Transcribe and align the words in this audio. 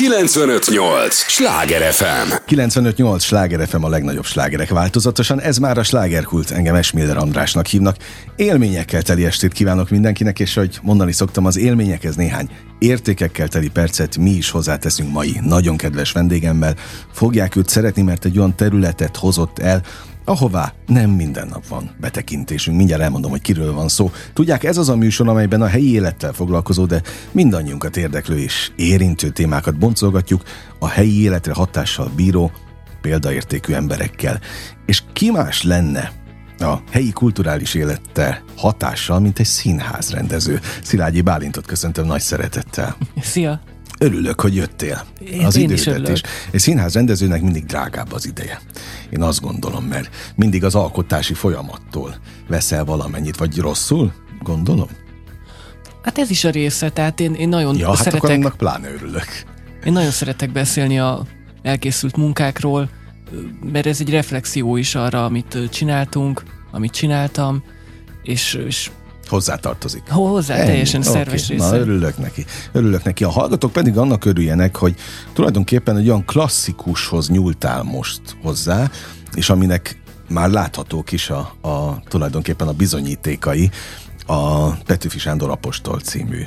958! 0.00 1.14
Sláger 1.14 1.92
FM! 1.92 2.32
958! 2.46 3.22
Sláger 3.22 3.68
FM 3.68 3.82
a 3.82 3.88
legnagyobb 3.88 4.24
slágerek 4.24 4.68
változatosan. 4.68 5.40
Ez 5.40 5.58
már 5.58 5.78
a 5.78 5.82
slágerkult. 5.82 6.50
Engem 6.50 6.74
Esmiller 6.74 7.16
Andrásnak 7.16 7.66
hívnak. 7.66 7.96
Élményekkel 8.36 9.02
teli 9.02 9.24
estét 9.24 9.52
kívánok 9.52 9.90
mindenkinek, 9.90 10.38
és 10.38 10.54
hogy 10.54 10.78
mondani 10.82 11.12
szoktam, 11.12 11.46
az 11.46 11.56
élményekhez 11.56 12.16
néhány 12.16 12.48
értékekkel 12.78 13.48
teli 13.48 13.68
percet 13.68 14.16
mi 14.16 14.30
is 14.30 14.50
hozzáteszünk 14.50 15.12
mai 15.12 15.40
nagyon 15.42 15.76
kedves 15.76 16.12
vendégemmel. 16.12 16.74
Fogják 17.12 17.56
őt 17.56 17.68
szeretni, 17.68 18.02
mert 18.02 18.24
egy 18.24 18.38
olyan 18.38 18.56
területet 18.56 19.16
hozott 19.16 19.58
el, 19.58 19.82
ahová 20.30 20.72
nem 20.86 21.10
minden 21.10 21.48
nap 21.48 21.66
van 21.66 21.90
betekintésünk. 22.00 22.76
Mindjárt 22.76 23.02
elmondom, 23.02 23.30
hogy 23.30 23.40
kiről 23.40 23.72
van 23.72 23.88
szó. 23.88 24.10
Tudják, 24.32 24.64
ez 24.64 24.76
az 24.76 24.88
a 24.88 24.96
műsor, 24.96 25.28
amelyben 25.28 25.62
a 25.62 25.66
helyi 25.66 25.92
élettel 25.92 26.32
foglalkozó, 26.32 26.86
de 26.86 27.02
mindannyiunkat 27.32 27.96
érdeklő 27.96 28.38
és 28.38 28.70
érintő 28.76 29.28
témákat 29.28 29.78
boncolgatjuk 29.78 30.42
a 30.78 30.88
helyi 30.88 31.22
életre 31.22 31.52
hatással 31.52 32.10
bíró, 32.16 32.52
példaértékű 33.00 33.72
emberekkel. 33.72 34.40
És 34.86 35.02
ki 35.12 35.30
más 35.30 35.62
lenne 35.62 36.12
a 36.58 36.74
helyi 36.90 37.12
kulturális 37.12 37.74
élettel 37.74 38.42
hatással, 38.56 39.20
mint 39.20 39.38
egy 39.38 39.46
színházrendező. 39.46 40.60
Szilágyi 40.82 41.20
Bálintot 41.20 41.66
köszöntöm 41.66 42.06
nagy 42.06 42.20
szeretettel. 42.20 42.96
Szia! 43.20 43.60
Örülök, 44.02 44.40
hogy 44.40 44.54
jöttél. 44.54 45.04
Én, 45.32 45.44
az 45.44 45.56
én 45.56 45.70
is, 45.70 45.86
is. 45.86 46.20
Egy 46.50 46.60
színház 46.60 46.94
rendezőnek 46.94 47.42
mindig 47.42 47.64
drágább 47.64 48.12
az 48.12 48.26
ideje. 48.26 48.60
Én 49.10 49.22
azt 49.22 49.40
gondolom, 49.40 49.84
mert 49.84 50.32
mindig 50.34 50.64
az 50.64 50.74
alkotási 50.74 51.34
folyamattól 51.34 52.14
veszel 52.48 52.84
valamennyit, 52.84 53.36
vagy 53.36 53.58
rosszul, 53.58 54.12
gondolom? 54.42 54.88
Hát 56.02 56.18
ez 56.18 56.30
is 56.30 56.44
a 56.44 56.50
része, 56.50 56.90
tehát 56.90 57.20
én, 57.20 57.34
én 57.34 57.48
nagyon 57.48 57.76
ja, 57.76 57.94
szeretek... 57.94 58.04
hát 58.04 58.14
akkor 58.14 58.30
annak 58.30 58.56
pláne 58.56 58.90
örülök. 58.92 59.26
Én 59.84 59.92
nagyon 59.92 60.10
szeretek 60.10 60.52
beszélni 60.52 60.98
a 60.98 61.22
elkészült 61.62 62.16
munkákról, 62.16 62.90
mert 63.72 63.86
ez 63.86 64.00
egy 64.00 64.10
reflexió 64.10 64.76
is 64.76 64.94
arra, 64.94 65.24
amit 65.24 65.58
csináltunk, 65.70 66.42
amit 66.70 66.92
csináltam, 66.92 67.62
és, 68.22 68.54
és 68.66 68.90
hozzátartozik. 69.30 70.08
Hozzá, 70.08 70.54
Ennyi. 70.54 70.66
teljesen 70.66 71.00
okay. 71.00 71.12
szerves 71.12 71.48
része. 71.48 71.70
Na, 71.70 71.76
örülök 71.76 72.18
neki. 72.18 72.44
Örülök 72.72 73.04
neki. 73.04 73.24
A 73.24 73.30
hallgatók 73.30 73.72
pedig 73.72 73.98
annak 73.98 74.24
örüljenek, 74.24 74.76
hogy 74.76 74.94
tulajdonképpen 75.32 75.96
egy 75.96 76.08
olyan 76.08 76.24
klasszikushoz 76.24 77.28
nyúltál 77.28 77.82
most 77.82 78.20
hozzá, 78.42 78.90
és 79.34 79.50
aminek 79.50 80.02
már 80.28 80.50
láthatók 80.50 81.12
is 81.12 81.30
a, 81.30 81.38
a 81.68 82.02
tulajdonképpen 82.08 82.68
a 82.68 82.72
bizonyítékai, 82.72 83.70
a 84.26 84.70
Petőfi 84.70 85.18
Sándor 85.18 85.50
Apostol 85.50 86.00
című 86.00 86.46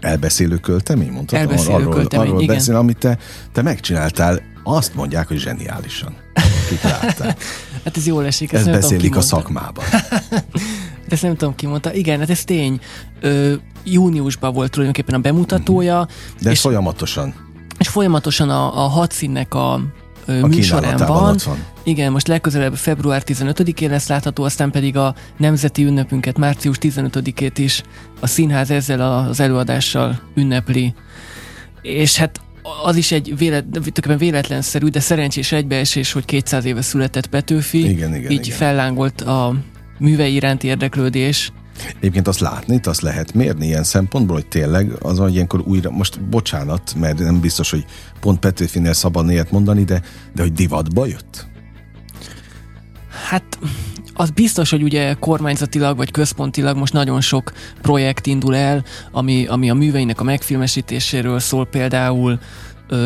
elbeszélő 0.00 0.56
költemény, 0.56 1.10
mondtad? 1.10 1.38
Elbeszélő 1.38 1.74
arról, 1.74 1.92
költemény, 1.92 2.26
arról 2.28 2.42
igen. 2.42 2.54
beszél, 2.54 2.76
amit 2.76 2.98
te, 2.98 3.18
te 3.52 3.62
megcsináltál, 3.62 4.40
azt 4.64 4.94
mondják, 4.94 5.28
hogy 5.28 5.38
zseniálisan. 5.38 6.14
Hát 7.84 7.96
ez 7.96 8.06
jól 8.06 8.26
esik. 8.26 8.52
Ez 8.52 8.64
beszélik 8.64 9.16
a 9.16 9.20
szakmában. 9.20 9.84
ezt 11.12 11.22
nem 11.22 11.36
tudom 11.36 11.54
ki 11.54 11.66
mondta. 11.66 11.94
Igen, 11.94 12.18
hát 12.18 12.30
ez 12.30 12.44
tény. 12.44 12.80
Ö, 13.20 13.54
júniusban 13.84 14.52
volt 14.52 14.70
tulajdonképpen 14.70 15.14
a 15.14 15.18
bemutatója. 15.18 16.08
De 16.42 16.50
és, 16.50 16.60
folyamatosan. 16.60 17.34
És 17.78 17.88
folyamatosan 17.88 18.50
a, 18.50 18.84
a 18.84 18.88
hat 18.88 19.12
színnek 19.12 19.54
a 19.54 19.80
a 20.42 20.46
műsorán 20.46 20.96
van. 20.96 21.36
van. 21.44 21.64
Igen, 21.82 22.12
most 22.12 22.28
legközelebb 22.28 22.74
február 22.74 23.22
15-én 23.26 23.90
lesz 23.90 24.08
látható, 24.08 24.44
aztán 24.44 24.70
pedig 24.70 24.96
a 24.96 25.14
nemzeti 25.36 25.84
ünnepünket 25.84 26.38
március 26.38 26.76
15-ét 26.80 27.52
is 27.56 27.82
a 28.20 28.26
színház 28.26 28.70
ezzel 28.70 29.00
az 29.00 29.40
előadással 29.40 30.20
ünnepli. 30.34 30.94
És 31.82 32.16
hát 32.16 32.40
az 32.84 32.96
is 32.96 33.12
egy 33.12 33.36
vélet, 33.36 33.64
véletlenszerű, 34.18 34.86
de 34.86 35.00
szerencsés 35.00 35.52
egybeesés, 35.52 36.12
hogy 36.12 36.24
200 36.24 36.64
éve 36.64 36.82
született 36.82 37.26
Petőfi. 37.26 37.88
Igen, 37.88 38.14
igen, 38.14 38.30
így 38.30 38.46
igen. 38.46 38.56
fellángolt 38.56 39.20
a 39.20 39.54
művei 40.00 40.34
iránti 40.34 40.66
érdeklődés. 40.66 41.52
Egyébként 41.96 42.28
azt 42.28 42.40
látni, 42.40 42.80
azt 42.82 43.00
lehet 43.00 43.34
mérni 43.34 43.66
ilyen 43.66 43.84
szempontból, 43.84 44.36
hogy 44.36 44.46
tényleg 44.46 44.92
az, 45.00 45.18
hogy 45.18 45.34
ilyenkor 45.34 45.62
újra, 45.66 45.90
most 45.90 46.20
bocsánat, 46.20 46.94
mert 46.98 47.18
nem 47.18 47.40
biztos, 47.40 47.70
hogy 47.70 47.84
pont 48.20 48.38
Petőfinél 48.38 48.92
szabad 48.92 49.30
ilyet 49.30 49.50
mondani, 49.50 49.84
de, 49.84 50.02
de 50.34 50.42
hogy 50.42 50.52
divatba 50.52 51.06
jött? 51.06 51.48
Hát 53.28 53.58
az 54.14 54.30
biztos, 54.30 54.70
hogy 54.70 54.82
ugye 54.82 55.14
kormányzatilag 55.14 55.96
vagy 55.96 56.10
központilag 56.10 56.76
most 56.76 56.92
nagyon 56.92 57.20
sok 57.20 57.52
projekt 57.82 58.26
indul 58.26 58.56
el, 58.56 58.84
ami, 59.12 59.46
ami 59.46 59.70
a 59.70 59.74
műveinek 59.74 60.20
a 60.20 60.24
megfilmesítéséről 60.24 61.38
szól 61.38 61.66
például, 61.66 62.38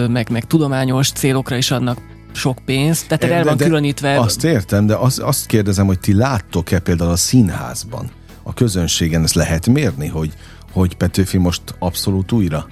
meg, 0.09 0.31
meg 0.31 0.45
tudományos 0.45 1.11
célokra 1.11 1.57
is 1.57 1.71
adnak 1.71 1.99
sok 2.35 2.59
pénzt, 2.65 3.09
tehát 3.09 3.27
de, 3.27 3.35
el 3.35 3.45
van 3.45 3.57
de, 3.57 3.65
különítve. 3.65 4.19
Azt 4.19 4.45
értem, 4.45 4.87
de 4.87 4.95
azt, 4.95 5.19
azt 5.19 5.47
kérdezem, 5.47 5.87
hogy 5.87 6.01
ti 6.01 6.15
láttok-e 6.15 6.79
például 6.79 7.11
a 7.11 7.17
színházban, 7.17 8.11
a 8.43 8.55
közönségen 8.55 9.23
ezt 9.23 9.35
lehet 9.35 9.67
mérni, 9.67 10.09
hogy, 10.09 10.33
hogy 10.73 10.97
Petőfi 10.97 11.39
most 11.39 11.63
abszolút 11.79 12.33
újra 12.33 12.67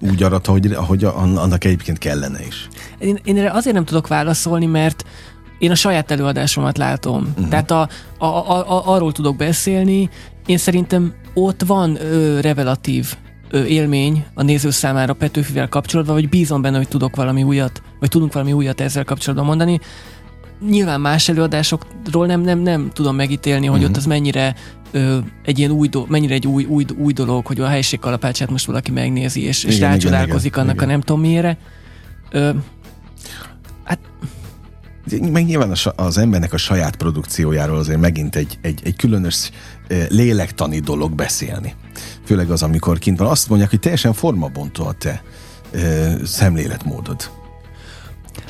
úgy 0.00 0.22
arat, 0.22 0.46
hogy, 0.46 0.72
ahogy 0.72 1.04
annak 1.04 1.64
egyébként 1.64 1.98
kellene 1.98 2.46
is? 2.46 2.68
Én, 2.98 3.18
én 3.24 3.36
erre 3.36 3.50
azért 3.50 3.74
nem 3.74 3.84
tudok 3.84 4.08
válaszolni, 4.08 4.66
mert 4.66 5.04
én 5.58 5.70
a 5.70 5.74
saját 5.74 6.10
előadásomat 6.10 6.78
látom. 6.78 7.26
Uh-huh. 7.30 7.48
Tehát 7.48 7.70
a, 7.70 7.88
a, 8.18 8.24
a, 8.26 8.70
a, 8.70 8.94
arról 8.94 9.12
tudok 9.12 9.36
beszélni. 9.36 10.10
Én 10.46 10.58
szerintem 10.58 11.14
ott 11.34 11.62
van 11.66 11.96
ö, 12.00 12.40
revelatív 12.40 13.14
élmény 13.52 14.24
a 14.34 14.42
néző 14.42 14.70
számára 14.70 15.12
Petőfivel 15.12 15.68
kapcsolatban, 15.68 16.14
vagy 16.14 16.28
bízom 16.28 16.62
benne, 16.62 16.76
hogy 16.76 16.88
tudok 16.88 17.16
valami 17.16 17.42
újat, 17.42 17.82
vagy 18.00 18.08
tudunk 18.08 18.32
valami 18.32 18.52
újat 18.52 18.80
ezzel 18.80 19.04
kapcsolatban 19.04 19.46
mondani. 19.46 19.80
Nyilván 20.68 21.00
más 21.00 21.28
előadásokról 21.28 22.26
nem, 22.26 22.40
nem, 22.40 22.58
nem 22.58 22.90
tudom 22.92 23.16
megítélni, 23.16 23.66
hogy 23.66 23.78
uh-huh. 23.78 23.90
ott 23.90 23.96
az 23.96 24.06
mennyire 24.06 24.54
ö, 24.90 25.18
egy 25.44 25.58
ilyen 25.58 25.70
új, 25.70 25.88
do, 25.88 26.04
mennyire 26.08 26.34
egy 26.34 26.46
új, 26.46 26.64
új, 26.64 26.84
új 26.98 27.12
dolog, 27.12 27.46
hogy 27.46 27.60
a 27.60 27.66
helység 27.66 27.98
kalapácsát 27.98 28.50
most 28.50 28.66
valaki 28.66 28.90
megnézi, 28.90 29.42
és, 29.42 29.64
és 29.64 29.78
rácsodálkozik 29.78 30.56
annak 30.56 30.74
igen. 30.74 30.88
a 30.88 30.90
nem 30.90 31.00
tudom 31.00 31.20
miére. 31.20 31.58
Ö, 32.30 32.50
hát 33.84 33.98
meg 35.32 35.44
nyilván 35.44 35.72
az 35.96 36.18
embernek 36.18 36.52
a 36.52 36.56
saját 36.56 36.96
produkciójáról 36.96 37.78
azért 37.78 38.00
megint 38.00 38.36
egy, 38.36 38.58
egy, 38.62 38.80
egy 38.84 38.96
különös 38.96 39.50
lélektani 40.08 40.78
dolog 40.78 41.14
beszélni. 41.14 41.74
Főleg 42.30 42.50
az, 42.50 42.62
amikor 42.62 42.98
kint 42.98 43.18
van. 43.18 43.28
Azt 43.28 43.48
mondják, 43.48 43.70
hogy 43.70 43.80
teljesen 43.80 44.12
formabontó 44.12 44.86
a 44.86 44.92
te 44.92 45.22
ö, 45.70 46.12
szemléletmódod. 46.24 47.30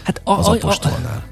Hát 0.02 0.20
a, 0.24 0.38
az 0.38 0.46
apostolnál. 0.46 1.24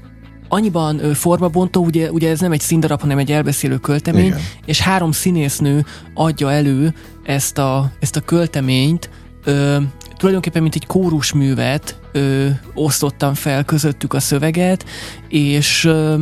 annyiban 0.47 1.03
ö, 1.03 1.13
formabontó, 1.13 1.83
ugye, 1.83 2.11
ugye 2.11 2.29
ez 2.29 2.39
nem 2.39 2.51
egy 2.51 2.59
színdarab, 2.59 3.01
hanem 3.01 3.17
egy 3.17 3.31
elbeszélő 3.31 3.77
költemény, 3.77 4.25
Igen. 4.25 4.39
és 4.65 4.79
három 4.79 5.11
színésznő 5.11 5.85
adja 6.13 6.51
elő 6.51 6.93
ezt 7.23 7.57
a, 7.57 7.91
ezt 7.99 8.15
a 8.15 8.21
költeményt, 8.21 9.09
ö, 9.43 9.77
tulajdonképpen 10.17 10.61
mint 10.61 10.75
egy 10.75 10.85
kórusművet 10.85 11.99
ö, 12.11 12.47
osztottam 12.73 13.33
fel 13.33 13.63
közöttük 13.63 14.13
a 14.13 14.19
szöveget, 14.19 14.85
és 15.27 15.85
ö, 15.85 16.15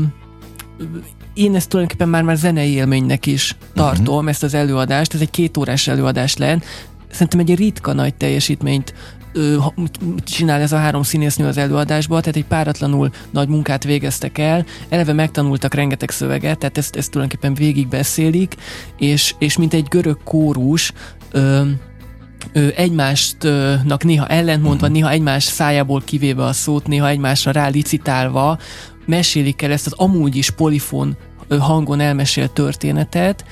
én 1.38 1.56
ezt 1.56 1.70
tulajdonképpen 1.70 2.10
már, 2.10 2.24
már 2.24 2.36
zenei 2.36 2.72
élménynek 2.72 3.26
is 3.26 3.56
tartom, 3.74 4.16
uh-huh. 4.16 4.30
ezt 4.30 4.44
az 4.44 4.54
előadást, 4.54 5.14
ez 5.14 5.22
egy 5.22 5.30
kétórás 5.30 5.88
előadás 5.88 6.38
lenne. 6.38 6.62
Szerintem 7.12 7.40
egy 7.40 7.56
ritka 7.56 7.94
nagy 7.94 8.16
teljesítményt 8.16 8.94
ö, 9.34 9.58
csinál 10.24 10.62
ez 10.62 10.72
a 10.72 10.78
három 10.78 11.04
színésznő 11.04 11.48
az 11.48 11.58
előadásban, 11.58 12.20
tehát 12.22 12.36
egy 12.36 12.46
páratlanul 12.46 13.10
nagy 13.30 13.48
munkát 13.48 13.84
végeztek 13.84 14.38
el, 14.38 14.66
eleve 14.90 15.14
megtanultak 15.14 15.74
rengeteg 15.74 16.10
szöveget, 16.10 16.58
tehát 16.58 16.78
ezt, 16.78 16.96
ezt 16.96 17.12
tulajdonképpen 17.12 17.54
végig 17.54 17.88
beszélik, 17.88 18.56
és, 18.98 19.36
és 19.40 19.58
mint 19.58 19.74
egy 19.74 19.88
görög 19.88 20.18
kórus, 20.24 20.94
ö, 21.32 21.62
ö, 22.52 22.68
egymásnak 22.76 24.04
néha 24.04 24.28
ellentmondva, 24.28 24.88
uh-huh. 24.88 25.02
néha 25.02 25.12
egymás 25.12 25.44
szájából 25.44 26.02
kivéve 26.02 26.44
a 26.44 26.54
szót, 26.54 26.88
néha 26.88 27.08
egymásra 27.08 27.52
rálicitálva 27.52 28.60
mesélik 29.06 29.62
el 29.62 29.72
ezt 29.72 29.86
az 29.86 29.94
amúgy 29.94 30.36
is 30.36 30.50
polifon 30.50 31.18
hangon 31.60 32.00
elmesélt 32.00 32.52
történetet, 32.52 33.46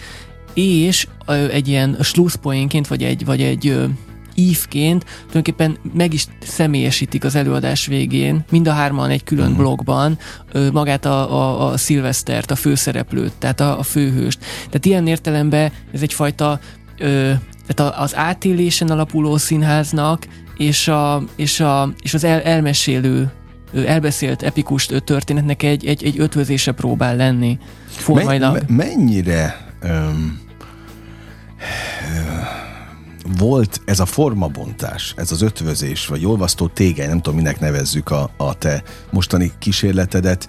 és 0.53 1.07
egy 1.51 1.67
ilyen 1.67 1.97
slusszpoénként, 2.01 2.87
vagy 2.87 3.03
egy, 3.03 3.25
vagy 3.25 3.41
egy 3.41 3.87
ívként 4.35 5.05
tulajdonképpen 5.05 5.77
meg 5.93 6.13
is 6.13 6.25
személyesítik 6.41 7.23
az 7.23 7.35
előadás 7.35 7.85
végén, 7.85 8.45
mind 8.49 8.67
a 8.67 8.71
hárman 8.71 9.09
egy 9.09 9.23
külön 9.23 9.45
uh-huh. 9.45 9.59
blogban 9.59 10.17
magát 10.71 11.05
a, 11.05 11.33
a, 11.33 11.71
a 11.71 11.77
szilvesztert, 11.77 12.51
a 12.51 12.55
főszereplőt, 12.55 13.33
tehát 13.39 13.59
a, 13.59 13.79
a 13.79 13.83
főhőst. 13.83 14.39
Tehát 14.65 14.85
ilyen 14.85 15.07
értelemben 15.07 15.71
ez 15.93 16.01
egyfajta 16.01 16.59
ö, 16.97 17.31
tehát 17.67 17.95
az 17.97 18.15
átélésen 18.15 18.89
alapuló 18.89 19.37
színháznak 19.37 20.27
és, 20.57 20.87
a, 20.87 21.23
és, 21.35 21.59
a, 21.59 21.93
és 22.01 22.13
az 22.13 22.23
el, 22.23 22.41
elmesélő 22.41 23.31
elbeszélt 23.85 24.43
epikus 24.43 24.85
történetnek 24.85 25.63
egy, 25.63 25.85
egy, 25.85 26.03
egy 26.03 26.19
ötvözése 26.19 26.71
próbál 26.71 27.15
lenni 27.15 27.57
formailag. 27.87 28.53
Me, 28.53 28.75
mennyire 28.75 29.73
um, 29.83 30.39
volt 33.37 33.81
ez 33.85 33.99
a 33.99 34.05
formabontás, 34.05 35.13
ez 35.17 35.31
az 35.31 35.41
ötvözés, 35.41 36.07
vagy 36.07 36.25
olvasztó 36.25 36.67
tégely, 36.67 37.07
nem 37.07 37.21
tudom, 37.21 37.37
minek 37.37 37.59
nevezzük 37.59 38.09
a, 38.09 38.29
a 38.37 38.57
te 38.57 38.83
mostani 39.11 39.51
kísérletedet, 39.59 40.47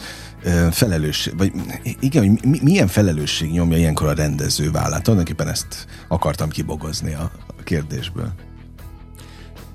felelős, 0.71 1.31
vagy 1.37 1.53
igen, 2.01 2.29
hogy 2.29 2.63
milyen 2.63 2.87
felelősség 2.87 3.51
nyomja 3.51 3.79
ilyenkor 3.79 4.07
a 4.07 4.13
rendező 4.13 4.71
vállát? 4.71 5.03
Tulajdonképpen 5.03 5.49
ezt 5.49 5.87
akartam 6.09 6.49
kibogozni 6.49 7.15
a, 7.15 7.31
a 7.47 7.63
kérdésből. 7.63 8.33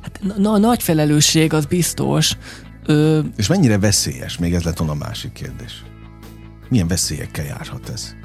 Hát 0.01 0.19
na, 0.37 0.57
nagy 0.57 0.83
felelősség, 0.83 1.53
az 1.53 1.65
biztos. 1.65 2.37
Ö... 2.85 3.19
És 3.35 3.47
mennyire 3.47 3.79
veszélyes? 3.79 4.37
Még 4.37 4.53
ez 4.53 4.63
lett 4.63 4.77
volna 4.77 4.93
a 4.93 4.95
másik 4.95 5.31
kérdés. 5.31 5.83
Milyen 6.69 6.87
veszélyekkel 6.87 7.45
járhat 7.45 7.89
ez? 7.89 8.15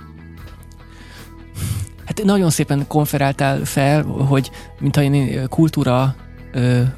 Hát 2.05 2.25
nagyon 2.25 2.51
szépen 2.51 2.87
konferáltál 2.87 3.65
fel, 3.65 4.03
hogy 4.03 4.51
mintha 4.79 5.03
én 5.03 5.49
kultúra 5.49 6.17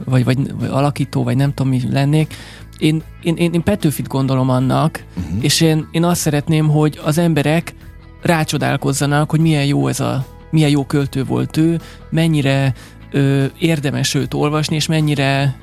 vagy, 0.05 0.25
vagy, 0.25 0.55
vagy 0.55 0.69
alakító, 0.69 1.23
vagy 1.25 1.37
nem 1.37 1.55
tudom 1.55 1.73
mi 1.73 1.83
lennék, 1.91 2.35
én, 2.79 3.03
én, 3.23 3.37
én, 3.37 3.53
én 3.53 3.63
Petőfit 3.63 4.09
gondolom 4.09 4.51
annak, 4.51 5.05
uh-huh. 5.17 5.45
és 5.45 5.61
én, 5.61 5.89
én 5.91 6.05
azt 6.05 6.21
szeretném, 6.21 6.69
hogy 6.69 7.01
az 7.05 7.19
emberek 7.19 7.75
rácsodálkozzanak, 8.23 9.31
hogy 9.31 9.41
milyen 9.41 9.65
jó 9.65 9.89
ez 9.89 10.01
a, 10.01 10.27
milyen 10.51 10.71
jó 10.71 10.85
költő 10.85 11.25
volt 11.25 11.57
ő, 11.57 11.81
mennyire 12.11 12.75
ö, 13.11 13.45
érdemes 13.59 14.15
őt 14.15 14.35
olvasni, 14.35 14.75
és 14.77 14.87
mennyire 14.87 15.57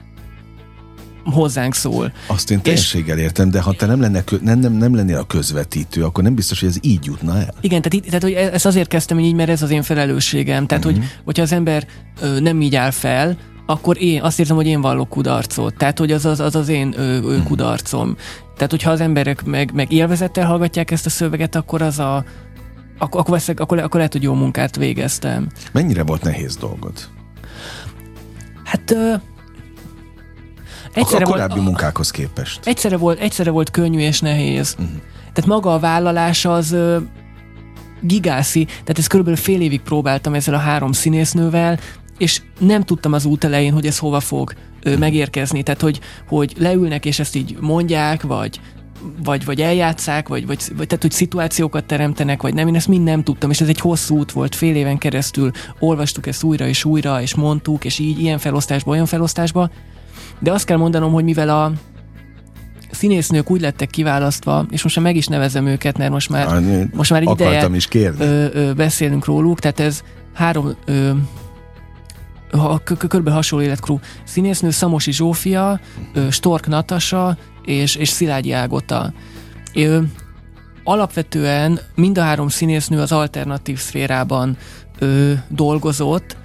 hozzánk 1.24 1.76
szól. 1.76 2.14
Azt 2.28 2.52
én 2.52 2.62
teljességgel 2.62 3.18
értem, 3.18 3.52
de 3.52 3.62
ha 3.62 3.74
te 3.74 3.86
nem, 3.86 4.02
lenne, 4.02 4.24
nem, 4.42 4.60
nem, 4.60 4.74
nem 4.74 4.96
lennél 4.96 5.18
a 5.18 5.24
közvetítő, 5.24 6.04
akkor 6.04 6.24
nem 6.24 6.36
biztos, 6.36 6.60
hogy 6.60 6.70
ez 6.70 6.78
így 6.82 7.06
jutna 7.06 7.38
el. 7.38 7.54
Igen, 7.62 7.82
tehát, 7.82 8.06
tehát 8.06 8.22
hogy 8.22 8.32
e- 8.32 8.54
ezt 8.54 8.66
azért 8.66 8.88
kezdtem 8.88 9.20
így, 9.20 9.34
mert 9.34 9.50
ez 9.50 9.62
az 9.62 9.72
én 9.72 9.84
felelősségem. 9.84 10.66
Tehát, 10.66 10.86
uh-huh. 10.86 11.00
hogy, 11.00 11.10
hogyha 11.24 11.44
az 11.44 11.52
ember 11.52 11.88
ö, 12.22 12.40
nem 12.40 12.62
így 12.62 12.76
áll 12.76 12.92
fel, 12.92 13.38
akkor 13.66 14.02
én 14.02 14.22
azt 14.22 14.40
érzem, 14.40 14.56
hogy 14.56 14.68
én 14.68 14.82
vallok 14.82 15.10
kudarcot. 15.10 15.76
Tehát, 15.78 16.00
hogy 16.00 16.12
az 16.12 16.26
az, 16.26 16.40
az, 16.40 16.56
az 16.56 16.70
én 16.70 16.94
ö, 16.98 17.02
ö, 17.02 17.38
mhm. 17.38 17.46
kudarcom. 17.46 18.16
Tehát, 18.56 18.72
hogyha 18.72 18.92
az 18.92 19.02
emberek 19.02 19.44
meg, 19.44 19.72
meg 19.74 19.92
élvezettel 19.92 20.46
hallgatják 20.46 20.92
ezt 20.92 21.06
a 21.06 21.10
szöveget, 21.10 21.56
akkor 21.56 21.82
az 21.82 22.00
a 22.00 22.24
akkor, 22.98 23.20
akkor, 23.20 23.34
veszek, 23.34 23.60
akkor, 23.60 23.78
akkor 23.78 23.96
lehet, 23.96 24.12
hogy 24.12 24.24
jó 24.24 24.34
munkát 24.34 24.76
végeztem. 24.76 25.48
Mennyire 25.72 26.04
volt 26.04 26.24
nehéz 26.24 26.56
dolgod? 26.56 26.94
Hát 28.64 28.92
ö, 28.92 29.14
egyszerre 30.94 31.24
a 31.24 31.28
korábbi 31.28 31.54
volt, 31.54 31.66
munkákhoz 31.66 32.12
képest. 32.12 32.66
Egyszerre 32.66 32.98
volt, 32.98 33.20
egyszerre 33.20 33.52
volt 33.52 33.72
könnyű 33.72 34.00
és 34.00 34.20
nehéz. 34.20 34.76
Uh-huh. 34.80 34.96
Tehát 35.34 35.46
maga 35.50 35.74
a 35.74 35.80
vállalás 35.80 36.46
az 36.46 36.72
ö, 36.72 36.98
gigászi, 38.02 38.66
tehát 38.66 38.98
ezt 38.98 39.08
körülbelül 39.08 39.40
fél 39.40 39.62
évig 39.62 39.82
próbáltam 39.82 40.34
ezzel 40.34 40.54
a 40.54 40.58
három 40.58 40.92
színésznővel, 40.92 41.80
és 42.18 42.42
nem 42.60 42.84
tudtam 42.84 43.14
az 43.14 43.26
út 43.26 43.44
elején, 43.44 43.74
hogy 43.74 43.86
ez 43.86 43.98
hova 43.98 44.20
fog 44.20 44.54
ö, 44.84 44.98
megérkezni. 44.98 45.64
Tehát, 45.64 45.82
hogy, 45.82 46.00
hogy 46.28 46.54
leülnek, 46.58 47.06
és 47.06 47.20
ezt 47.20 47.36
így 47.36 47.58
mondják, 47.60 48.22
vagy 48.22 48.60
vagy, 49.24 49.46
vagy 49.46 49.62
eljátszák, 49.62 50.28
vagy, 50.28 50.46
vagy, 50.46 50.64
vagy 50.78 50.88
tehát, 50.88 51.02
hogy 51.02 51.12
szituációkat 51.12 51.86
teremtenek, 51.86 52.42
vagy 52.42 52.54
nem, 52.54 52.68
én 52.68 52.76
ezt 52.76 52.88
mind 52.88 53.04
nem 53.04 53.24
tudtam, 53.24 53.50
és 53.50 53.62
ez 53.62 53.68
egy 53.68 53.80
hosszú 53.80 54.18
út 54.18 54.32
volt, 54.32 54.56
fél 54.56 54.76
éven 54.76 54.98
keresztül 54.98 55.52
olvastuk 55.80 56.28
ezt 56.28 56.44
újra 56.44 56.68
és 56.68 56.86
újra, 56.86 57.22
és 57.22 57.36
mondtuk, 57.36 57.86
és 57.86 58.00
így 58.00 58.20
ilyen 58.20 58.38
felosztásba, 58.38 58.92
olyan 58.92 59.06
felosztásba, 59.06 59.70
de 60.40 60.52
azt 60.52 60.66
kell 60.66 60.78
mondanom, 60.78 61.12
hogy 61.12 61.24
mivel 61.24 61.50
a 61.50 61.72
színésznők 62.92 63.52
úgy 63.52 63.62
lettek 63.62 63.90
kiválasztva, 63.90 64.66
és 64.70 64.84
most 64.84 64.96
már 64.96 65.06
meg 65.06 65.16
is 65.16 65.28
nevezem 65.28 65.66
őket, 65.66 65.98
mert 65.98 66.12
most 66.12 66.30
már, 66.30 66.62
most 66.94 67.12
már 67.12 67.22
ideje 67.22 67.70
is 67.74 67.88
kérni. 67.88 68.26
Ö, 68.26 68.46
ö, 68.54 68.74
beszélünk 68.74 69.26
róluk, 69.26 69.60
tehát 69.60 69.80
ez 69.80 70.04
három 70.34 70.76
ö, 70.86 71.12
kb. 73.10 73.30
hasonló 73.30 73.66
életkorú 73.66 74.00
színésznő, 74.24 74.70
Szamosi 74.70 75.12
Zsófia, 75.12 75.80
Stork 76.30 76.68
Natasa 76.68 77.38
és, 77.66 77.96
és 77.96 78.10
Szilágyi 78.10 78.52
Ágota. 78.52 79.14
Ő, 79.74 80.12
alapvetően 80.84 81.80
mind 81.96 82.18
a 82.18 82.22
három 82.22 82.48
színésznő 82.48 83.00
az 83.00 83.12
alternatív 83.12 83.80
szférában 83.80 84.58
ö, 85.00 85.34
dolgozott, 85.48 86.38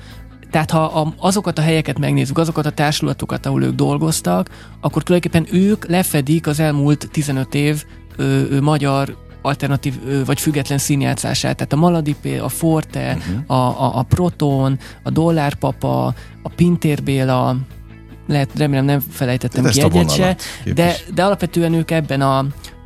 tehát 0.51 0.71
ha 0.71 1.15
azokat 1.19 1.59
a 1.59 1.63
helyeket 1.63 1.99
megnézzük, 1.99 2.39
azokat 2.39 2.67
a 2.67 2.71
társulatokat, 2.71 3.47
ahol 3.47 3.63
ők 3.63 3.75
dolgoztak, 3.75 4.49
akkor 4.81 5.03
tulajdonképpen 5.03 5.61
ők 5.61 5.89
lefedik 5.89 6.47
az 6.47 6.61
elmúlt 6.61 7.09
15 7.13 7.55
év 7.55 7.85
ö, 8.17 8.43
ö, 8.51 8.61
magyar 8.61 9.17
alternatív 9.43 10.25
vagy 10.25 10.41
független 10.41 10.79
színjátszását. 10.79 11.57
Tehát 11.57 11.73
a 11.73 11.77
Maladipé, 11.77 12.39
a 12.39 12.49
Forte, 12.49 13.17
uh-huh. 13.19 13.59
a, 13.59 13.85
a, 13.85 13.99
a 13.99 14.03
Proton, 14.03 14.79
a 15.03 15.11
Dollárpapa, 15.11 16.15
a 16.43 16.49
Pintér 16.57 17.03
Béla, 17.03 17.57
lehet, 18.27 18.51
remélem 18.59 18.85
nem 18.85 19.01
felejtettem 19.11 19.65
ki 19.65 19.81
egyet 19.81 20.11
se, 20.15 20.37
de, 20.75 20.97
de 21.15 21.25
alapvetően 21.25 21.73
ők 21.73 21.91
ebben 21.91 22.21
a, 22.21 22.39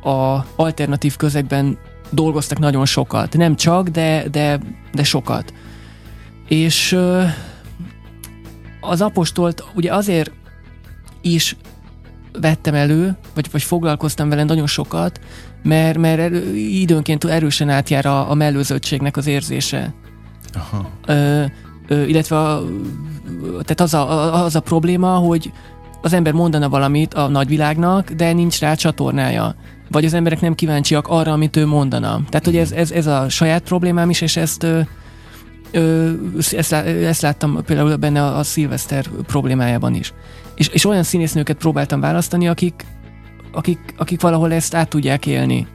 a 0.09 0.45
alternatív 0.55 1.15
közegben 1.15 1.77
dolgoztak 2.09 2.59
nagyon 2.59 2.85
sokat. 2.85 3.37
Nem 3.37 3.55
csak, 3.55 3.87
de, 3.87 4.23
de, 4.31 4.59
de 4.93 5.03
sokat. 5.03 5.53
És 6.47 6.99
az 8.79 9.01
apostolt 9.01 9.63
ugye 9.75 9.93
azért 9.93 10.31
is 11.21 11.55
vettem 12.31 12.73
elő, 12.73 13.17
vagy, 13.33 13.51
vagy 13.51 13.63
foglalkoztam 13.63 14.29
vele 14.29 14.43
nagyon 14.43 14.67
sokat, 14.67 15.19
mert, 15.65 15.97
mert 15.97 16.19
erő, 16.19 16.55
időnként 16.55 17.23
erősen 17.23 17.69
átjár 17.69 18.05
a, 18.05 18.29
a 18.29 18.33
mellőzöttségnek 18.33 19.17
az 19.17 19.27
érzése. 19.27 19.93
Aha. 20.53 20.89
Ö, 21.05 21.43
ö, 21.87 22.03
illetve 22.03 22.39
a, 22.39 22.63
tehát 23.49 23.81
az 23.81 23.93
a, 23.93 24.43
az 24.43 24.55
a 24.55 24.59
probléma, 24.59 25.09
hogy 25.09 25.51
az 26.01 26.13
ember 26.13 26.33
mondana 26.33 26.69
valamit 26.69 27.13
a 27.13 27.27
nagyvilágnak, 27.27 28.11
de 28.11 28.33
nincs 28.33 28.59
rá 28.59 28.73
csatornája. 28.73 29.55
Vagy 29.89 30.05
az 30.05 30.13
emberek 30.13 30.41
nem 30.41 30.55
kíváncsiak 30.55 31.07
arra, 31.07 31.31
amit 31.31 31.55
ő 31.55 31.65
mondana. 31.65 32.21
Tehát, 32.29 32.45
hogy 32.45 32.57
ez, 32.57 32.71
ez, 32.71 32.91
ez 32.91 33.07
a 33.07 33.29
saját 33.29 33.63
problémám 33.63 34.09
is, 34.09 34.21
és 34.21 34.37
ezt 34.37 34.63
ö, 34.63 34.79
ö, 35.71 36.11
ezt, 36.51 36.73
ezt 36.73 37.21
láttam 37.21 37.63
például 37.65 37.95
benne 37.95 38.23
a, 38.23 38.37
a 38.37 38.43
szilveszter 38.43 39.05
problémájában 39.27 39.93
is. 39.93 40.13
És, 40.55 40.67
és 40.67 40.85
olyan 40.85 41.03
színésznőket 41.03 41.57
próbáltam 41.57 41.99
választani, 41.99 42.47
akik, 42.47 42.85
akik, 43.55 43.79
akik 43.97 44.21
valahol 44.21 44.53
ezt 44.53 44.73
át 44.73 44.89
tudják 44.89 45.25
élni. 45.25 45.67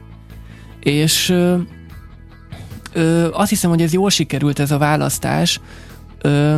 És 0.79 1.29
ö, 1.29 1.57
ö, 2.93 3.27
azt 3.31 3.49
hiszem, 3.49 3.69
hogy 3.69 3.81
ez 3.81 3.93
jól 3.93 4.09
sikerült 4.09 4.59
ez 4.59 4.71
a 4.71 4.77
választás, 4.77 5.59
ö, 6.21 6.55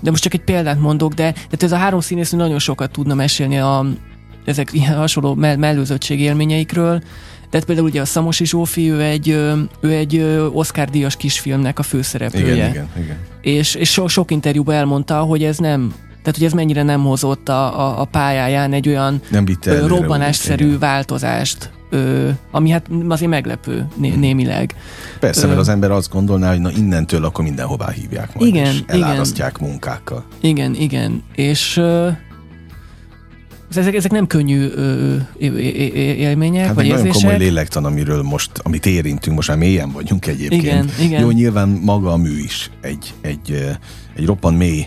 de 0.00 0.10
most 0.10 0.22
csak 0.22 0.34
egy 0.34 0.44
példát 0.44 0.80
mondok, 0.80 1.12
de, 1.12 1.34
de 1.50 1.56
ez 1.58 1.72
a 1.72 1.76
három 1.76 2.00
színésznő 2.00 2.38
nagyon 2.38 2.58
sokat 2.58 2.90
tudna 2.90 3.14
mesélni 3.14 3.58
a, 3.58 3.86
ezek 4.44 4.72
ilyen 4.72 4.96
hasonló 4.96 5.34
mell- 5.34 5.58
mellőzöttség 5.58 6.20
élményeikről, 6.20 6.98
de 7.50 7.58
hát 7.58 7.66
például 7.66 7.86
ugye 7.86 8.00
a 8.00 8.04
Szamosi 8.04 8.44
Zsófi, 8.44 8.90
ő 8.90 9.02
egy, 9.02 9.28
ő 9.80 9.90
egy 9.90 10.18
Oscar-díjas 10.52 11.16
kisfilmnek 11.16 11.78
a 11.78 11.82
főszereplője. 11.82 12.54
Igen, 12.54 12.70
igen, 12.70 12.88
igen. 12.96 13.16
És, 13.40 13.74
és 13.74 13.90
so, 13.90 14.08
sok 14.08 14.30
interjúban 14.30 14.74
elmondta, 14.74 15.20
hogy 15.20 15.44
ez 15.44 15.58
nem 15.58 15.94
tehát, 16.22 16.38
hogy 16.38 16.44
ez 16.44 16.52
mennyire 16.52 16.82
nem 16.82 17.02
hozott 17.04 17.48
a, 17.48 17.80
a, 17.80 18.00
a 18.00 18.04
pályáján 18.04 18.72
egy 18.72 18.88
olyan 18.88 19.20
nem 19.30 19.44
ö, 19.64 19.86
robbanásszerű 19.86 20.66
igen. 20.66 20.78
változást, 20.78 21.70
ö, 21.90 22.28
ami 22.50 22.70
hát 22.70 22.86
azért 23.08 23.30
meglepő 23.30 23.86
né, 23.96 24.10
hmm. 24.10 24.20
némileg. 24.20 24.74
Persze, 25.20 25.44
ö, 25.44 25.46
mert 25.46 25.58
az 25.58 25.68
ember 25.68 25.90
azt 25.90 26.10
gondolná, 26.10 26.50
hogy 26.50 26.60
na 26.60 26.70
innentől 26.70 27.24
akkor 27.24 27.44
mindenhová 27.44 27.90
hívják 27.90 28.34
majd, 28.34 28.48
igen, 28.48 28.66
és 28.66 28.82
elárasztják 28.86 29.56
igen. 29.56 29.68
munkákkal. 29.68 30.24
Igen, 30.40 30.74
igen, 30.74 31.22
és 31.34 31.76
ö, 31.76 32.08
ezek, 33.76 33.94
ezek 33.94 34.10
nem 34.10 34.26
könnyű 34.26 34.68
ö, 34.68 35.16
élmények, 35.38 36.66
hát 36.66 36.74
vagy 36.74 36.88
nagyon 36.88 37.06
érzések. 37.06 37.22
komoly 37.22 37.44
lélektan, 37.44 37.84
amiről 37.84 38.22
most, 38.22 38.50
amit 38.62 38.86
érintünk, 38.86 39.36
most 39.36 39.48
már 39.48 39.56
mélyen 39.56 39.92
vagyunk 39.92 40.26
egyébként. 40.26 40.62
Igen, 40.62 40.88
igen. 41.00 41.20
Jó, 41.20 41.30
nyilván 41.30 41.68
maga 41.68 42.12
a 42.12 42.16
mű 42.16 42.38
is 42.38 42.70
egy, 42.80 43.14
egy, 43.20 43.76
egy 44.14 44.26
roppan 44.26 44.54
mély 44.54 44.86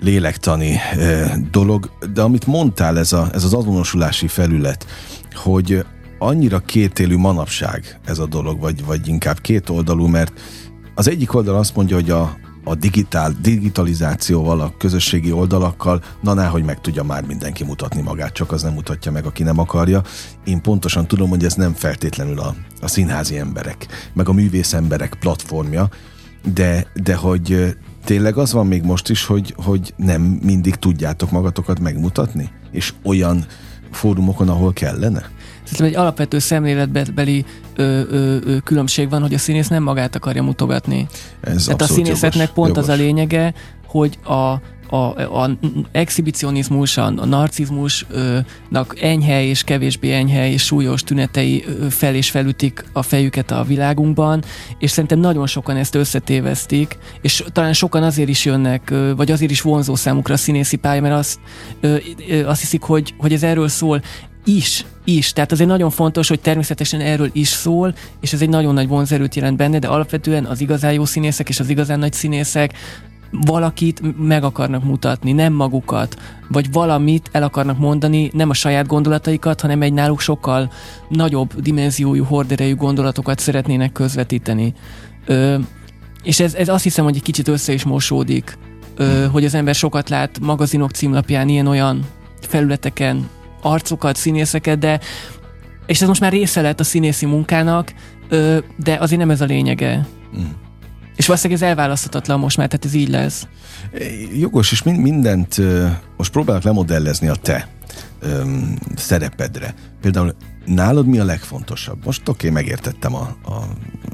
lélektani 0.00 0.78
dolog, 1.50 1.90
de 2.12 2.22
amit 2.22 2.46
mondtál, 2.46 2.98
ez, 2.98 3.12
a, 3.12 3.28
ez 3.32 3.44
az 3.44 3.54
azonosulási 3.54 4.28
felület, 4.28 4.86
hogy 5.34 5.84
annyira 6.18 6.58
kétélű 6.58 7.16
manapság 7.16 7.98
ez 8.04 8.18
a 8.18 8.26
dolog, 8.26 8.60
vagy, 8.60 8.84
vagy 8.84 9.08
inkább 9.08 9.40
két 9.40 9.68
oldalú, 9.68 10.06
mert 10.06 10.32
az 10.94 11.08
egyik 11.08 11.34
oldal 11.34 11.56
azt 11.56 11.76
mondja, 11.76 11.96
hogy 11.96 12.10
a, 12.10 12.36
a 12.64 12.74
digitál, 12.74 13.34
digitalizációval, 13.40 14.60
a 14.60 14.72
közösségi 14.78 15.32
oldalakkal, 15.32 16.02
na 16.20 16.48
hogy 16.48 16.64
meg 16.64 16.80
tudja 16.80 17.02
már 17.02 17.24
mindenki 17.24 17.64
mutatni 17.64 18.02
magát, 18.02 18.32
csak 18.32 18.52
az 18.52 18.62
nem 18.62 18.72
mutatja 18.72 19.12
meg, 19.12 19.26
aki 19.26 19.42
nem 19.42 19.58
akarja. 19.58 20.02
Én 20.44 20.62
pontosan 20.62 21.06
tudom, 21.06 21.28
hogy 21.28 21.44
ez 21.44 21.54
nem 21.54 21.72
feltétlenül 21.72 22.38
a, 22.38 22.54
a 22.80 22.88
színházi 22.88 23.38
emberek, 23.38 23.86
meg 24.14 24.28
a 24.28 24.32
művész 24.32 24.72
emberek 24.72 25.16
platformja, 25.20 25.88
de, 26.54 26.86
de 26.94 27.14
hogy 27.14 27.76
tényleg 28.06 28.36
az 28.36 28.52
van 28.52 28.66
még 28.66 28.82
most 28.82 29.08
is, 29.08 29.24
hogy, 29.24 29.54
hogy 29.56 29.94
nem 29.96 30.22
mindig 30.22 30.74
tudjátok 30.74 31.30
magatokat 31.30 31.80
megmutatni? 31.80 32.50
És 32.70 32.92
olyan 33.04 33.46
fórumokon, 33.90 34.48
ahol 34.48 34.72
kellene? 34.72 35.30
Szerintem 35.62 35.86
egy 35.86 35.94
alapvető 35.94 36.38
szemléletbeli 36.38 37.44
ö, 37.76 37.82
ö, 37.82 38.36
ö, 38.44 38.56
különbség 38.64 39.10
van, 39.10 39.22
hogy 39.22 39.34
a 39.34 39.38
színész 39.38 39.68
nem 39.68 39.82
magát 39.82 40.16
akarja 40.16 40.42
mutogatni. 40.42 41.06
Ez 41.40 41.64
Tehát 41.64 41.82
a 41.82 41.86
színészetnek 41.86 42.48
jogos, 42.48 42.54
pont 42.54 42.76
jogos. 42.76 42.82
az 42.82 42.88
a 42.88 43.02
lényege, 43.02 43.54
hogy 43.86 44.18
a, 44.24 44.60
a, 44.88 44.96
a 45.42 45.50
exhibicionizmus, 45.92 46.96
a, 46.96 47.10
narcizmusnak 47.10 48.96
enyhe 49.00 49.42
és 49.42 49.62
kevésbé 49.62 50.12
enyhe 50.12 50.50
és 50.50 50.64
súlyos 50.64 51.02
tünetei 51.02 51.64
fel 51.90 52.14
és 52.14 52.30
felütik 52.30 52.84
a 52.92 53.02
fejüket 53.02 53.50
a 53.50 53.64
világunkban, 53.64 54.44
és 54.78 54.90
szerintem 54.90 55.18
nagyon 55.18 55.46
sokan 55.46 55.76
ezt 55.76 55.94
összetévesztik, 55.94 56.98
és 57.20 57.44
talán 57.52 57.72
sokan 57.72 58.02
azért 58.02 58.28
is 58.28 58.44
jönnek, 58.44 58.94
vagy 59.16 59.30
azért 59.30 59.50
is 59.50 59.60
vonzó 59.60 59.94
számukra 59.94 60.34
a 60.34 60.36
színészi 60.36 60.76
pálya, 60.76 61.00
mert 61.00 61.14
azt, 61.14 61.38
azt 62.44 62.60
hiszik, 62.60 62.82
hogy, 62.82 63.14
hogy 63.18 63.32
ez 63.32 63.42
erről 63.42 63.68
szól 63.68 64.02
is, 64.44 64.84
is. 65.04 65.32
Tehát 65.32 65.52
azért 65.52 65.68
nagyon 65.68 65.90
fontos, 65.90 66.28
hogy 66.28 66.40
természetesen 66.40 67.00
erről 67.00 67.30
is 67.32 67.48
szól, 67.48 67.94
és 68.20 68.32
ez 68.32 68.42
egy 68.42 68.48
nagyon 68.48 68.74
nagy 68.74 68.88
vonzerőt 68.88 69.34
jelent 69.34 69.56
benne, 69.56 69.78
de 69.78 69.88
alapvetően 69.88 70.44
az 70.44 70.60
igazán 70.60 70.92
jó 70.92 71.04
színészek 71.04 71.48
és 71.48 71.60
az 71.60 71.68
igazán 71.68 71.98
nagy 71.98 72.12
színészek 72.12 72.72
valakit 73.30 74.18
meg 74.18 74.44
akarnak 74.44 74.84
mutatni, 74.84 75.32
nem 75.32 75.52
magukat, 75.52 76.16
vagy 76.48 76.72
valamit 76.72 77.28
el 77.32 77.42
akarnak 77.42 77.78
mondani, 77.78 78.30
nem 78.32 78.50
a 78.50 78.54
saját 78.54 78.86
gondolataikat, 78.86 79.60
hanem 79.60 79.82
egy 79.82 79.92
náluk 79.92 80.20
sokkal 80.20 80.72
nagyobb 81.08 81.60
dimenziójú, 81.60 82.24
horderejű 82.24 82.74
gondolatokat 82.74 83.38
szeretnének 83.38 83.92
közvetíteni. 83.92 84.74
Ö, 85.26 85.58
és 86.22 86.40
ez, 86.40 86.54
ez 86.54 86.68
azt 86.68 86.82
hiszem, 86.82 87.04
hogy 87.04 87.16
egy 87.16 87.22
kicsit 87.22 87.48
össze 87.48 87.72
is 87.72 87.84
mosódik, 87.84 88.58
ö, 88.96 89.26
hogy 89.32 89.44
az 89.44 89.54
ember 89.54 89.74
sokat 89.74 90.08
lát 90.08 90.40
magazinok 90.40 90.90
címlapján 90.90 91.48
ilyen-olyan 91.48 92.04
felületeken 92.40 93.28
arcokat, 93.62 94.16
színészeket, 94.16 94.78
de 94.78 95.00
és 95.86 96.02
ez 96.02 96.08
most 96.08 96.20
már 96.20 96.32
része 96.32 96.60
lett 96.60 96.80
a 96.80 96.84
színészi 96.84 97.26
munkának, 97.26 97.94
ö, 98.28 98.58
de 98.76 98.96
azért 99.00 99.20
nem 99.20 99.30
ez 99.30 99.40
a 99.40 99.44
lényege. 99.44 100.06
Mm. 100.36 100.65
És 101.16 101.26
valószínűleg 101.26 101.62
ez 101.62 101.68
elválaszthatatlan 101.68 102.38
most 102.38 102.56
már, 102.56 102.68
tehát 102.68 102.84
ez 102.84 102.94
így 102.94 103.08
lesz. 103.08 103.46
Jogos, 104.38 104.72
és 104.72 104.82
mindent 104.82 105.60
most 106.16 106.32
próbálok 106.32 106.62
lemodellezni 106.62 107.28
a 107.28 107.34
te 107.34 107.68
öm, 108.20 108.78
szerepedre. 108.96 109.74
Például 110.00 110.34
nálad 110.64 111.06
mi 111.06 111.18
a 111.18 111.24
legfontosabb? 111.24 112.04
Most 112.04 112.28
oké, 112.28 112.48
okay, 112.48 112.62
megértettem 112.62 113.14
a, 113.14 113.36
a 113.44 113.66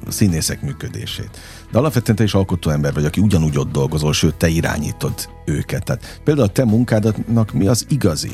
színészek 0.08 0.62
működését. 0.62 1.38
De 1.70 1.78
alapvetően 1.78 2.16
te 2.16 2.24
is 2.24 2.34
alkotó 2.34 2.70
ember 2.70 2.92
vagy, 2.92 3.04
aki 3.04 3.20
ugyanúgy 3.20 3.58
ott 3.58 3.72
dolgozol, 3.72 4.12
sőt, 4.12 4.34
te 4.34 4.48
irányítod 4.48 5.14
őket. 5.44 5.84
Tehát 5.84 6.20
például 6.24 6.46
a 6.46 6.50
te 6.50 6.64
munkádatnak 6.64 7.52
mi 7.52 7.66
az 7.66 7.86
igazi 7.88 8.30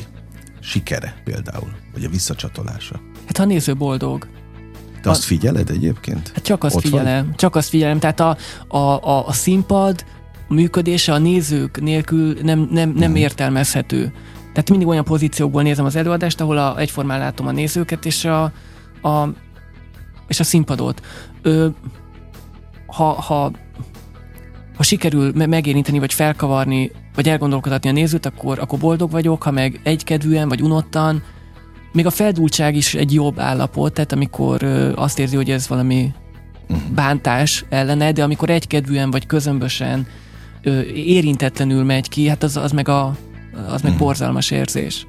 sikere 0.59 1.21
például, 1.23 1.71
vagy 1.93 2.03
a 2.03 2.09
visszacsatolása? 2.09 3.01
Hát 3.25 3.37
ha 3.37 3.43
a 3.43 3.45
néző 3.45 3.75
boldog. 3.75 4.27
Te 5.01 5.09
azt 5.09 5.23
figyeled 5.23 5.69
egyébként? 5.69 6.31
Hát 6.33 6.43
csak 6.43 6.63
azt 6.63 6.75
Ott 6.75 6.81
figyelem, 6.81 7.25
vagy? 7.25 7.35
csak 7.35 7.55
azt 7.55 7.69
figyelem. 7.69 7.99
Tehát 7.99 8.19
a, 8.19 8.37
a, 8.67 8.77
a, 8.77 9.27
a 9.27 9.31
színpad 9.31 10.05
működése 10.47 11.13
a 11.13 11.17
nézők 11.17 11.81
nélkül 11.81 12.37
nem, 12.41 12.67
nem, 12.71 12.89
nem 12.89 13.07
hmm. 13.07 13.15
értelmezhető. 13.15 14.13
Tehát 14.53 14.69
mindig 14.69 14.87
olyan 14.87 15.03
pozíciókból 15.03 15.61
nézem 15.61 15.85
az 15.85 15.95
előadást, 15.95 16.41
ahol 16.41 16.57
a, 16.57 16.79
egyformán 16.79 17.19
látom 17.19 17.47
a 17.47 17.51
nézőket 17.51 18.05
és 18.05 18.25
a, 18.25 18.43
a, 19.01 19.29
és 20.27 20.39
a 20.39 20.43
színpadot. 20.43 21.01
Ö, 21.41 21.67
ha, 22.85 23.03
ha, 23.03 23.51
ha 24.75 24.83
sikerül 24.83 25.31
megérinteni, 25.33 25.99
vagy 25.99 26.13
felkavarni, 26.13 26.91
vagy 27.15 27.29
elgondolkodhatni 27.29 27.89
a 27.89 27.91
nézőt, 27.91 28.25
akkor, 28.25 28.59
akkor 28.59 28.79
boldog 28.79 29.11
vagyok, 29.11 29.43
ha 29.43 29.51
meg 29.51 29.79
egykedvűen, 29.83 30.47
vagy 30.47 30.61
unottan, 30.61 31.23
még 31.91 32.05
a 32.05 32.09
feldúltság 32.09 32.75
is 32.75 32.95
egy 32.95 33.13
jobb 33.13 33.39
állapot, 33.39 33.93
tehát 33.93 34.11
amikor 34.11 34.63
azt 34.95 35.19
érzi, 35.19 35.35
hogy 35.35 35.51
ez 35.51 35.67
valami 35.67 36.11
uh-huh. 36.69 36.89
bántás 36.89 37.65
ellene, 37.69 38.11
de 38.11 38.23
amikor 38.23 38.49
egykedvűen 38.49 39.11
vagy 39.11 39.25
közömbösen 39.25 40.07
érintetlenül 40.93 41.83
megy 41.83 42.09
ki, 42.09 42.27
hát 42.27 42.43
az, 42.43 42.57
az 42.57 42.71
meg 42.71 42.87
a 42.87 43.15
az 43.67 43.81
meg 43.81 43.91
uh-huh. 43.91 43.97
borzalmas 43.97 44.51
érzés. 44.51 45.07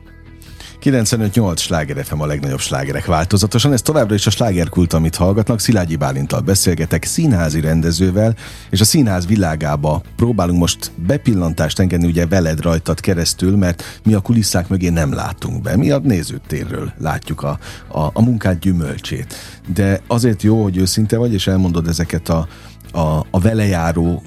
95-8 0.83 1.57
sláger 1.57 2.05
FM 2.05 2.21
a 2.21 2.27
legnagyobb 2.27 2.61
slágerek 2.61 3.07
változatosan. 3.07 3.73
Ez 3.73 3.83
továbbra 3.83 4.15
is 4.15 4.27
a 4.27 4.31
slágerkult, 4.31 4.93
amit 4.93 5.17
hallgatnak. 5.17 5.61
Szilágyi 5.61 5.97
Bálintal 5.97 6.41
beszélgetek 6.41 7.05
színházi 7.05 7.61
rendezővel, 7.61 8.37
és 8.71 8.81
a 8.81 8.85
színház 8.85 9.27
világába 9.27 10.03
próbálunk 10.17 10.59
most 10.59 10.93
bepillantást 11.07 11.79
engedni 11.79 12.07
ugye 12.07 12.27
veled 12.27 12.61
rajtad 12.61 13.01
keresztül, 13.01 13.57
mert 13.57 14.01
mi 14.05 14.15
a 14.15 14.21
kulisszák 14.21 14.69
mögé 14.69 14.89
nem 14.89 15.13
látunk 15.13 15.63
be. 15.63 15.77
Mi 15.77 15.91
a 15.91 15.99
nézőtérről 15.99 16.93
látjuk 16.99 17.43
a, 17.43 17.59
a, 17.89 18.11
a 18.13 18.23
munkát 18.23 18.59
gyümölcsét. 18.59 19.35
De 19.75 20.01
azért 20.07 20.43
jó, 20.43 20.63
hogy 20.63 20.77
őszinte 20.77 21.17
vagy, 21.17 21.33
és 21.33 21.47
elmondod 21.47 21.89
ezeket 21.89 22.29
a, 22.29 22.49
a, 22.93 23.27
a 23.31 23.41
velejáró 23.41 24.23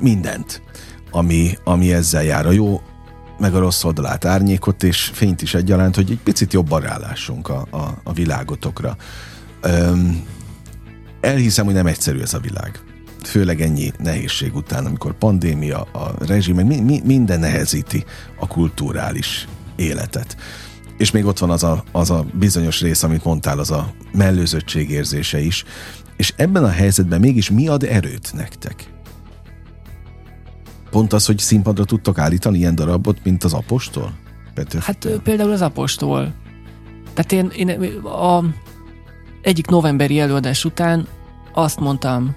mindent, 0.00 0.62
ami, 1.10 1.58
ami 1.64 1.92
ezzel 1.92 2.24
jár. 2.24 2.46
A 2.46 2.50
jó 2.50 2.80
meg 3.42 3.54
a 3.54 3.58
rossz 3.58 3.84
oldalát, 3.84 4.24
árnyékot 4.24 4.82
és 4.82 5.10
fényt 5.12 5.42
is 5.42 5.54
egyaránt, 5.54 5.94
hogy 5.94 6.10
egy 6.10 6.20
picit 6.24 6.52
jobban 6.52 6.80
rálássunk 6.80 7.48
a, 7.48 7.66
a, 7.70 8.00
a 8.04 8.12
világotokra. 8.12 8.96
Öm, 9.60 10.24
elhiszem, 11.20 11.64
hogy 11.64 11.74
nem 11.74 11.86
egyszerű 11.86 12.20
ez 12.20 12.34
a 12.34 12.38
világ. 12.38 12.80
Főleg 13.22 13.60
ennyi 13.60 13.92
nehézség 13.98 14.54
után, 14.54 14.86
amikor 14.86 15.18
pandémia, 15.18 15.80
a 15.80 16.14
rezsim, 16.18 16.56
mi, 16.56 16.80
mi, 16.80 17.00
minden 17.04 17.40
nehezíti 17.40 18.04
a 18.38 18.46
kulturális 18.46 19.48
életet. 19.76 20.36
És 20.98 21.10
még 21.10 21.24
ott 21.24 21.38
van 21.38 21.50
az 21.50 21.62
a, 21.62 21.84
az 21.92 22.10
a 22.10 22.26
bizonyos 22.32 22.80
rész, 22.80 23.02
amit 23.02 23.24
mondtál, 23.24 23.58
az 23.58 23.70
a 23.70 23.92
mellőzöttség 24.12 24.90
érzése 24.90 25.40
is. 25.40 25.64
És 26.16 26.32
ebben 26.36 26.64
a 26.64 26.70
helyzetben 26.70 27.20
mégis 27.20 27.50
mi 27.50 27.68
ad 27.68 27.82
erőt 27.82 28.32
nektek? 28.34 28.91
Pont 30.92 31.12
az, 31.12 31.26
hogy 31.26 31.38
színpadra 31.38 31.84
tudtok 31.84 32.18
állítani 32.18 32.58
ilyen 32.58 32.74
darabot, 32.74 33.18
mint 33.24 33.44
az 33.44 33.52
apostol? 33.52 34.12
Petőf, 34.54 34.84
hát 34.84 35.08
például 35.22 35.52
az 35.52 35.62
apostol. 35.62 36.32
Tehát 37.14 37.32
én, 37.32 37.68
én 37.68 37.96
a 38.04 38.44
egyik 39.42 39.66
novemberi 39.66 40.20
előadás 40.20 40.64
után 40.64 41.06
azt 41.52 41.80
mondtam 41.80 42.34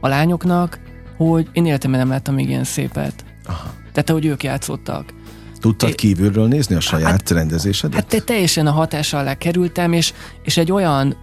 a 0.00 0.08
lányoknak, 0.08 0.80
hogy 1.16 1.48
én 1.52 1.66
életemben 1.66 2.00
nem 2.00 2.08
láttam 2.08 2.34
még 2.34 2.48
ilyen 2.48 2.64
szépet. 2.64 3.24
Aha. 3.44 3.74
Tehát 3.92 4.10
ahogy 4.10 4.24
ők 4.26 4.42
játszottak. 4.42 5.12
Tudtad 5.60 5.88
é, 5.88 5.94
kívülről 5.94 6.48
nézni 6.48 6.74
a 6.74 6.80
saját 6.80 7.10
hát, 7.10 7.30
rendezésedet? 7.30 7.94
Hát 7.96 8.08
te 8.08 8.20
teljesen 8.20 8.66
a 8.66 8.70
hatás 8.70 9.12
alá 9.12 9.34
kerültem, 9.34 9.92
és, 9.92 10.12
és 10.42 10.56
egy 10.56 10.72
olyan 10.72 11.16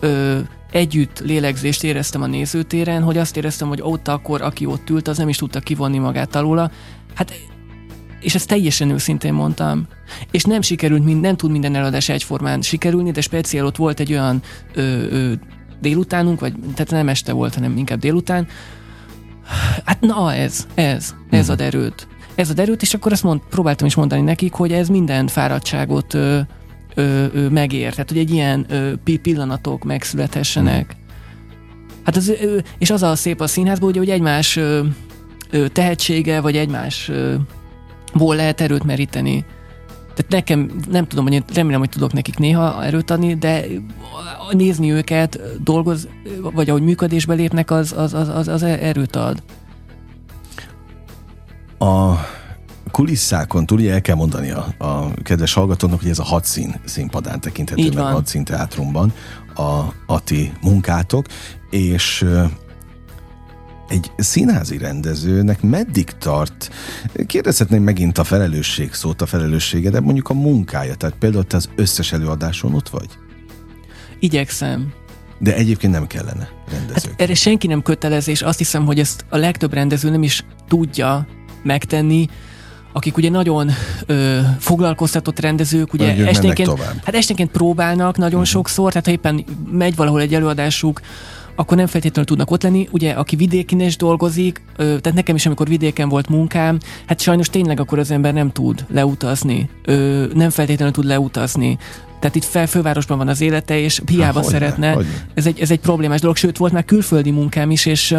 ö, 0.00 0.38
együtt 0.70 1.20
lélegzést 1.20 1.84
éreztem 1.84 2.22
a 2.22 2.26
nézőtéren, 2.26 3.02
hogy 3.02 3.18
azt 3.18 3.36
éreztem, 3.36 3.68
hogy 3.68 3.80
ott 3.82 4.08
akkor, 4.08 4.42
aki 4.42 4.66
ott 4.66 4.90
ült, 4.90 5.08
az 5.08 5.18
nem 5.18 5.28
is 5.28 5.36
tudta 5.36 5.60
kivonni 5.60 5.98
magát 5.98 6.34
alóla. 6.34 6.70
Hát 7.14 7.32
és 8.20 8.34
ezt 8.34 8.48
teljesen 8.48 8.90
őszintén 8.90 9.32
mondtam. 9.32 9.86
És 10.30 10.42
nem 10.42 10.60
sikerült, 10.60 11.04
mind, 11.04 11.20
nem 11.20 11.36
tud 11.36 11.50
minden 11.50 11.74
eladás 11.74 12.08
egyformán 12.08 12.62
sikerülni, 12.62 13.10
de 13.10 13.20
speciál 13.20 13.66
ott 13.66 13.76
volt 13.76 14.00
egy 14.00 14.12
olyan 14.12 14.42
ö, 14.74 14.82
ö, 14.82 15.32
délutánunk, 15.80 16.40
vagy 16.40 16.54
tehát 16.74 16.90
nem 16.90 17.08
este 17.08 17.32
volt, 17.32 17.54
hanem 17.54 17.76
inkább 17.76 17.98
délután. 17.98 18.46
Hát 19.84 20.00
na 20.00 20.34
ez, 20.34 20.66
ez, 20.74 21.14
ez 21.30 21.48
uh-huh. 21.48 21.50
ad 21.50 21.60
erőt. 21.60 22.08
Ez 22.34 22.50
ad 22.50 22.58
erőt, 22.58 22.82
és 22.82 22.94
akkor 22.94 23.12
azt 23.12 23.22
mond, 23.22 23.40
próbáltam 23.50 23.86
is 23.86 23.94
mondani 23.94 24.22
nekik, 24.22 24.52
hogy 24.52 24.72
ez 24.72 24.88
minden 24.88 25.26
fáradtságot 25.26 26.14
ö, 26.14 26.40
ö, 26.96 27.26
ö, 27.32 27.48
megér. 27.48 27.90
Tehát, 27.90 28.08
hogy 28.08 28.18
egy 28.18 28.30
ilyen 28.30 28.66
ö, 28.68 28.92
pillanatok 29.22 29.84
megszülethessenek. 29.84 30.96
Hát 32.02 32.16
az, 32.16 32.28
ö, 32.28 32.58
és 32.78 32.90
az 32.90 33.02
a 33.02 33.16
szép 33.16 33.40
a 33.40 33.46
színházban, 33.46 33.88
hogy, 33.88 33.98
hogy 33.98 34.10
egymás 34.10 34.56
ö, 34.56 34.84
ö, 35.50 35.68
tehetsége, 35.68 36.40
vagy 36.40 36.56
egymás 36.56 37.08
ö, 37.08 37.34
ból 38.14 38.36
lehet 38.36 38.60
erőt 38.60 38.84
meríteni. 38.84 39.44
Tehát 40.14 40.30
nekem, 40.32 40.70
nem 40.90 41.06
tudom, 41.06 41.26
hogy 41.26 41.42
remélem, 41.54 41.80
hogy 41.80 41.88
tudok 41.88 42.12
nekik 42.12 42.38
néha 42.38 42.84
erőt 42.84 43.10
adni, 43.10 43.34
de 43.34 43.64
nézni 44.50 44.92
őket, 44.92 45.40
dolgoz, 45.62 46.08
vagy 46.40 46.70
ahogy 46.70 46.82
működésbe 46.82 47.34
lépnek, 47.34 47.70
az, 47.70 47.94
az, 47.96 48.12
az, 48.12 48.48
az 48.48 48.62
erőt 48.62 49.16
ad. 49.16 49.42
A 51.78 52.14
kulisszákon 52.90 53.66
túl 53.66 53.78
ugye 53.78 53.92
el 53.92 54.00
kell 54.00 54.14
mondani 54.16 54.50
a, 54.50 54.74
a 54.78 55.14
kedves 55.22 55.52
hallgatónak, 55.52 56.00
hogy 56.00 56.10
ez 56.10 56.18
a 56.18 56.24
hat 56.24 56.44
szín 56.44 56.74
színpadán 56.84 57.40
tekinthető 57.40 57.82
Így 57.82 57.94
meg, 57.94 58.02
van. 58.02 58.12
hat 58.12 58.26
szín 58.26 58.44
teátrumban 58.44 59.12
a, 59.54 59.82
a 60.06 60.20
ti 60.24 60.52
munkátok, 60.62 61.26
és 61.70 62.26
egy 63.88 64.10
színházi 64.16 64.78
rendezőnek 64.78 65.62
meddig 65.62 66.10
tart, 66.10 66.70
kérdezhetném 67.26 67.82
megint 67.82 68.18
a 68.18 68.24
felelősség 68.24 68.92
szót, 68.92 69.22
a 69.22 69.26
felelőssége, 69.26 69.90
de 69.90 70.00
mondjuk 70.00 70.28
a 70.28 70.34
munkája, 70.34 70.94
tehát 70.94 71.16
például 71.18 71.44
te 71.44 71.56
az 71.56 71.68
összes 71.76 72.12
előadáson 72.12 72.74
ott 72.74 72.88
vagy? 72.88 73.08
Igyekszem. 74.18 74.92
De 75.38 75.54
egyébként 75.54 75.92
nem 75.92 76.06
kellene 76.06 76.48
rendező. 76.70 77.08
Hát 77.10 77.20
erre 77.20 77.34
senki 77.34 77.66
nem 77.66 77.82
kötelezés, 77.82 78.42
azt 78.42 78.58
hiszem, 78.58 78.84
hogy 78.84 78.98
ezt 78.98 79.24
a 79.28 79.36
legtöbb 79.36 79.72
rendező 79.72 80.10
nem 80.10 80.22
is 80.22 80.44
tudja 80.68 81.26
megtenni, 81.62 82.28
akik 82.96 83.16
ugye 83.16 83.30
nagyon 83.30 83.70
ö, 84.06 84.38
foglalkoztatott 84.58 85.40
rendezők, 85.40 85.92
ugye 85.92 86.26
esténként, 86.26 86.80
hát 87.04 87.14
esténként 87.14 87.50
próbálnak 87.50 88.16
nagyon 88.16 88.40
uh-huh. 88.40 88.52
sokszor, 88.52 88.88
tehát 88.88 89.06
ha 89.06 89.12
éppen 89.12 89.44
megy 89.70 89.96
valahol 89.96 90.20
egy 90.20 90.34
előadásuk, 90.34 91.00
akkor 91.56 91.76
nem 91.76 91.86
feltétlenül 91.86 92.24
tudnak 92.24 92.50
ott 92.50 92.62
lenni. 92.62 92.88
Ugye, 92.90 93.12
aki 93.12 93.36
vidékin 93.36 93.80
is 93.80 93.96
dolgozik, 93.96 94.62
tehát 94.76 95.14
nekem 95.14 95.34
is, 95.34 95.46
amikor 95.46 95.68
vidéken 95.68 96.08
volt 96.08 96.28
munkám, 96.28 96.78
hát 97.06 97.20
sajnos 97.20 97.48
tényleg 97.48 97.80
akkor 97.80 97.98
az 97.98 98.10
ember 98.10 98.32
nem 98.32 98.52
tud 98.52 98.84
leutazni, 98.88 99.68
nem 100.34 100.50
feltétlenül 100.50 100.94
tud 100.94 101.04
leutazni. 101.04 101.78
Tehát 102.18 102.36
itt 102.36 102.44
fel, 102.44 102.66
fővárosban 102.66 103.18
van 103.18 103.28
az 103.28 103.40
élete, 103.40 103.78
és 103.78 104.02
hiába 104.06 104.40
Há, 104.40 104.46
szeretne. 104.46 104.92
Hogyne, 104.92 105.10
Ez, 105.34 105.46
egy, 105.46 105.60
ez 105.60 105.70
egy 105.70 105.80
problémás 105.80 106.20
dolog, 106.20 106.36
sőt, 106.36 106.56
volt 106.56 106.72
már 106.72 106.84
külföldi 106.84 107.30
munkám 107.30 107.70
is, 107.70 107.86
és, 107.86 108.16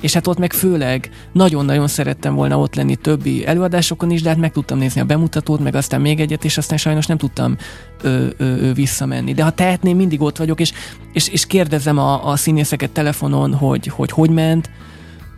és 0.00 0.12
hát 0.12 0.26
ott 0.26 0.38
meg 0.38 0.52
főleg 0.52 1.10
nagyon-nagyon 1.32 1.88
szerettem 1.88 2.34
volna 2.34 2.58
ott 2.58 2.74
lenni 2.74 2.96
többi 2.96 3.46
előadásokon 3.46 4.10
is, 4.10 4.22
de 4.22 4.28
hát 4.28 4.38
meg 4.38 4.52
tudtam 4.52 4.78
nézni 4.78 5.00
a 5.00 5.04
bemutatót, 5.04 5.60
meg 5.60 5.74
aztán 5.74 6.00
még 6.00 6.20
egyet, 6.20 6.44
és 6.44 6.58
aztán 6.58 6.78
sajnos 6.78 7.06
nem 7.06 7.16
tudtam 7.16 7.56
ö, 8.02 8.26
ö, 8.36 8.44
ö, 8.44 8.72
visszamenni. 8.72 9.34
De 9.34 9.42
ha 9.42 9.50
tehetném, 9.50 9.96
mindig 9.96 10.20
ott 10.20 10.36
vagyok, 10.36 10.60
és, 10.60 10.72
és, 11.12 11.28
és 11.28 11.46
kérdezem 11.46 11.98
a, 11.98 12.30
a 12.30 12.36
színészeket 12.36 12.90
telefonon, 12.90 13.54
hogy 13.54 13.86
hogy, 13.86 14.10
hogy 14.10 14.30
ment. 14.30 14.70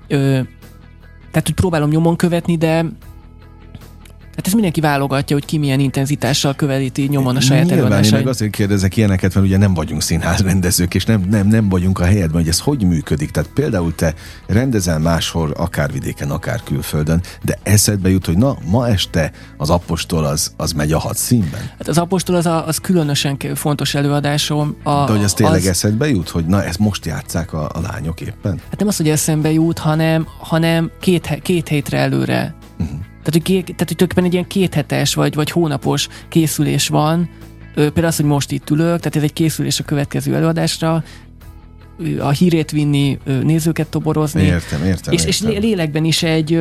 Ö, 0.08 0.16
tehát, 1.30 1.46
hogy 1.46 1.54
próbálom 1.54 1.90
nyomon 1.90 2.16
követni, 2.16 2.56
de 2.56 2.84
Hát 4.37 4.46
ez 4.46 4.52
mindenki 4.52 4.80
válogatja, 4.80 5.37
hogy 5.37 5.44
ki 5.44 5.58
milyen 5.58 5.80
intenzitással 5.80 6.54
követi 6.54 7.06
nyomon 7.08 7.37
a 7.37 7.40
saját 7.40 7.70
előadásait. 7.70 8.12
Én 8.12 8.18
meg 8.18 8.26
azért 8.26 8.50
kérdezek 8.50 8.96
ilyeneket, 8.96 9.34
mert 9.34 9.46
ugye 9.46 9.56
nem 9.56 9.75
vagyunk 9.75 10.02
színházrendezők, 10.02 10.94
és 10.94 11.04
nem, 11.04 11.25
nem, 11.30 11.46
nem 11.46 11.68
vagyunk 11.68 11.99
a 11.99 12.04
helyedben, 12.04 12.40
hogy 12.40 12.49
ez 12.49 12.58
hogy 12.58 12.82
működik. 12.82 13.30
Tehát 13.30 13.50
például 13.54 13.94
te 13.94 14.14
rendezel 14.46 14.99
máshol, 14.99 15.50
akár 15.50 15.92
vidéken, 15.92 16.30
akár 16.30 16.62
külföldön, 16.62 17.22
de 17.42 17.58
eszedbe 17.62 18.10
jut, 18.10 18.26
hogy 18.26 18.37
na, 18.37 18.56
ma 18.64 18.88
este 18.88 19.32
az 19.56 19.70
apostol 19.70 20.25
az, 20.25 20.52
az 20.56 20.72
megy 20.72 20.92
a 20.92 20.99
hat 20.99 21.16
színben. 21.16 21.70
Hát 21.78 21.88
az 21.88 21.99
apostol 21.99 22.37
az, 22.37 22.46
a, 22.46 22.66
az 22.66 22.78
különösen 22.78 23.37
fontos 23.54 23.94
előadásom. 23.94 24.76
A, 24.82 25.04
de 25.04 25.12
hogy 25.12 25.25
az 25.25 25.32
tényleg 25.32 25.60
az... 25.60 25.66
eszedbe 25.66 26.08
jut, 26.08 26.28
hogy 26.28 26.46
na, 26.46 26.64
ezt 26.64 26.78
most 26.78 27.06
játszák 27.06 27.52
a, 27.52 27.70
a 27.72 27.80
lányok 27.80 28.20
éppen? 28.20 28.60
Hát 28.70 28.78
nem 28.78 28.88
az, 28.88 28.96
hogy 28.96 29.08
eszembe 29.08 29.52
jut, 29.52 29.78
hanem, 29.78 30.26
hanem 30.38 30.90
két, 31.00 31.38
két 31.42 31.68
hétre 31.68 31.99
előre. 31.99 32.54
Uh-huh 32.78 32.99
tehát, 33.22 33.32
hogy, 33.32 33.42
ké, 33.42 33.60
tehát, 33.60 33.68
hogy 33.88 33.96
tulajdonképpen 33.96 34.24
egy 34.24 34.32
ilyen 34.32 34.46
kéthetes 34.46 35.14
vagy, 35.14 35.34
vagy 35.34 35.50
hónapos 35.50 36.08
készülés 36.28 36.88
van, 36.88 37.30
például 37.74 38.06
az, 38.06 38.16
hogy 38.16 38.24
most 38.24 38.50
itt 38.50 38.70
ülök, 38.70 38.98
tehát 38.98 39.16
ez 39.16 39.22
egy 39.22 39.32
készülés 39.32 39.80
a 39.80 39.84
következő 39.84 40.34
előadásra, 40.34 41.04
a 42.18 42.30
hírét 42.30 42.70
vinni, 42.70 43.18
nézőket 43.42 43.86
toborozni. 43.86 44.42
Értem, 44.42 44.84
értem. 44.84 45.12
És, 45.12 45.24
értem. 45.24 45.50
és 45.50 45.58
lélekben 45.60 46.04
is 46.04 46.22
egy, 46.22 46.54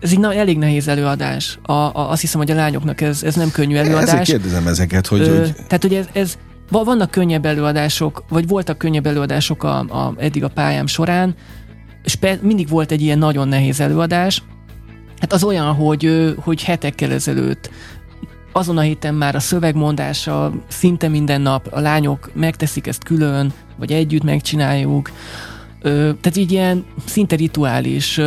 ez 0.00 0.10
egy 0.10 0.18
na, 0.18 0.34
elég 0.34 0.58
nehéz 0.58 0.88
előadás. 0.88 1.58
A, 1.62 1.72
a, 1.72 2.10
azt 2.10 2.20
hiszem, 2.20 2.40
hogy 2.40 2.50
a 2.50 2.54
lányoknak 2.54 3.00
ez, 3.00 3.22
ez 3.22 3.34
nem 3.34 3.50
könnyű 3.50 3.76
előadás. 3.76 4.08
Ezért 4.08 4.24
kérdezem 4.24 4.66
ezeket, 4.66 5.06
hogy... 5.06 5.20
Ö, 5.20 5.38
hogy... 5.38 5.54
Tehát, 5.54 5.82
hogy 5.82 5.94
ez, 5.94 6.06
ez, 6.12 6.38
vannak 6.70 7.10
könnyebb 7.10 7.44
előadások, 7.44 8.24
vagy 8.28 8.48
voltak 8.48 8.78
könnyebb 8.78 9.06
előadások 9.06 9.62
a, 9.62 9.78
a, 9.78 10.14
eddig 10.18 10.44
a 10.44 10.48
pályám 10.48 10.86
során, 10.86 11.34
és 12.04 12.14
pe, 12.14 12.38
mindig 12.42 12.68
volt 12.68 12.90
egy 12.90 13.02
ilyen 13.02 13.18
nagyon 13.18 13.48
nehéz 13.48 13.80
előadás, 13.80 14.42
Hát 15.20 15.32
az 15.32 15.44
olyan, 15.44 15.74
hogy, 15.74 16.34
hogy 16.38 16.62
hetekkel 16.62 17.12
ezelőtt 17.12 17.70
azon 18.52 18.78
a 18.78 18.80
héten 18.80 19.14
már 19.14 19.34
a 19.34 19.40
szövegmondása 19.40 20.52
szinte 20.68 21.08
minden 21.08 21.40
nap 21.40 21.68
a 21.70 21.80
lányok 21.80 22.30
megteszik 22.34 22.86
ezt 22.86 23.04
külön, 23.04 23.52
vagy 23.76 23.92
együtt 23.92 24.22
megcsináljuk. 24.22 25.10
Tehát 25.82 26.36
így 26.36 26.52
ilyen 26.52 26.84
szinte 27.06 27.36
rituális 27.36 28.20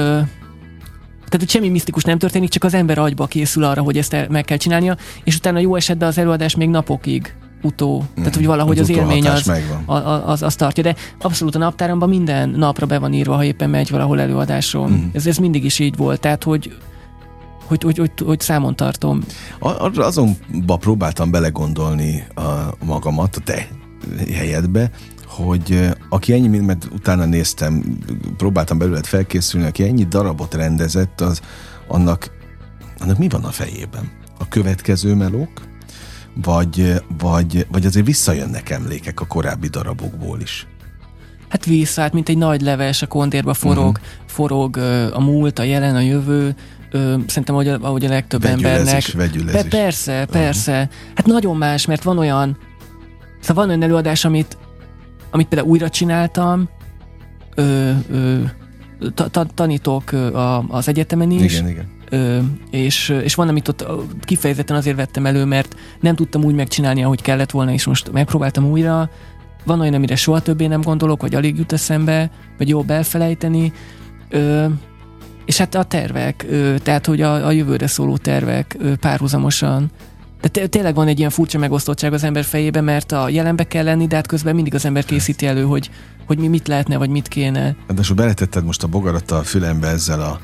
tehát, 1.31 1.45
hogy 1.45 1.61
semmi 1.61 1.69
misztikus 1.69 2.03
nem 2.03 2.17
történik, 2.17 2.49
csak 2.49 2.63
az 2.63 2.73
ember 2.73 2.97
agyba 2.97 3.25
készül 3.25 3.63
arra, 3.63 3.81
hogy 3.81 3.97
ezt 3.97 4.27
meg 4.29 4.45
kell 4.45 4.57
csinálnia, 4.57 4.97
és 5.23 5.35
utána 5.35 5.59
jó 5.59 5.75
esetben 5.75 6.07
az 6.07 6.17
előadás 6.17 6.55
még 6.55 6.69
napokig 6.69 7.33
utó. 7.61 7.99
Mm, 7.99 8.15
Tehát, 8.15 8.35
hogy 8.35 8.45
valahogy 8.45 8.79
az, 8.79 8.89
az 8.89 8.95
élmény 8.95 9.27
az, 9.27 9.51
az, 9.85 10.01
az, 10.25 10.41
az 10.41 10.55
tartja. 10.55 10.83
De 10.83 10.95
abszolút 11.19 11.55
a 11.55 11.59
naptáramban 11.59 12.09
minden 12.09 12.49
napra 12.49 12.85
be 12.85 12.99
van 12.99 13.13
írva, 13.13 13.35
ha 13.35 13.43
éppen 13.43 13.69
megy 13.69 13.89
valahol 13.89 14.19
előadáson. 14.19 14.91
Mm. 14.91 15.07
Ez, 15.13 15.27
ez 15.27 15.37
mindig 15.37 15.63
is 15.63 15.79
így 15.79 15.95
volt. 15.95 16.19
Tehát, 16.19 16.43
hogy 16.43 16.71
hogy, 17.67 17.83
hogy, 17.83 17.97
hogy, 17.97 18.11
hogy 18.25 18.39
számon 18.39 18.75
tartom. 18.75 19.23
Azonba 19.95 20.75
próbáltam 20.79 21.31
belegondolni 21.31 22.23
a 22.35 22.85
magamat, 22.85 23.35
a 23.35 23.39
te 23.39 23.67
helyedbe, 24.33 24.91
hogy 25.27 25.89
aki 26.09 26.33
ennyi, 26.33 26.57
mert 26.57 26.87
utána 26.93 27.25
néztem, 27.25 27.97
próbáltam 28.37 28.77
belőled 28.77 29.05
felkészülni, 29.05 29.67
aki 29.67 29.83
ennyi 29.83 30.03
darabot 30.03 30.53
rendezett, 30.53 31.21
az 31.21 31.41
annak, 31.87 32.31
annak 32.99 33.17
mi 33.17 33.29
van 33.29 33.43
a 33.43 33.49
fejében? 33.49 34.11
A 34.39 34.47
következő 34.47 35.15
melók? 35.15 35.49
Vagy, 36.33 36.93
vagy, 37.17 37.67
vagy 37.71 37.85
azért 37.85 38.05
visszajönnek 38.05 38.69
emlékek 38.69 39.19
a 39.21 39.25
korábbi 39.25 39.67
darabokból 39.67 40.39
is? 40.39 40.67
Hát 41.49 41.65
vissza, 41.65 42.01
hát 42.01 42.13
mint 42.13 42.29
egy 42.29 42.37
nagy 42.37 42.61
leves 42.61 43.01
a 43.01 43.07
kondérba 43.07 43.53
forog, 43.53 43.87
uh-huh. 43.87 44.05
forog 44.25 44.77
a 45.13 45.19
múlt, 45.19 45.59
a 45.59 45.63
jelen, 45.63 45.95
a 45.95 45.99
jövő, 45.99 46.55
ö, 46.91 47.15
szerintem 47.27 47.55
ahogy 47.55 47.67
a, 47.67 47.77
ahogy 47.81 48.05
a 48.05 48.09
legtöbb 48.09 48.41
vegyülezés, 48.41 49.13
embernek. 49.13 49.51
Be, 49.51 49.63
persze, 49.63 50.25
persze. 50.31 50.81
Uh-huh. 50.81 50.93
Hát 51.15 51.25
nagyon 51.25 51.57
más, 51.57 51.85
mert 51.85 52.03
van 52.03 52.17
olyan, 52.17 52.57
szóval 53.39 53.63
van 53.63 53.67
olyan 53.67 53.83
előadás, 53.83 54.25
amit, 54.25 54.57
amit 55.31 55.47
például 55.47 55.69
újra 55.69 55.89
csináltam, 55.89 56.69
ö, 57.55 57.91
ö, 58.11 58.41
tanítok 59.55 60.11
a, 60.11 60.67
az 60.67 60.87
egyetemen 60.87 61.31
is. 61.31 61.53
Igen, 61.53 61.69
igen. 61.69 61.99
Ö, 62.13 62.39
és, 62.69 63.09
és 63.09 63.35
van, 63.35 63.47
amit 63.47 63.67
ott 63.67 63.85
kifejezetten 64.21 64.77
azért 64.77 64.95
vettem 64.95 65.25
elő, 65.25 65.45
mert 65.45 65.75
nem 65.99 66.15
tudtam 66.15 66.43
úgy 66.43 66.55
megcsinálni, 66.55 67.03
ahogy 67.03 67.21
kellett 67.21 67.51
volna, 67.51 67.71
és 67.71 67.85
most 67.85 68.11
megpróbáltam 68.11 68.65
újra. 68.65 69.09
Van 69.65 69.79
olyan, 69.79 69.93
amire 69.93 70.15
soha 70.15 70.39
többé 70.39 70.67
nem 70.67 70.81
gondolok, 70.81 71.21
vagy 71.21 71.35
alig 71.35 71.57
jut 71.57 71.71
eszembe, 71.71 72.31
vagy 72.57 72.69
jobb 72.69 72.89
elfelejteni. 72.89 73.73
Ö, 74.29 74.65
és 75.45 75.57
hát 75.57 75.75
a 75.75 75.83
tervek, 75.83 76.45
tehát 76.83 77.05
hogy 77.05 77.21
a, 77.21 77.45
a 77.45 77.51
jövőre 77.51 77.87
szóló 77.87 78.17
tervek 78.17 78.77
párhuzamosan 78.99 79.91
de 80.41 80.67
tényleg 80.67 80.95
van 80.95 81.07
egy 81.07 81.17
ilyen 81.19 81.29
furcsa 81.29 81.57
megosztottság 81.57 82.13
az 82.13 82.23
ember 82.23 82.43
fejében, 82.43 82.83
mert 82.83 83.11
a 83.11 83.29
jelenbe 83.29 83.63
kell 83.63 83.83
lenni, 83.83 84.07
de 84.07 84.15
hát 84.15 84.27
közben 84.27 84.55
mindig 84.55 84.73
az 84.73 84.85
ember 84.85 85.05
készíti 85.05 85.45
elő, 85.45 85.63
hogy, 85.63 85.89
hogy 86.25 86.37
mi 86.37 86.47
mit 86.47 86.67
lehetne, 86.67 86.97
vagy 86.97 87.09
mit 87.09 87.27
kéne. 87.27 87.75
Ráadásul 87.87 88.15
beletetted 88.15 88.63
most 88.63 88.83
a 88.83 88.87
bogarat 88.87 89.31
a 89.31 89.43
fülembe 89.43 89.87
ezzel 89.87 90.21
a 90.21 90.39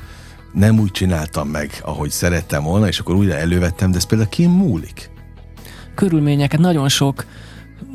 nem 0.52 0.78
úgy 0.78 0.90
csináltam 0.90 1.48
meg, 1.48 1.70
ahogy 1.82 2.10
szerettem 2.10 2.62
volna, 2.62 2.86
és 2.86 2.98
akkor 2.98 3.14
újra 3.14 3.34
elővettem, 3.34 3.90
de 3.90 3.96
ez 3.96 4.06
például 4.06 4.30
ki 4.30 4.46
múlik? 4.46 5.10
Körülményeket 5.94 6.60
nagyon 6.60 6.88
sok 6.88 7.24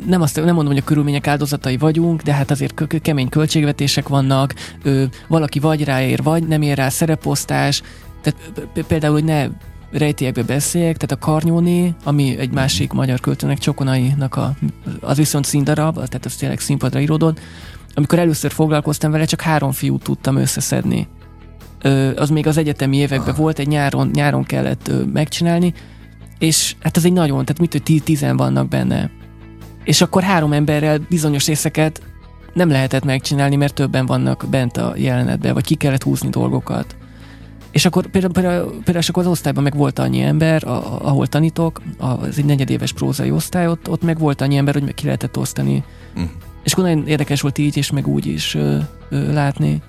nem, 0.05 0.21
azt, 0.21 0.35
nem 0.35 0.55
mondom, 0.55 0.73
hogy 0.73 0.81
a 0.81 0.85
körülmények 0.85 1.27
áldozatai 1.27 1.77
vagyunk, 1.77 2.21
de 2.21 2.33
hát 2.33 2.51
azért 2.51 3.01
kemény 3.01 3.29
költségvetések 3.29 4.07
vannak, 4.07 4.53
ö, 4.83 5.03
valaki 5.27 5.59
vagy 5.59 5.83
ráér, 5.83 6.23
vagy 6.23 6.47
nem 6.47 6.61
ér 6.61 6.77
rá 6.77 6.89
szereposztás, 6.89 7.81
tehát 8.21 8.67
például, 8.87 9.13
hogy 9.13 9.23
ne 9.23 9.47
rejtélyekbe 9.91 10.43
beszéljek, 10.43 10.97
tehát 10.97 11.23
a 11.23 11.25
Karnyóné, 11.25 11.93
ami 12.03 12.37
egy 12.37 12.51
másik 12.51 12.91
magyar 12.91 13.19
költőnek, 13.19 13.57
Csokonainak 13.57 14.35
a, 14.35 14.55
az 14.99 15.17
viszont 15.17 15.45
színdarab, 15.45 15.93
tehát 15.93 16.25
az 16.25 16.35
tényleg 16.35 16.59
színpadra 16.59 16.99
íródott, 16.99 17.39
amikor 17.93 18.19
először 18.19 18.51
foglalkoztam 18.51 19.11
vele, 19.11 19.25
csak 19.25 19.41
három 19.41 19.71
fiút 19.71 20.03
tudtam 20.03 20.35
összeszedni. 20.35 21.07
Az 22.15 22.29
még 22.29 22.47
az 22.47 22.57
egyetemi 22.57 22.97
években 22.97 23.35
volt, 23.37 23.59
egy 23.59 23.67
nyáron, 23.67 24.09
nyáron 24.13 24.43
kellett 24.43 24.91
megcsinálni, 25.13 25.73
és 26.39 26.75
hát 26.79 26.97
ez 26.97 27.05
egy 27.05 27.13
nagyon, 27.13 27.45
tehát 27.45 27.59
mit, 27.59 27.71
hogy 27.71 28.03
tizen 28.03 28.37
vannak 28.37 28.67
benne 28.67 29.11
és 29.83 30.01
akkor 30.01 30.23
három 30.23 30.53
emberrel 30.53 30.99
bizonyos 31.09 31.45
részeket 31.45 32.01
nem 32.53 32.69
lehetett 32.69 33.03
megcsinálni, 33.03 33.55
mert 33.55 33.73
többen 33.73 34.05
vannak 34.05 34.45
bent 34.49 34.77
a 34.77 34.93
jelenetben, 34.95 35.53
vagy 35.53 35.65
ki 35.65 35.75
kellett 35.75 36.03
húzni 36.03 36.29
dolgokat. 36.29 36.95
És 37.71 37.85
akkor 37.85 38.07
például, 38.07 38.33
például, 38.33 38.81
például 38.83 39.05
akkor 39.07 39.23
az 39.23 39.29
osztályban 39.29 39.63
meg 39.63 39.75
volt 39.75 39.99
annyi 39.99 40.21
ember, 40.21 40.67
a, 40.67 41.05
ahol 41.05 41.27
tanítok, 41.27 41.81
az 41.97 42.37
egy 42.37 42.45
negyedéves 42.45 42.93
prózai 42.93 43.31
osztály, 43.31 43.67
ott, 43.67 43.89
ott 43.89 44.03
meg 44.03 44.19
volt 44.19 44.41
annyi 44.41 44.57
ember, 44.57 44.73
hogy 44.73 44.93
ki 44.93 45.05
lehetett 45.05 45.37
osztani. 45.37 45.83
Mm. 46.19 46.23
És 46.63 46.73
akkor 46.73 46.83
nagyon 46.83 47.07
érdekes 47.07 47.41
volt 47.41 47.57
így 47.57 47.77
és 47.77 47.91
meg 47.91 48.07
úgy 48.07 48.25
is 48.25 48.55
ö, 48.55 48.77
ö, 49.09 49.33
látni. 49.33 49.81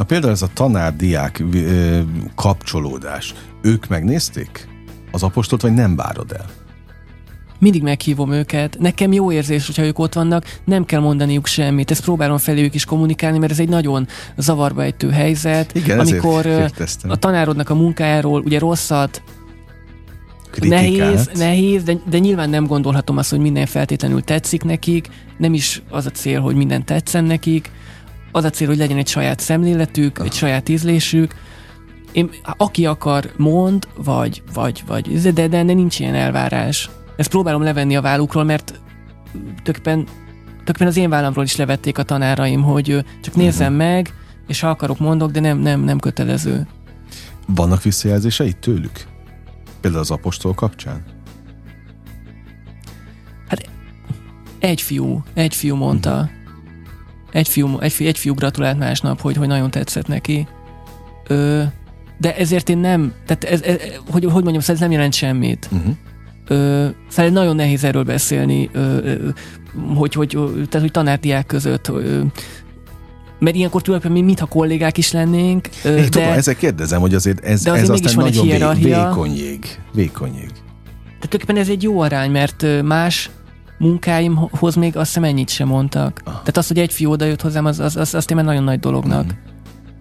Na 0.00 0.06
például 0.06 0.32
ez 0.32 0.42
a 0.42 0.48
tanár-diák 0.54 1.42
kapcsolódás, 2.34 3.34
ők 3.62 3.86
megnézték 3.86 4.68
az 5.10 5.22
apostolt, 5.22 5.62
vagy 5.62 5.74
nem 5.74 5.96
várod 5.96 6.32
el? 6.32 6.46
mindig 7.58 7.82
meghívom 7.82 8.32
őket. 8.32 8.76
Nekem 8.78 9.12
jó 9.12 9.32
érzés, 9.32 9.66
hogyha 9.66 9.82
ők 9.82 9.98
ott 9.98 10.14
vannak, 10.14 10.58
nem 10.64 10.84
kell 10.84 11.00
mondaniuk 11.00 11.46
semmit. 11.46 11.90
Ezt 11.90 12.02
próbálom 12.02 12.38
feléjük 12.38 12.74
is 12.74 12.84
kommunikálni, 12.84 13.38
mert 13.38 13.52
ez 13.52 13.58
egy 13.58 13.68
nagyon 13.68 14.06
zavarba 14.36 14.82
ejtő 14.82 15.10
helyzet. 15.10 15.74
Igen, 15.74 15.98
amikor 15.98 16.70
a 17.08 17.16
tanárodnak 17.16 17.70
a 17.70 17.74
munkájáról 17.74 18.40
ugye 18.40 18.58
rosszat 18.58 19.22
Kritikát. 20.50 20.80
Nehéz, 20.80 21.30
nehéz 21.34 21.82
de, 21.82 21.96
de 22.10 22.18
nyilván 22.18 22.50
nem 22.50 22.66
gondolhatom 22.66 23.16
azt, 23.16 23.30
hogy 23.30 23.40
minden 23.40 23.66
feltétlenül 23.66 24.22
tetszik 24.22 24.64
nekik, 24.64 25.08
nem 25.38 25.54
is 25.54 25.82
az 25.90 26.06
a 26.06 26.10
cél, 26.10 26.40
hogy 26.40 26.54
minden 26.54 26.84
tetszen 26.84 27.24
nekik, 27.24 27.70
az 28.32 28.44
a 28.44 28.50
cél, 28.50 28.66
hogy 28.66 28.76
legyen 28.76 28.98
egy 28.98 29.08
saját 29.08 29.40
szemléletük, 29.40 30.18
Aha. 30.18 30.26
egy 30.26 30.34
saját 30.34 30.68
ízlésük. 30.68 31.34
Én, 32.12 32.30
aki 32.56 32.86
akar, 32.86 33.32
mond, 33.36 33.88
vagy, 34.04 34.42
vagy, 34.54 34.82
vagy, 34.86 35.20
de, 35.20 35.30
de, 35.30 35.48
de 35.48 35.62
nincs 35.62 35.98
ilyen 35.98 36.14
elvárás 36.14 36.90
ezt 37.16 37.30
próbálom 37.30 37.62
levenni 37.62 37.96
a 37.96 38.00
vállukról, 38.00 38.44
mert 38.44 38.80
töképpen 39.62 40.04
tulajdonképpen 40.70 40.86
az 40.86 40.96
én 40.96 41.10
vállamról 41.10 41.44
is 41.44 41.56
levették 41.56 41.98
a 41.98 42.02
tanáraim, 42.02 42.62
hogy 42.62 43.04
csak 43.20 43.34
nézzem 43.34 43.72
uh-huh. 43.72 43.88
meg, 43.88 44.14
és 44.46 44.60
ha 44.60 44.68
akarok 44.68 44.98
mondok, 44.98 45.30
de 45.30 45.40
nem, 45.40 45.58
nem, 45.58 45.80
nem 45.80 45.98
kötelező. 45.98 46.66
Vannak 47.46 47.82
visszajelzései 47.82 48.52
tőlük? 48.52 49.06
Például 49.80 50.02
az 50.02 50.10
apostol 50.10 50.54
kapcsán? 50.54 51.04
Hát 53.48 53.68
egy 54.58 54.80
fiú, 54.80 55.22
egy 55.34 55.54
fiú 55.54 55.76
mondta. 55.76 56.10
Uh-huh. 56.10 56.39
Egy 57.32 57.48
fiú, 57.48 57.78
egy, 57.80 57.92
fiú, 57.92 58.06
egy 58.06 58.18
fiú 58.18 58.34
gratulált 58.34 58.78
másnap, 58.78 59.20
hogy, 59.20 59.36
hogy 59.36 59.48
nagyon 59.48 59.70
tetszett 59.70 60.06
neki. 60.06 60.46
Ö, 61.26 61.62
de 62.18 62.36
ezért 62.36 62.68
én 62.68 62.78
nem, 62.78 63.12
tehát 63.26 63.44
ez, 63.44 63.62
ez, 63.62 63.76
hogy, 64.10 64.24
hogy 64.24 64.42
mondjam, 64.42 64.60
szóval 64.60 64.74
ez 64.74 64.80
nem 64.80 64.90
jelent 64.90 65.14
semmit. 65.14 65.68
Uh-huh. 65.72 65.94
Ö, 66.48 66.86
szóval 67.08 67.30
nagyon 67.30 67.56
nehéz 67.56 67.84
erről 67.84 68.04
beszélni, 68.04 68.70
ö, 68.72 68.96
ö, 69.04 69.28
hogy, 69.94 70.12
hogy, 70.12 70.28
tehát, 70.54 70.80
hogy 70.80 70.90
tanárdiák 70.90 71.46
között, 71.46 71.88
ö, 71.88 72.20
mert 73.38 73.56
ilyenkor 73.56 73.82
tulajdonképpen 73.82 74.22
mi 74.22 74.26
mintha 74.26 74.46
kollégák 74.46 74.98
is 74.98 75.12
lennénk. 75.12 75.68
Én 75.84 75.94
de, 75.94 76.08
tudom, 76.08 76.28
ezek 76.28 76.56
kérdezem, 76.56 77.00
hogy 77.00 77.14
azért 77.14 77.44
ez, 77.44 77.62
de 77.62 77.70
azért 77.70 77.84
ez 77.84 77.90
aztán 77.90 78.24
nagyon 78.24 78.46
vé, 78.76 78.82
vékony 78.82 79.36
jég. 79.36 79.64
Vékony 79.92 80.34
jég. 80.34 80.50
Tehát 80.50 81.28
tulajdonképpen 81.28 81.56
ez 81.56 81.68
egy 81.68 81.82
jó 81.82 82.00
arány, 82.00 82.30
mert 82.30 82.66
más 82.82 83.30
munkáimhoz 83.80 84.74
még 84.74 84.96
azt 84.96 85.06
hiszem 85.06 85.24
ennyit 85.24 85.48
sem 85.48 85.68
mondtak. 85.68 86.20
Ah. 86.24 86.32
Tehát 86.32 86.56
az, 86.56 86.66
hogy 86.66 86.78
egy 86.78 86.92
fiú 86.92 87.10
oda 87.10 87.24
jött 87.24 87.40
hozzám, 87.40 87.64
az, 87.64 87.80
az, 87.80 87.96
az, 87.96 88.14
azt 88.14 88.30
én 88.30 88.36
már 88.36 88.46
nagyon 88.46 88.64
nagy 88.64 88.80
dolognak. 88.80 89.24
Mm 89.24 89.48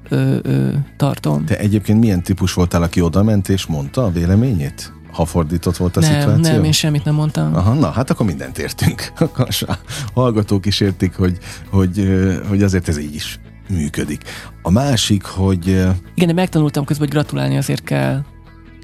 ö, 0.09 0.37
ö, 0.41 0.69
tartom. 0.97 1.45
Te 1.45 1.57
egyébként 1.57 1.99
milyen 1.99 2.23
típus 2.23 2.53
voltál, 2.53 2.81
aki 2.81 3.01
oda 3.01 3.23
ment 3.23 3.49
és 3.49 3.65
mondta 3.65 4.03
a 4.03 4.11
véleményét? 4.11 4.93
Ha 5.11 5.25
fordított 5.25 5.77
volt 5.77 5.97
a 5.97 5.99
nem, 5.99 6.19
szituáció? 6.19 6.53
Nem, 6.53 6.63
én 6.63 6.71
semmit 6.71 7.03
nem 7.03 7.13
mondtam. 7.13 7.55
Aha, 7.55 7.73
na, 7.73 7.89
hát 7.89 8.09
akkor 8.09 8.25
mindent 8.25 8.57
értünk. 8.57 9.11
Akkor 9.19 9.47
a 9.61 9.73
hallgatók 10.13 10.65
is 10.65 10.79
értik, 10.79 11.15
hogy, 11.15 11.37
hogy, 11.69 12.09
hogy 12.47 12.63
azért 12.63 12.87
ez 12.87 12.97
így 12.97 13.15
is 13.15 13.39
működik. 13.69 14.21
A 14.61 14.71
másik, 14.71 15.23
hogy... 15.23 15.67
Igen, 16.15 16.27
de 16.27 16.33
megtanultam 16.33 16.85
közben, 16.85 17.07
hogy 17.07 17.17
gratulálni 17.17 17.57
azért 17.57 17.83
kell. 17.83 18.21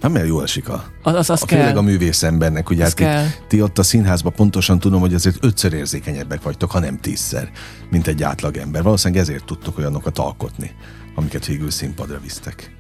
Hát 0.02 0.12
mert 0.12 0.28
jól 0.28 0.44
esik 0.44 0.70
a, 0.70 0.86
az, 1.04 1.30
az, 1.30 1.42
a 1.42 1.46
kell. 1.46 1.60
főleg 1.60 1.78
a 1.78 1.82
művész 1.82 2.24
embernek, 2.24 2.70
ugye 2.70 2.84
hát 2.84 2.94
kell. 2.94 3.26
ti 3.48 3.62
ott 3.62 3.78
a 3.78 3.84
színházban 3.84 4.34
pontosan 4.34 4.80
tudom, 4.80 5.00
hogy 5.00 5.14
azért 5.14 5.44
ötször 5.44 5.74
érzékenyebbek 5.74 6.42
vagytok, 6.42 6.72
ha 6.72 6.80
nem 6.80 7.00
tízszer, 7.00 7.52
mint 7.90 8.08
egy 8.08 8.24
átlagember. 8.24 8.84
Valószínűleg 8.84 9.24
ezért 9.24 9.46
tudtok 9.46 9.78
olyanokat 9.78 10.20
alkotni 10.20 10.72
amiket 11.16 11.46
végül 11.46 11.72
színpadra 11.72 12.20
visztek. 12.20 12.76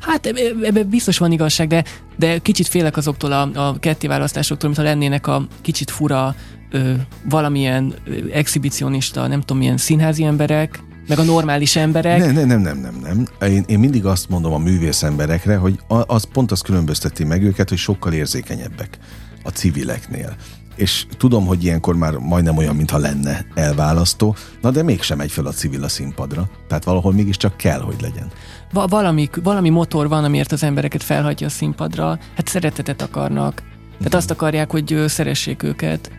Hát 0.00 0.26
ebben 0.62 0.88
biztos 0.88 1.18
van 1.18 1.32
igazság, 1.32 1.68
de, 1.68 1.84
de 2.16 2.38
kicsit 2.38 2.66
félek 2.66 2.96
azoktól 2.96 3.32
a, 3.32 3.68
a 3.68 3.78
kettéválasztásoktól, 3.78 4.68
mintha 4.68 4.88
lennének 4.88 5.26
a 5.26 5.46
kicsit 5.60 5.90
fura 5.90 6.34
ö, 6.70 6.92
valamilyen 7.28 7.94
ö, 8.04 8.14
exhibicionista, 8.32 9.26
nem 9.26 9.40
tudom, 9.40 9.58
milyen 9.58 9.76
színházi 9.76 10.24
emberek, 10.24 10.82
meg 11.08 11.18
a 11.18 11.22
normális 11.22 11.76
emberek. 11.76 12.18
Nem, 12.18 12.34
nem, 12.34 12.46
nem, 12.46 12.60
nem, 12.60 12.78
nem. 12.78 13.26
nem. 13.40 13.50
Én, 13.50 13.64
én 13.66 13.78
mindig 13.78 14.04
azt 14.04 14.28
mondom 14.28 14.52
a 14.52 14.58
művész 14.58 15.02
emberekre, 15.02 15.56
hogy 15.56 15.78
az 15.88 16.24
pont 16.32 16.50
az 16.50 16.60
különbözteti 16.60 17.24
meg 17.24 17.42
őket, 17.42 17.68
hogy 17.68 17.78
sokkal 17.78 18.12
érzékenyebbek 18.12 18.98
a 19.42 19.48
civileknél 19.48 20.36
és 20.76 21.06
tudom, 21.16 21.46
hogy 21.46 21.64
ilyenkor 21.64 21.96
már 21.96 22.12
majdnem 22.12 22.56
olyan, 22.56 22.76
mintha 22.76 22.98
lenne 22.98 23.46
elválasztó, 23.54 24.36
na 24.60 24.70
de 24.70 24.82
mégsem 24.82 25.16
megy 25.16 25.30
fel 25.30 25.46
a 25.46 25.52
civil 25.52 25.84
a 25.84 25.88
színpadra. 25.88 26.48
Tehát 26.68 26.84
valahol 26.84 27.12
mégiscsak 27.12 27.56
kell, 27.56 27.80
hogy 27.80 28.00
legyen. 28.00 28.30
Va- 28.72 28.90
valami, 28.90 29.28
valami 29.42 29.68
motor 29.68 30.08
van, 30.08 30.24
amiért 30.24 30.52
az 30.52 30.62
embereket 30.62 31.02
felhagyja 31.02 31.46
a 31.46 31.50
színpadra. 31.50 32.18
Hát 32.36 32.48
szeretetet 32.48 33.02
akarnak. 33.02 33.54
Tehát 33.54 34.00
uh-huh. 34.00 34.14
azt 34.14 34.30
akarják, 34.30 34.70
hogy 34.70 35.04
szeressék 35.06 35.62
őket. 35.62 36.10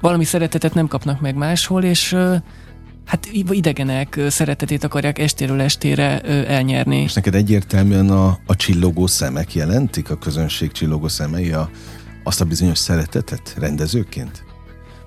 Valami 0.00 0.24
szeretetet 0.24 0.74
nem 0.74 0.88
kapnak 0.88 1.20
meg 1.20 1.34
máshol, 1.36 1.82
és 1.82 2.16
hát 3.04 3.28
idegenek 3.50 4.20
szeretetét 4.28 4.84
akarják 4.84 5.18
estéről 5.18 5.60
estére 5.60 6.20
elnyerni. 6.46 6.96
És 6.96 7.12
neked 7.12 7.34
egyértelműen 7.34 8.10
a, 8.10 8.38
a 8.46 8.56
csillogó 8.56 9.06
szemek 9.06 9.54
jelentik, 9.54 10.10
a 10.10 10.16
közönség 10.16 10.72
csillogó 10.72 11.08
szemei 11.08 11.52
a 11.52 11.70
azt 12.24 12.40
a 12.40 12.44
bizonyos 12.44 12.78
szeretetet 12.78 13.54
rendezőként? 13.58 14.44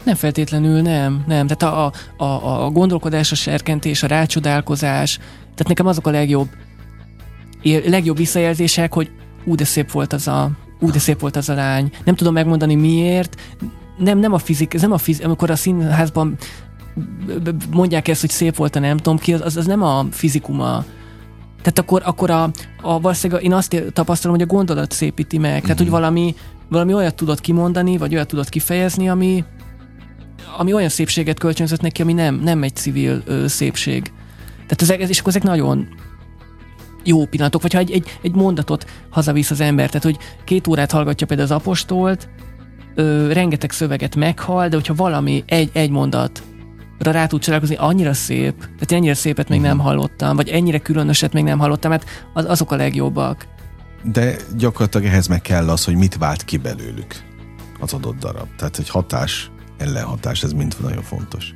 Nem 0.03 0.15
feltétlenül, 0.15 0.81
nem. 0.81 1.23
nem. 1.27 1.47
Tehát 1.47 1.75
a, 1.75 1.91
a, 2.17 2.23
a, 2.23 2.65
a 2.65 2.69
gondolkodás, 2.69 3.31
a 3.31 3.35
serkentés, 3.35 4.03
a 4.03 4.07
rácsodálkozás, 4.07 5.17
tehát 5.39 5.67
nekem 5.67 5.87
azok 5.87 6.07
a 6.07 6.11
legjobb, 6.11 6.49
legjobb 7.85 8.17
visszajelzések, 8.17 8.93
hogy 8.93 9.11
ú, 9.45 9.55
de 9.55 9.63
szép 9.63 9.91
volt 9.91 10.13
az 10.13 10.27
a, 10.27 10.51
ú, 10.79 10.91
de 10.91 10.99
szép 10.99 11.19
volt 11.19 11.35
az 11.35 11.49
a 11.49 11.53
lány. 11.53 11.91
Nem 12.03 12.15
tudom 12.15 12.33
megmondani 12.33 12.75
miért. 12.75 13.41
Nem, 13.97 14.19
nem 14.19 14.33
a 14.33 14.37
fizik, 14.37 14.73
ez 14.73 14.81
nem 14.81 14.91
a 14.91 14.97
fizik, 14.97 15.25
amikor 15.25 15.49
a 15.49 15.55
színházban 15.55 16.37
mondják 17.71 18.07
ezt, 18.07 18.21
hogy 18.21 18.29
szép 18.29 18.55
volt 18.55 18.75
a 18.75 18.79
nem 18.79 18.97
tudom 18.97 19.17
ki, 19.17 19.33
az, 19.33 19.57
az 19.57 19.65
nem 19.65 19.83
a 19.83 20.05
fizikuma. 20.11 20.85
Tehát 21.57 21.79
akkor, 21.79 22.01
akkor 22.05 22.29
a, 22.29 22.43
a 22.81 22.99
valószínűleg 22.99 23.43
én 23.43 23.53
azt 23.53 23.83
tapasztalom, 23.93 24.37
hogy 24.37 24.45
a 24.45 24.53
gondolat 24.53 24.91
szépíti 24.91 25.37
meg. 25.37 25.51
Mm-hmm. 25.51 25.61
Tehát, 25.61 25.77
hogy 25.77 25.85
mhm. 25.85 25.95
valami, 25.95 26.35
valami 26.69 26.93
olyat 26.93 27.15
tudod 27.15 27.41
kimondani, 27.41 27.97
vagy 27.97 28.13
olyat 28.13 28.27
tudod 28.27 28.49
kifejezni, 28.49 29.09
ami, 29.09 29.43
ami 30.57 30.73
olyan 30.73 30.89
szépséget 30.89 31.39
kölcsönzött 31.39 31.81
neki, 31.81 32.01
ami 32.01 32.13
nem, 32.13 32.35
nem 32.35 32.63
egy 32.63 32.75
civil 32.75 33.21
ö, 33.25 33.47
szépség. 33.47 34.11
Tehát 34.53 34.81
ezek, 34.81 35.09
és 35.09 35.19
akkor 35.19 35.29
ezek 35.29 35.43
nagyon 35.43 35.87
jó 37.03 37.25
pillanatok, 37.25 37.61
vagy 37.61 37.73
ha 37.73 37.79
egy, 37.79 37.91
egy, 37.91 38.19
egy 38.21 38.35
mondatot 38.35 38.85
hazavisz 39.09 39.51
az 39.51 39.59
ember, 39.59 39.87
tehát 39.87 40.03
hogy 40.03 40.17
két 40.43 40.67
órát 40.67 40.91
hallgatja 40.91 41.27
például 41.27 41.49
az 41.49 41.55
apostolt, 41.55 42.29
ö, 42.95 43.33
rengeteg 43.33 43.71
szöveget 43.71 44.15
meghal, 44.15 44.67
de 44.67 44.75
hogyha 44.75 44.95
valami, 44.95 45.43
egy, 45.47 45.69
egy 45.73 45.89
mondat 45.89 46.43
rá 46.97 47.27
tud 47.27 47.41
csodálkozni, 47.41 47.75
annyira 47.75 48.13
szép, 48.13 48.59
tehát 48.59 48.91
ennyire 48.91 49.13
szépet 49.13 49.49
még 49.49 49.61
nem 49.61 49.79
hallottam, 49.79 50.35
vagy 50.35 50.49
ennyire 50.49 50.79
különöset 50.79 51.33
még 51.33 51.43
nem 51.43 51.59
hallottam, 51.59 51.89
mert 51.89 52.09
az, 52.33 52.45
azok 52.45 52.71
a 52.71 52.75
legjobbak 52.75 53.47
de 54.11 54.35
gyakorlatilag 54.57 55.07
ehhez 55.07 55.27
meg 55.27 55.41
kell 55.41 55.69
az, 55.69 55.83
hogy 55.83 55.95
mit 55.95 56.17
vált 56.17 56.45
ki 56.45 56.57
belőlük 56.57 57.15
az 57.79 57.93
adott 57.93 58.19
darab. 58.19 58.47
Tehát, 58.57 58.75
hogy 58.75 58.89
hatás, 58.89 59.51
ellenhatás, 59.77 60.43
ez 60.43 60.51
mind 60.51 60.75
nagyon 60.81 61.03
fontos. 61.03 61.53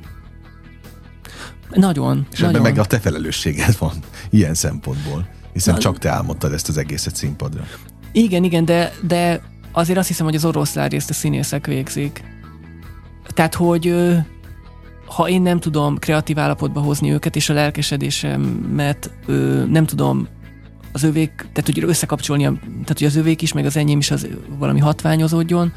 Nagyon. 1.70 2.26
És 2.32 2.38
nagyon. 2.38 2.54
ebben 2.54 2.70
meg 2.70 2.80
a 2.80 2.84
te 2.84 2.98
felelősséged 2.98 3.78
van 3.78 3.92
ilyen 4.30 4.54
szempontból, 4.54 5.28
hiszen 5.52 5.74
Na, 5.74 5.80
csak 5.80 5.98
te 5.98 6.10
álmodtad 6.10 6.52
ezt 6.52 6.68
az 6.68 6.76
egészet 6.76 7.16
színpadra. 7.16 7.64
Igen, 8.12 8.44
igen, 8.44 8.64
de, 8.64 8.92
de 9.02 9.42
azért 9.72 9.98
azt 9.98 10.08
hiszem, 10.08 10.26
hogy 10.26 10.34
az 10.34 10.44
oroszlán 10.44 10.88
részt 10.88 11.10
a 11.10 11.14
színészek 11.14 11.66
végzik. 11.66 12.24
Tehát, 13.34 13.54
hogy 13.54 13.94
ha 15.10 15.28
én 15.28 15.42
nem 15.42 15.60
tudom 15.60 15.98
kreatív 15.98 16.38
állapotba 16.38 16.80
hozni 16.80 17.12
őket, 17.12 17.36
és 17.36 17.48
a 17.48 17.54
lelkesedésemet 17.54 19.10
nem 19.68 19.86
tudom 19.86 20.28
az 20.92 21.02
övék, 21.02 21.30
tehát 21.36 21.64
hogy 21.64 21.84
összekapcsolni, 21.84 22.42
tehát 22.42 22.98
hogy 22.98 23.04
az 23.04 23.16
övék 23.16 23.42
is, 23.42 23.52
meg 23.52 23.64
az 23.64 23.76
enyém 23.76 23.98
is 23.98 24.10
az 24.10 24.28
valami 24.58 24.80
hatványozódjon, 24.80 25.72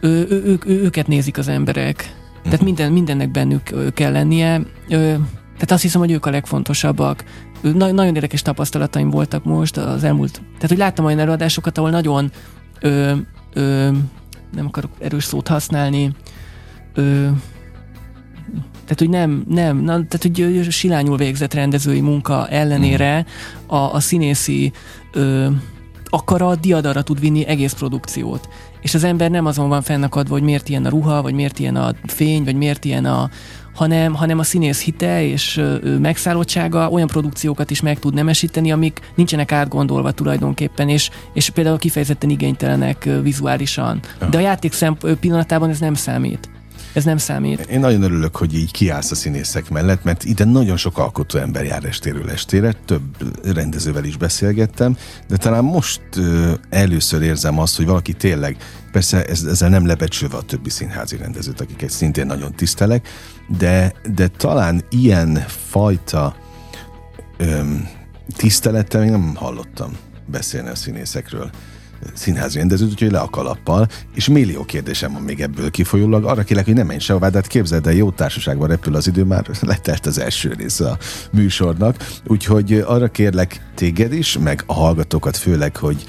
ő, 0.00 0.26
ő, 0.30 0.42
ő, 0.44 0.58
ő, 0.66 0.82
őket 0.82 1.06
nézik 1.06 1.38
az 1.38 1.48
emberek. 1.48 2.14
Tehát 2.42 2.58
mhm. 2.58 2.64
minden, 2.64 2.92
mindennek 2.92 3.30
bennük 3.30 3.92
kell 3.94 4.12
lennie. 4.12 4.60
Tehát 4.88 5.70
azt 5.70 5.82
hiszem, 5.82 6.00
hogy 6.00 6.10
ők 6.10 6.26
a 6.26 6.30
legfontosabbak. 6.30 7.24
Na, 7.60 7.92
nagyon 7.92 8.14
érdekes 8.14 8.42
tapasztalataim 8.42 9.10
voltak 9.10 9.44
most 9.44 9.76
az 9.76 10.04
elmúlt. 10.04 10.32
Tehát, 10.32 10.68
hogy 10.68 10.78
láttam 10.78 11.04
olyan 11.04 11.18
előadásokat, 11.18 11.78
ahol 11.78 11.90
nagyon 11.90 12.30
ö, 12.80 13.14
ö, 13.52 13.90
nem 14.54 14.66
akarok 14.66 14.90
erős 14.98 15.24
szót 15.24 15.48
használni, 15.48 16.12
ö, 16.94 17.28
tehát, 18.94 18.98
hogy 18.98 19.20
nem, 19.28 19.44
nem, 19.48 19.76
na, 19.76 19.92
tehát, 19.92 20.22
hogy 20.22 20.66
silányul 20.70 21.16
végzett 21.16 21.54
rendezői 21.54 22.00
munka 22.00 22.48
ellenére 22.48 23.26
a, 23.66 23.76
a 23.76 24.00
színészi 24.00 24.72
ö, 25.12 25.46
akarat 26.04 26.60
diadara 26.60 27.02
tud 27.02 27.20
vinni 27.20 27.46
egész 27.46 27.72
produkciót. 27.72 28.48
És 28.80 28.94
az 28.94 29.04
ember 29.04 29.30
nem 29.30 29.46
azon 29.46 29.68
van 29.68 29.82
fennakadva, 29.82 30.34
hogy 30.34 30.42
miért 30.42 30.68
ilyen 30.68 30.84
a 30.84 30.88
ruha, 30.88 31.22
vagy 31.22 31.34
miért 31.34 31.58
ilyen 31.58 31.76
a 31.76 31.94
fény, 32.06 32.44
vagy 32.44 32.54
miért 32.54 32.84
ilyen 32.84 33.04
a, 33.04 33.30
hanem, 33.74 34.14
hanem 34.14 34.38
a 34.38 34.42
színész 34.42 34.82
hite 34.82 35.22
és 35.24 35.56
ö, 35.56 35.98
megszállottsága 35.98 36.88
olyan 36.88 37.06
produkciókat 37.06 37.70
is 37.70 37.80
meg 37.80 37.98
tud 37.98 38.14
nemesíteni, 38.14 38.72
amik 38.72 39.00
nincsenek 39.14 39.52
átgondolva 39.52 40.12
tulajdonképpen, 40.12 40.88
és, 40.88 41.10
és 41.32 41.50
például 41.50 41.78
kifejezetten 41.78 42.30
igénytelenek 42.30 43.04
ö, 43.04 43.22
vizuálisan. 43.22 44.00
De 44.30 44.36
a 44.36 44.40
játék 44.40 44.72
szemp- 44.72 45.14
pillanatában 45.20 45.70
ez 45.70 45.78
nem 45.78 45.94
számít. 45.94 46.51
Ez 46.92 47.04
nem 47.04 47.16
számít. 47.16 47.60
Én 47.60 47.80
nagyon 47.80 48.02
örülök, 48.02 48.36
hogy 48.36 48.54
így 48.54 48.70
kiállsz 48.70 49.10
a 49.10 49.14
színészek 49.14 49.70
mellett, 49.70 50.04
mert 50.04 50.24
ide 50.24 50.44
nagyon 50.44 50.76
sok 50.76 50.98
alkotó 50.98 51.38
ember 51.38 51.64
jár 51.64 51.84
estéről 51.84 52.30
estére, 52.30 52.72
több 52.84 53.02
rendezővel 53.54 54.04
is 54.04 54.16
beszélgettem, 54.16 54.96
de 55.28 55.36
talán 55.36 55.64
most 55.64 56.02
először 56.70 57.22
érzem 57.22 57.58
azt, 57.58 57.76
hogy 57.76 57.86
valaki 57.86 58.12
tényleg, 58.12 58.56
persze 58.92 59.24
ez, 59.24 59.42
ezzel 59.42 59.68
nem 59.68 59.86
lebecsülve 59.86 60.36
a 60.36 60.42
többi 60.42 60.70
színházi 60.70 61.16
rendezőt, 61.16 61.60
akiket 61.60 61.90
szintén 61.90 62.26
nagyon 62.26 62.54
tisztelek, 62.54 63.08
de, 63.58 63.92
de 64.14 64.28
talán 64.28 64.84
ilyen 64.90 65.44
fajta 65.46 66.36
ö, 67.36 67.60
tisztelettel 68.36 69.00
még 69.00 69.10
nem 69.10 69.34
hallottam 69.34 69.92
beszélni 70.26 70.68
a 70.68 70.74
színészekről 70.74 71.50
színházi 72.14 72.58
rendezőt, 72.58 72.90
úgyhogy 72.90 73.10
le 73.10 73.18
a 73.18 73.30
kalappal, 73.30 73.88
és 74.14 74.28
millió 74.28 74.64
kérdésem 74.64 75.12
van 75.12 75.22
még 75.22 75.40
ebből 75.40 75.70
kifolyólag. 75.70 76.24
Arra 76.24 76.42
kérlek, 76.42 76.64
hogy 76.64 76.74
ne 76.74 76.82
menj 76.82 76.98
sehova, 76.98 77.30
de 77.30 77.36
hát 77.36 77.46
képzeld 77.46 77.86
el, 77.86 77.92
jó 77.92 78.10
társaságban 78.10 78.68
repül 78.68 78.94
az 78.94 79.06
idő, 79.06 79.24
már 79.24 79.46
letelt 79.60 80.06
az 80.06 80.18
első 80.18 80.52
része 80.58 80.90
a 80.90 80.98
műsornak, 81.32 81.96
úgyhogy 82.26 82.72
arra 82.86 83.08
kérlek 83.08 83.60
téged 83.74 84.12
is, 84.12 84.38
meg 84.38 84.62
a 84.66 84.72
hallgatókat 84.72 85.36
főleg, 85.36 85.76
hogy 85.76 86.04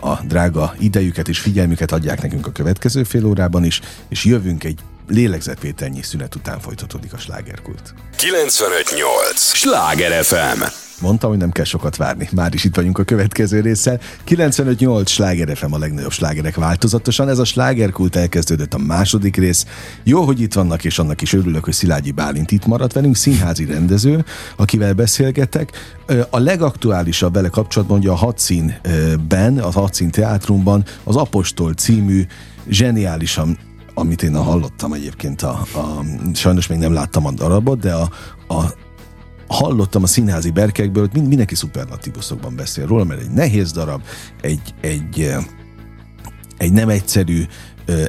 a 0.00 0.14
drága 0.24 0.74
idejüket 0.78 1.28
és 1.28 1.38
figyelmüket 1.38 1.92
adják 1.92 2.22
nekünk 2.22 2.46
a 2.46 2.52
következő 2.52 3.04
fél 3.04 3.26
órában 3.26 3.64
is, 3.64 3.80
és 4.08 4.24
jövünk 4.24 4.64
egy 4.64 4.78
lélegzetvételnyi 5.08 6.02
szünet 6.02 6.34
után 6.34 6.60
folytatódik 6.60 7.12
a 7.12 7.18
slágerkult. 7.18 7.94
958! 8.16 9.40
Sláger 9.40 10.24
FM! 10.24 10.85
Mondtam, 11.00 11.30
hogy 11.30 11.38
nem 11.38 11.50
kell 11.50 11.64
sokat 11.64 11.96
várni. 11.96 12.28
Már 12.32 12.54
is 12.54 12.64
itt 12.64 12.76
vagyunk 12.76 12.98
a 12.98 13.04
következő 13.04 13.60
résszel. 13.60 14.00
95-8 14.28 15.06
sláger 15.06 15.56
FM 15.56 15.72
a 15.72 15.78
legnagyobb 15.78 16.10
slágerek 16.10 16.54
változatosan. 16.54 17.28
Ez 17.28 17.38
a 17.38 17.44
slágerkult 17.44 18.16
elkezdődött 18.16 18.74
a 18.74 18.78
második 18.78 19.36
rész. 19.36 19.66
Jó, 20.04 20.22
hogy 20.22 20.40
itt 20.40 20.52
vannak, 20.52 20.84
és 20.84 20.98
annak 20.98 21.22
is 21.22 21.32
örülök, 21.32 21.64
hogy 21.64 21.72
Szilágyi 21.72 22.10
Bálint 22.10 22.50
itt 22.50 22.66
maradt 22.66 22.92
velünk, 22.92 23.16
színházi 23.16 23.64
rendező, 23.64 24.24
akivel 24.56 24.92
beszélgetek. 24.92 25.72
A 26.30 26.38
legaktuálisabb 26.38 27.34
vele 27.34 27.48
kapcsolatban, 27.48 27.98
hogy 27.98 28.06
a 28.06 28.14
Hadszínben, 28.14 29.58
a 29.58 29.70
Hadszín 29.70 30.10
teátrumban 30.10 30.84
az 31.04 31.16
Apostol 31.16 31.72
című 31.72 32.26
zseniálisan 32.68 33.58
amit 33.98 34.22
én 34.22 34.36
hallottam 34.36 34.92
egyébként, 34.92 35.42
a, 35.42 35.66
a, 35.74 36.04
sajnos 36.34 36.66
még 36.66 36.78
nem 36.78 36.92
láttam 36.92 37.26
a 37.26 37.30
darabot, 37.30 37.78
de 37.78 37.92
a, 37.92 38.10
a 38.48 38.74
hallottam 39.48 40.02
a 40.02 40.06
színházi 40.06 40.50
berkekből, 40.50 41.02
hogy 41.02 41.14
mind, 41.14 41.28
mindenki 41.28 41.54
szuperlatívuszokban 41.54 42.56
beszél 42.56 42.86
róla, 42.86 43.04
mert 43.04 43.20
egy 43.20 43.30
nehéz 43.30 43.72
darab, 43.72 44.02
egy, 44.40 44.74
egy, 44.80 45.34
egy 46.56 46.72
nem 46.72 46.88
egyszerű 46.88 47.44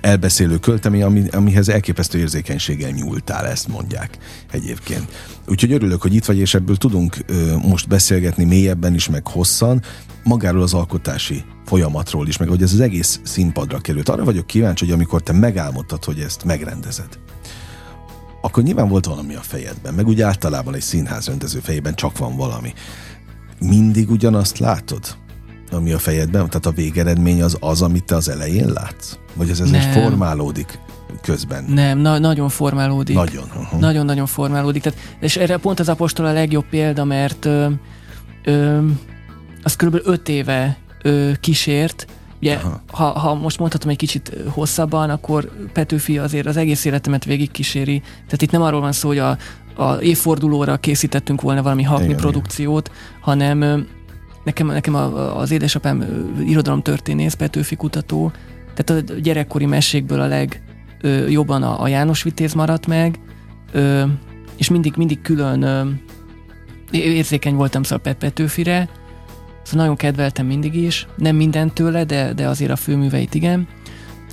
elbeszélő 0.01 0.57
költemény, 0.57 1.03
ami, 1.03 1.27
amihez 1.27 1.69
elképesztő 1.69 2.17
érzékenységgel 2.17 2.89
nyúltál, 2.89 3.45
ezt 3.45 3.67
mondják 3.67 4.17
egyébként. 4.51 5.11
Úgyhogy 5.47 5.71
örülök, 5.71 6.01
hogy 6.01 6.13
itt 6.13 6.25
vagy, 6.25 6.37
és 6.37 6.53
ebből 6.53 6.75
tudunk 6.75 7.17
most 7.61 7.87
beszélgetni 7.87 8.43
mélyebben 8.43 8.93
is, 8.93 9.09
meg 9.09 9.27
hosszan, 9.27 9.81
magáról 10.23 10.61
az 10.61 10.73
alkotási 10.73 11.43
folyamatról 11.65 12.27
is, 12.27 12.37
meg 12.37 12.47
hogy 12.47 12.61
ez 12.61 12.73
az 12.73 12.79
egész 12.79 13.19
színpadra 13.23 13.79
került. 13.79 14.09
Arra 14.09 14.23
vagyok 14.23 14.47
kíváncsi, 14.47 14.85
hogy 14.85 14.93
amikor 14.93 15.21
te 15.21 15.33
megálmodtad, 15.33 16.03
hogy 16.03 16.19
ezt 16.19 16.43
megrendezed, 16.43 17.19
akkor 18.47 18.63
nyilván 18.63 18.87
volt 18.87 19.05
valami 19.05 19.35
a 19.35 19.41
fejedben, 19.41 19.93
meg 19.93 20.07
úgy 20.07 20.21
általában 20.21 20.75
egy 20.75 20.81
színház 20.81 21.27
rendező 21.27 21.59
fejében 21.59 21.95
csak 21.95 22.17
van 22.17 22.35
valami. 22.35 22.73
Mindig 23.59 24.09
ugyanazt 24.09 24.57
látod, 24.57 24.99
ami 25.71 25.91
a 25.91 25.99
fejedben, 25.99 26.47
tehát 26.47 26.65
a 26.65 26.71
végeredmény 26.71 27.43
az 27.43 27.57
az, 27.59 27.81
amit 27.81 28.03
te 28.03 28.15
az 28.15 28.29
elején 28.29 28.67
látsz? 28.67 29.17
Vagy 29.33 29.49
ez, 29.49 29.59
ez 29.59 29.71
most 29.71 29.91
formálódik 29.91 30.79
közben? 31.21 31.63
Nem, 31.63 31.97
na- 31.97 32.17
nagyon 32.17 32.49
formálódik. 32.49 33.15
Nagyon. 33.15 33.43
Uh-huh. 33.43 33.79
Nagyon-nagyon 33.79 34.25
formálódik. 34.25 34.81
Tehát, 34.81 34.99
és 35.19 35.37
erre 35.37 35.57
pont 35.57 35.79
az 35.79 35.89
apostol 35.89 36.25
a 36.25 36.31
legjobb 36.33 36.65
példa, 36.69 37.03
mert 37.03 37.45
ö, 37.45 37.69
ö, 38.43 38.79
az 39.63 39.75
kb. 39.75 39.99
öt 40.03 40.29
éve 40.29 40.77
ö, 41.03 41.31
kísért, 41.39 42.07
Ugye, 42.41 42.59
ha, 42.91 43.05
ha 43.05 43.33
most 43.33 43.59
mondhatom 43.59 43.89
egy 43.89 43.97
kicsit 43.97 44.37
hosszabban, 44.47 45.09
akkor 45.09 45.51
Petőfi 45.73 46.17
azért 46.17 46.45
az 46.45 46.57
egész 46.57 46.85
életemet 46.85 47.25
végig 47.25 47.51
kíséri. 47.51 47.99
Tehát 47.99 48.41
itt 48.41 48.51
nem 48.51 48.61
arról 48.61 48.81
van 48.81 48.91
szó, 48.91 49.07
hogy 49.07 49.17
a, 49.17 49.37
a 49.75 50.01
évfordulóra 50.01 50.77
készítettünk 50.77 51.41
volna 51.41 51.61
valami 51.61 51.83
hakni 51.83 52.05
igen, 52.13 52.43
igen. 52.57 52.81
hanem 53.21 53.87
nekem, 54.43 54.67
nekem 54.67 54.95
a, 54.95 55.37
az 55.39 55.51
édesapám 55.51 56.05
irodalomtörténész, 56.45 57.33
Petőfi 57.33 57.75
kutató, 57.75 58.31
tehát 58.75 59.09
a 59.09 59.13
gyerekkori 59.13 59.65
mesékből 59.65 60.21
a 60.21 60.27
legjobban 60.27 61.63
a, 61.63 61.81
a 61.81 61.87
János 61.87 62.23
Vitéz 62.23 62.53
maradt 62.53 62.87
meg, 62.87 63.19
ö, 63.71 64.03
és 64.57 64.69
mindig, 64.69 64.93
mindig 64.95 65.21
külön 65.21 65.61
ö, 65.61 65.89
érzékeny 66.91 67.55
voltam 67.55 67.83
szóval 67.83 68.13
Petőfire, 68.13 68.89
Szóval 69.67 69.81
nagyon 69.81 69.95
kedveltem 69.95 70.45
mindig 70.45 70.75
is, 70.75 71.07
nem 71.17 71.35
mindent 71.35 71.73
tőle, 71.73 72.03
de, 72.03 72.33
de 72.33 72.47
azért 72.47 72.71
a 72.71 72.75
főműveit 72.75 73.33
igen. 73.33 73.67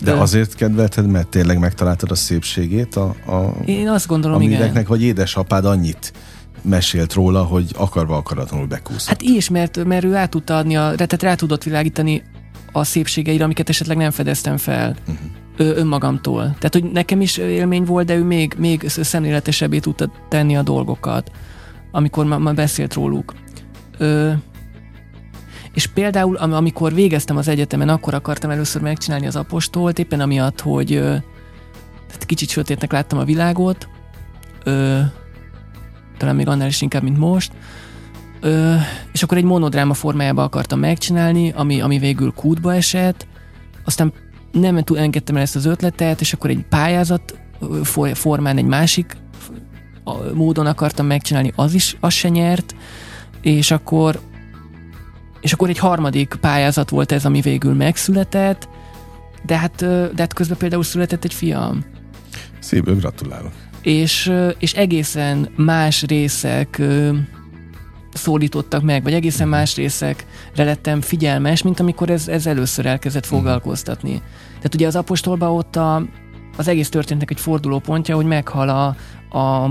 De, 0.00 0.12
de 0.12 0.20
azért 0.20 0.54
kedvelted, 0.54 1.06
mert 1.06 1.28
tényleg 1.28 1.58
megtaláltad 1.58 2.10
a 2.10 2.14
szépségét 2.14 2.96
a, 2.96 3.14
a 3.26 3.54
Én 3.64 3.88
azt 3.88 4.06
gondolom, 4.06 4.40
a 4.40 4.42
igen. 4.42 4.84
vagy 4.86 5.02
édesapád 5.02 5.64
annyit 5.64 6.12
mesélt 6.62 7.12
róla, 7.12 7.42
hogy 7.42 7.70
akarva 7.76 8.16
akaratlanul 8.16 8.66
bekúszott. 8.66 9.08
Hát 9.08 9.22
is, 9.22 9.48
mert, 9.48 9.84
mert 9.84 10.04
ő 10.04 10.14
át 10.14 10.30
tudta 10.30 10.56
adni, 10.56 10.76
a, 10.76 10.94
tehát 10.94 11.22
rá 11.22 11.34
tudott 11.34 11.62
világítani 11.62 12.22
a 12.72 12.84
szépségeire, 12.84 13.44
amiket 13.44 13.68
esetleg 13.68 13.96
nem 13.96 14.10
fedeztem 14.10 14.56
fel 14.56 14.96
uh-huh. 15.00 15.16
ö, 15.56 15.76
önmagamtól. 15.76 16.42
Tehát, 16.42 16.72
hogy 16.72 16.84
nekem 16.92 17.20
is 17.20 17.36
élmény 17.36 17.84
volt, 17.84 18.06
de 18.06 18.14
ő 18.14 18.24
még, 18.24 18.54
még 18.58 18.88
szemléletesebbé 18.88 19.78
tudta 19.78 20.12
tenni 20.28 20.56
a 20.56 20.62
dolgokat, 20.62 21.30
amikor 21.90 22.24
ma, 22.24 22.38
ma 22.38 22.52
beszélt 22.52 22.94
róluk. 22.94 23.34
Ö, 23.98 24.32
és 25.74 25.86
például, 25.86 26.36
amikor 26.36 26.94
végeztem 26.94 27.36
az 27.36 27.48
egyetemen, 27.48 27.88
akkor 27.88 28.14
akartam 28.14 28.50
először 28.50 28.82
megcsinálni 28.82 29.26
az 29.26 29.36
apostolt, 29.36 29.98
éppen 29.98 30.20
amiatt, 30.20 30.60
hogy 30.60 30.88
tehát 32.06 32.24
kicsit 32.26 32.48
sötétnek 32.48 32.92
láttam 32.92 33.18
a 33.18 33.24
világot, 33.24 33.88
ö, 34.64 35.00
talán 36.18 36.36
még 36.36 36.48
annál 36.48 36.68
is 36.68 36.80
inkább, 36.80 37.02
mint 37.02 37.18
most, 37.18 37.52
ö, 38.40 38.74
és 39.12 39.22
akkor 39.22 39.36
egy 39.36 39.44
monodráma 39.44 39.94
formájában 39.94 40.44
akartam 40.44 40.78
megcsinálni, 40.78 41.52
ami, 41.56 41.80
ami 41.80 41.98
végül 41.98 42.32
kútba 42.32 42.74
esett, 42.74 43.26
aztán 43.84 44.12
nem 44.52 44.84
engedtem 44.94 45.36
el 45.36 45.42
ezt 45.42 45.56
az 45.56 45.64
ötletet, 45.64 46.20
és 46.20 46.32
akkor 46.32 46.50
egy 46.50 46.64
pályázat 46.68 47.38
formán 48.12 48.56
egy 48.56 48.64
másik 48.64 49.16
módon 50.34 50.66
akartam 50.66 51.06
megcsinálni, 51.06 51.52
az 51.56 51.74
is, 51.74 51.96
az 52.00 52.12
se 52.12 52.28
nyert, 52.28 52.74
és 53.40 53.70
akkor 53.70 54.20
és 55.44 55.52
akkor 55.52 55.68
egy 55.68 55.78
harmadik 55.78 56.36
pályázat 56.40 56.90
volt 56.90 57.12
ez, 57.12 57.24
ami 57.24 57.40
végül 57.40 57.74
megszületett, 57.74 58.68
de 59.46 59.58
hát, 59.58 59.76
de 59.86 60.14
hát 60.16 60.32
közben 60.32 60.58
például 60.58 60.82
született 60.82 61.24
egy 61.24 61.34
fiam. 61.34 61.84
Szívből 62.58 62.96
gratulálok. 62.96 63.52
És, 63.82 64.32
és 64.58 64.72
egészen 64.72 65.48
más 65.56 66.02
részek 66.02 66.82
szólítottak 68.12 68.82
meg, 68.82 69.02
vagy 69.02 69.12
egészen 69.12 69.48
más 69.48 69.76
részekre 69.76 70.64
lettem 70.64 71.00
figyelmes, 71.00 71.62
mint 71.62 71.80
amikor 71.80 72.10
ez, 72.10 72.28
ez 72.28 72.46
először 72.46 72.86
elkezdett 72.86 73.26
mhm. 73.26 73.34
foglalkoztatni. 73.34 74.22
Tehát 74.56 74.74
ugye 74.74 74.86
az 74.86 74.96
apostolban 74.96 75.50
ott 75.50 75.76
a, 75.76 76.06
az 76.56 76.68
egész 76.68 76.88
történetnek 76.88 77.30
egy 77.30 77.40
fordulópontja, 77.40 78.14
hogy 78.14 78.26
meghal 78.26 78.68
a, 78.68 78.86
a 79.38 79.70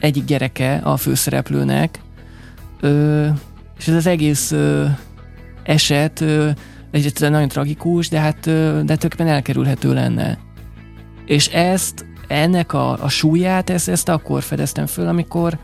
egyik 0.00 0.24
gyereke 0.24 0.80
a 0.84 0.96
főszereplőnek, 0.96 2.00
ö, 2.80 3.28
és 3.78 3.88
ez 3.88 3.94
az 3.94 4.06
egész 4.06 4.50
ö, 4.50 4.84
eset 5.62 6.20
ö, 6.20 6.50
egyébként 6.90 7.32
nagyon 7.32 7.48
tragikus, 7.48 8.08
de 8.08 8.20
hát 8.20 8.46
ö, 8.46 8.50
de 8.50 8.82
tulajdonképpen 8.82 9.26
elkerülhető 9.26 9.92
lenne. 9.92 10.38
És 11.26 11.46
ezt, 11.46 12.06
ennek 12.28 12.72
a, 12.72 13.02
a 13.02 13.08
súlyát, 13.08 13.70
ezt, 13.70 13.88
ezt 13.88 14.08
akkor 14.08 14.42
fedeztem 14.42 14.86
föl, 14.86 15.08
amikor 15.08 15.58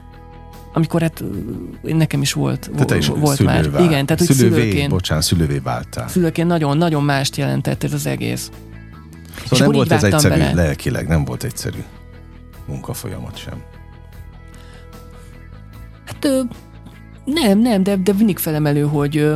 amikor 0.76 1.00
hát 1.00 1.24
nekem 1.82 2.20
is 2.20 2.32
volt, 2.32 2.70
te 2.76 2.84
te 2.84 2.96
is 2.96 3.06
volt 3.06 3.42
már. 3.42 3.70
Vált. 3.70 3.84
Igen, 3.84 4.06
tehát 4.06 4.26
hogy 4.26 4.36
szülővé, 4.36 4.60
szülőként, 4.60 4.90
bocsánat, 4.90 5.24
szülővé 5.24 5.58
váltál. 5.58 6.08
Szülőként 6.08 6.48
nagyon, 6.48 6.76
nagyon 6.76 7.04
mást 7.04 7.36
jelentett 7.36 7.84
ez 7.84 7.92
az 7.92 8.06
egész. 8.06 8.50
Szóval 9.42 9.48
és 9.50 9.58
nem 9.58 9.70
volt 9.70 9.92
ez 9.92 10.04
egyszerű 10.04 10.34
bele. 10.38 10.54
lelkileg, 10.54 11.08
nem 11.08 11.24
volt 11.24 11.44
egyszerű 11.44 11.78
munkafolyamat 12.66 13.36
sem. 13.36 13.62
Hát 16.06 16.46
nem, 17.24 17.58
nem, 17.58 17.82
de, 17.82 17.96
de 17.96 18.12
mindig 18.12 18.38
felemelő, 18.38 18.82
hogy 18.82 19.34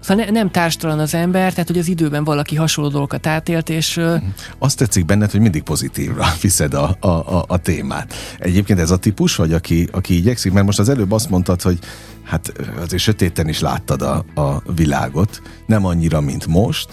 Szóval 0.00 0.24
ne, 0.24 0.30
nem 0.30 0.50
társtalan 0.50 0.98
az 0.98 1.14
ember, 1.14 1.52
tehát 1.52 1.68
hogy 1.68 1.78
az 1.78 1.88
időben 1.88 2.24
valaki 2.24 2.56
hasonló 2.56 2.90
dolgokat 2.90 3.26
átélt, 3.26 3.68
és... 3.68 3.96
Mhm. 3.96 4.14
Azt 4.58 4.78
tetszik 4.78 5.04
benned, 5.04 5.30
hogy 5.30 5.40
mindig 5.40 5.62
pozitívra 5.62 6.26
viszed 6.42 6.74
a, 6.74 6.96
a, 7.00 7.08
a, 7.08 7.44
a 7.46 7.56
témát. 7.56 8.14
Egyébként 8.38 8.78
ez 8.78 8.90
a 8.90 8.96
típus 8.96 9.36
vagy, 9.36 9.52
aki, 9.52 9.88
aki 9.92 10.16
igyekszik, 10.16 10.52
mert 10.52 10.66
most 10.66 10.78
az 10.78 10.88
előbb 10.88 11.12
azt 11.12 11.30
mondtad, 11.30 11.62
hogy 11.62 11.78
hát 12.24 12.52
azért 12.80 13.02
sötéten 13.02 13.48
is 13.48 13.60
láttad 13.60 14.02
a, 14.02 14.24
a 14.34 14.62
világot, 14.74 15.42
nem 15.66 15.84
annyira, 15.84 16.20
mint 16.20 16.46
most, 16.46 16.88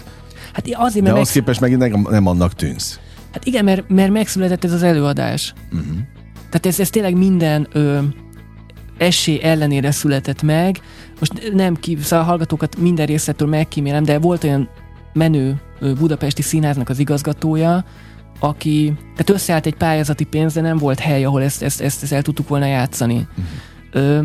hát 0.52 0.64
azért, 0.66 0.76
mert 0.76 1.04
de 1.04 1.10
ahhoz 1.10 1.16
megsz... 1.16 1.32
képest 1.32 1.60
megint 1.60 1.80
nem, 1.80 2.06
nem 2.10 2.26
annak 2.26 2.54
tűnsz. 2.54 2.98
Hát 3.32 3.44
igen, 3.44 3.64
mert, 3.64 3.88
mert 3.88 4.12
megszületett 4.12 4.64
ez 4.64 4.72
az 4.72 4.82
előadás. 4.82 5.54
Uh-huh. 5.72 5.98
Tehát 6.34 6.66
ez, 6.66 6.80
ez 6.80 6.90
tényleg 6.90 7.16
minden... 7.16 7.68
Ö, 7.72 7.98
esély 8.98 9.40
ellenére 9.42 9.90
született 9.90 10.42
meg. 10.42 10.80
Most 11.18 11.52
nem 11.54 11.74
ki, 11.74 11.98
szóval 12.00 12.24
a 12.24 12.28
hallgatókat 12.28 12.76
minden 12.76 13.06
részletől 13.06 13.48
megkímélem, 13.48 14.04
de 14.04 14.18
volt 14.18 14.44
olyan 14.44 14.68
menő 15.12 15.60
budapesti 15.98 16.42
színháznak 16.42 16.88
az 16.88 16.98
igazgatója, 16.98 17.84
aki, 18.40 18.92
tehát 18.96 19.30
összeállt 19.30 19.66
egy 19.66 19.74
pályázati 19.74 20.24
pénz, 20.24 20.54
de 20.54 20.60
nem 20.60 20.76
volt 20.76 20.98
hely, 20.98 21.24
ahol 21.24 21.42
ezt, 21.42 21.62
ezt, 21.62 21.80
ezt, 21.80 22.02
ezt 22.02 22.12
el 22.12 22.22
tudtuk 22.22 22.48
volna 22.48 22.66
játszani. 22.66 23.14
Uh-huh. 23.14 23.44
Ö, 23.90 24.22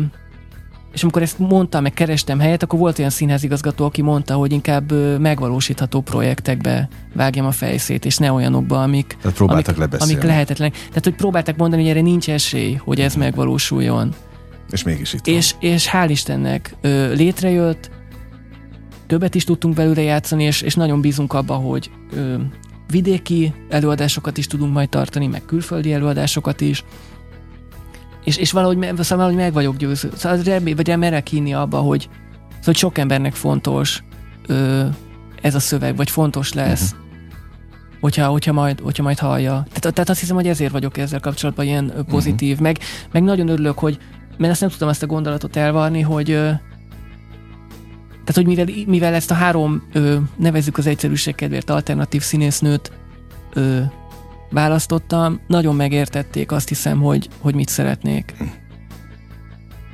és 0.92 1.02
amikor 1.02 1.22
ezt 1.22 1.38
mondtam, 1.38 1.82
meg 1.82 1.92
kerestem 1.92 2.38
helyet, 2.38 2.62
akkor 2.62 2.78
volt 2.78 2.98
olyan 2.98 3.10
színházigazgató, 3.10 3.84
aki 3.84 4.02
mondta, 4.02 4.34
hogy 4.34 4.52
inkább 4.52 4.92
megvalósítható 5.20 6.00
projektekbe 6.00 6.88
vágjam 7.14 7.46
a 7.46 7.50
fejszét, 7.50 8.04
és 8.04 8.16
ne 8.16 8.32
olyanokba, 8.32 8.82
amik, 8.82 9.16
Tehát 9.20 9.36
próbáltak 9.36 9.78
amik, 9.78 10.00
amik 10.00 10.22
lehetetlen. 10.22 10.70
Tehát, 10.70 11.04
hogy 11.04 11.14
próbáltak 11.14 11.56
mondani, 11.56 11.82
hogy 11.82 11.90
erre 11.90 12.00
nincs 12.00 12.30
esély, 12.30 12.74
hogy 12.74 13.00
ez 13.00 13.14
megvalósuljon. 13.14 14.14
És 14.74 14.82
mégis 14.82 15.12
itt 15.12 15.26
és, 15.26 15.52
van. 15.52 15.70
és 15.70 15.90
hál' 15.92 16.06
Istennek 16.08 16.76
ö, 16.80 17.12
létrejött, 17.12 17.90
többet 19.06 19.34
is 19.34 19.44
tudtunk 19.44 19.74
belőle 19.74 20.02
játszani, 20.02 20.44
és, 20.44 20.60
és 20.60 20.74
nagyon 20.74 21.00
bízunk 21.00 21.32
abba, 21.32 21.54
hogy 21.54 21.90
ö, 22.12 22.34
vidéki 22.90 23.52
előadásokat 23.68 24.38
is 24.38 24.46
tudunk 24.46 24.72
majd 24.72 24.88
tartani, 24.88 25.26
meg 25.26 25.44
külföldi 25.44 25.92
előadásokat 25.92 26.60
is, 26.60 26.84
és, 28.24 28.36
és 28.36 28.52
valahogy, 28.52 28.76
szóval 28.76 29.04
valahogy 29.08 29.34
meg 29.34 29.52
vagyok 29.52 29.76
győző. 29.76 30.10
Szóval 30.16 30.42
remély, 30.42 30.72
vagy 30.72 30.98
merek 30.98 31.28
hinni 31.28 31.54
abba, 31.54 31.78
hogy, 31.78 32.00
szóval, 32.00 32.60
hogy 32.64 32.76
sok 32.76 32.98
embernek 32.98 33.34
fontos 33.34 34.02
ö, 34.46 34.84
ez 35.40 35.54
a 35.54 35.60
szöveg, 35.60 35.96
vagy 35.96 36.10
fontos 36.10 36.52
lesz, 36.52 36.92
uh-huh. 36.92 37.06
hogyha, 38.00 38.26
hogyha, 38.26 38.52
majd, 38.52 38.80
hogyha 38.80 39.02
majd 39.02 39.18
hallja. 39.18 39.66
Tehát, 39.72 39.94
tehát 39.94 40.10
azt 40.10 40.20
hiszem, 40.20 40.36
hogy 40.36 40.48
ezért 40.48 40.72
vagyok 40.72 40.98
ezzel 40.98 41.20
kapcsolatban 41.20 41.64
ilyen 41.64 41.92
pozitív. 42.08 42.50
Uh-huh. 42.50 42.62
Meg, 42.62 42.78
meg 43.12 43.22
nagyon 43.22 43.48
örülök, 43.48 43.78
hogy 43.78 43.98
mert 44.36 44.52
ezt 44.52 44.60
nem 44.60 44.70
tudtam 44.70 44.88
ezt 44.88 45.02
a 45.02 45.06
gondolatot 45.06 45.56
elvarni, 45.56 46.00
hogy 46.00 46.26
tehát, 48.24 48.44
hogy 48.44 48.46
mivel, 48.46 48.84
mivel 48.86 49.14
ezt 49.14 49.30
a 49.30 49.34
három, 49.34 49.82
ö, 49.92 50.16
nevezzük 50.36 50.78
az 50.78 50.86
egyszerűség 50.86 51.34
kedvéért 51.34 51.70
alternatív 51.70 52.22
színésznőt 52.22 52.92
választottam, 54.50 55.40
nagyon 55.46 55.76
megértették 55.76 56.52
azt 56.52 56.68
hiszem, 56.68 57.00
hogy, 57.00 57.28
hogy 57.38 57.54
mit 57.54 57.68
szeretnék. 57.68 58.34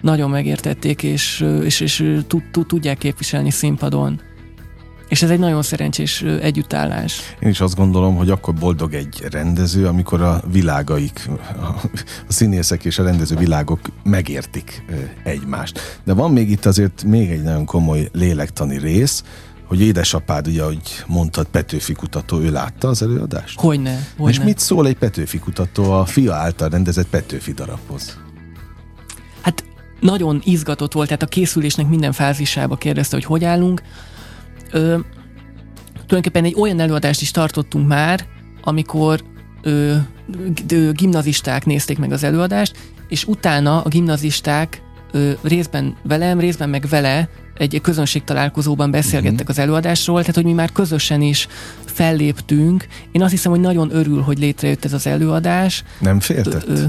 Nagyon 0.00 0.30
megértették, 0.30 1.02
és, 1.02 1.46
és, 1.62 1.80
és 1.80 2.22
tud, 2.26 2.42
tud, 2.50 2.66
tudják 2.66 2.98
képviselni 2.98 3.50
színpadon. 3.50 4.20
És 5.10 5.22
ez 5.22 5.30
egy 5.30 5.38
nagyon 5.38 5.62
szerencsés 5.62 6.22
együttállás. 6.22 7.20
Én 7.40 7.48
is 7.48 7.60
azt 7.60 7.76
gondolom, 7.76 8.16
hogy 8.16 8.30
akkor 8.30 8.54
boldog 8.54 8.94
egy 8.94 9.26
rendező, 9.30 9.86
amikor 9.86 10.22
a 10.22 10.42
világaik, 10.52 11.30
a 12.28 12.32
színészek 12.32 12.84
és 12.84 12.98
a 12.98 13.02
rendező 13.02 13.36
világok 13.36 13.80
megértik 14.02 14.84
egymást. 15.24 16.00
De 16.04 16.12
van 16.12 16.30
még 16.30 16.50
itt 16.50 16.66
azért 16.66 17.02
még 17.04 17.30
egy 17.30 17.42
nagyon 17.42 17.64
komoly 17.64 18.08
lélektani 18.12 18.78
rész, 18.78 19.24
hogy 19.64 19.80
édesapád, 19.80 20.46
ugye, 20.46 20.62
ahogy 20.62 21.04
mondtad, 21.06 21.46
Petőfi 21.46 21.92
kutató, 21.92 22.40
ő 22.40 22.50
látta 22.50 22.88
az 22.88 23.02
előadást? 23.02 23.60
Hogyne, 23.60 24.06
hogyne. 24.16 24.38
És 24.38 24.44
mit 24.44 24.58
szól 24.58 24.86
egy 24.86 24.96
Petőfi 24.96 25.38
kutató 25.38 25.92
a 25.92 26.04
fia 26.04 26.34
által 26.34 26.68
rendezett 26.68 27.06
Petőfi 27.06 27.52
darabhoz? 27.52 28.18
Hát 29.40 29.64
nagyon 30.00 30.40
izgatott 30.44 30.92
volt, 30.92 31.06
tehát 31.06 31.22
a 31.22 31.26
készülésnek 31.26 31.88
minden 31.88 32.12
fázisába 32.12 32.76
kérdezte, 32.76 33.16
hogy 33.16 33.24
hogy 33.24 33.44
állunk. 33.44 33.82
Ö, 34.70 34.98
tulajdonképpen 35.92 36.44
egy 36.44 36.54
olyan 36.58 36.80
előadást 36.80 37.20
is 37.20 37.30
tartottunk 37.30 37.88
már, 37.88 38.26
amikor 38.62 39.22
ö, 39.62 39.96
ö, 40.68 40.90
gimnazisták 40.92 41.66
nézték 41.66 41.98
meg 41.98 42.12
az 42.12 42.24
előadást, 42.24 42.76
és 43.08 43.24
utána 43.24 43.82
a 43.82 43.88
gimnazisták 43.88 44.82
ö, 45.12 45.32
részben 45.42 45.96
velem, 46.02 46.40
részben 46.40 46.68
meg 46.68 46.86
vele 46.88 47.28
egy 47.56 47.80
közönség 47.82 48.24
találkozóban 48.24 48.90
beszélgettek 48.90 49.32
uh-huh. 49.32 49.48
az 49.50 49.58
előadásról, 49.58 50.20
tehát 50.20 50.34
hogy 50.34 50.44
mi 50.44 50.52
már 50.52 50.72
közösen 50.72 51.22
is 51.22 51.48
felléptünk. 51.84 52.86
Én 53.12 53.22
azt 53.22 53.30
hiszem, 53.30 53.50
hogy 53.50 53.60
nagyon 53.60 53.94
örül, 53.94 54.20
hogy 54.20 54.38
létrejött 54.38 54.84
ez 54.84 54.92
az 54.92 55.06
előadás. 55.06 55.84
Nem 55.98 56.20
féltett? 56.20 56.68
Ö, 56.68 56.84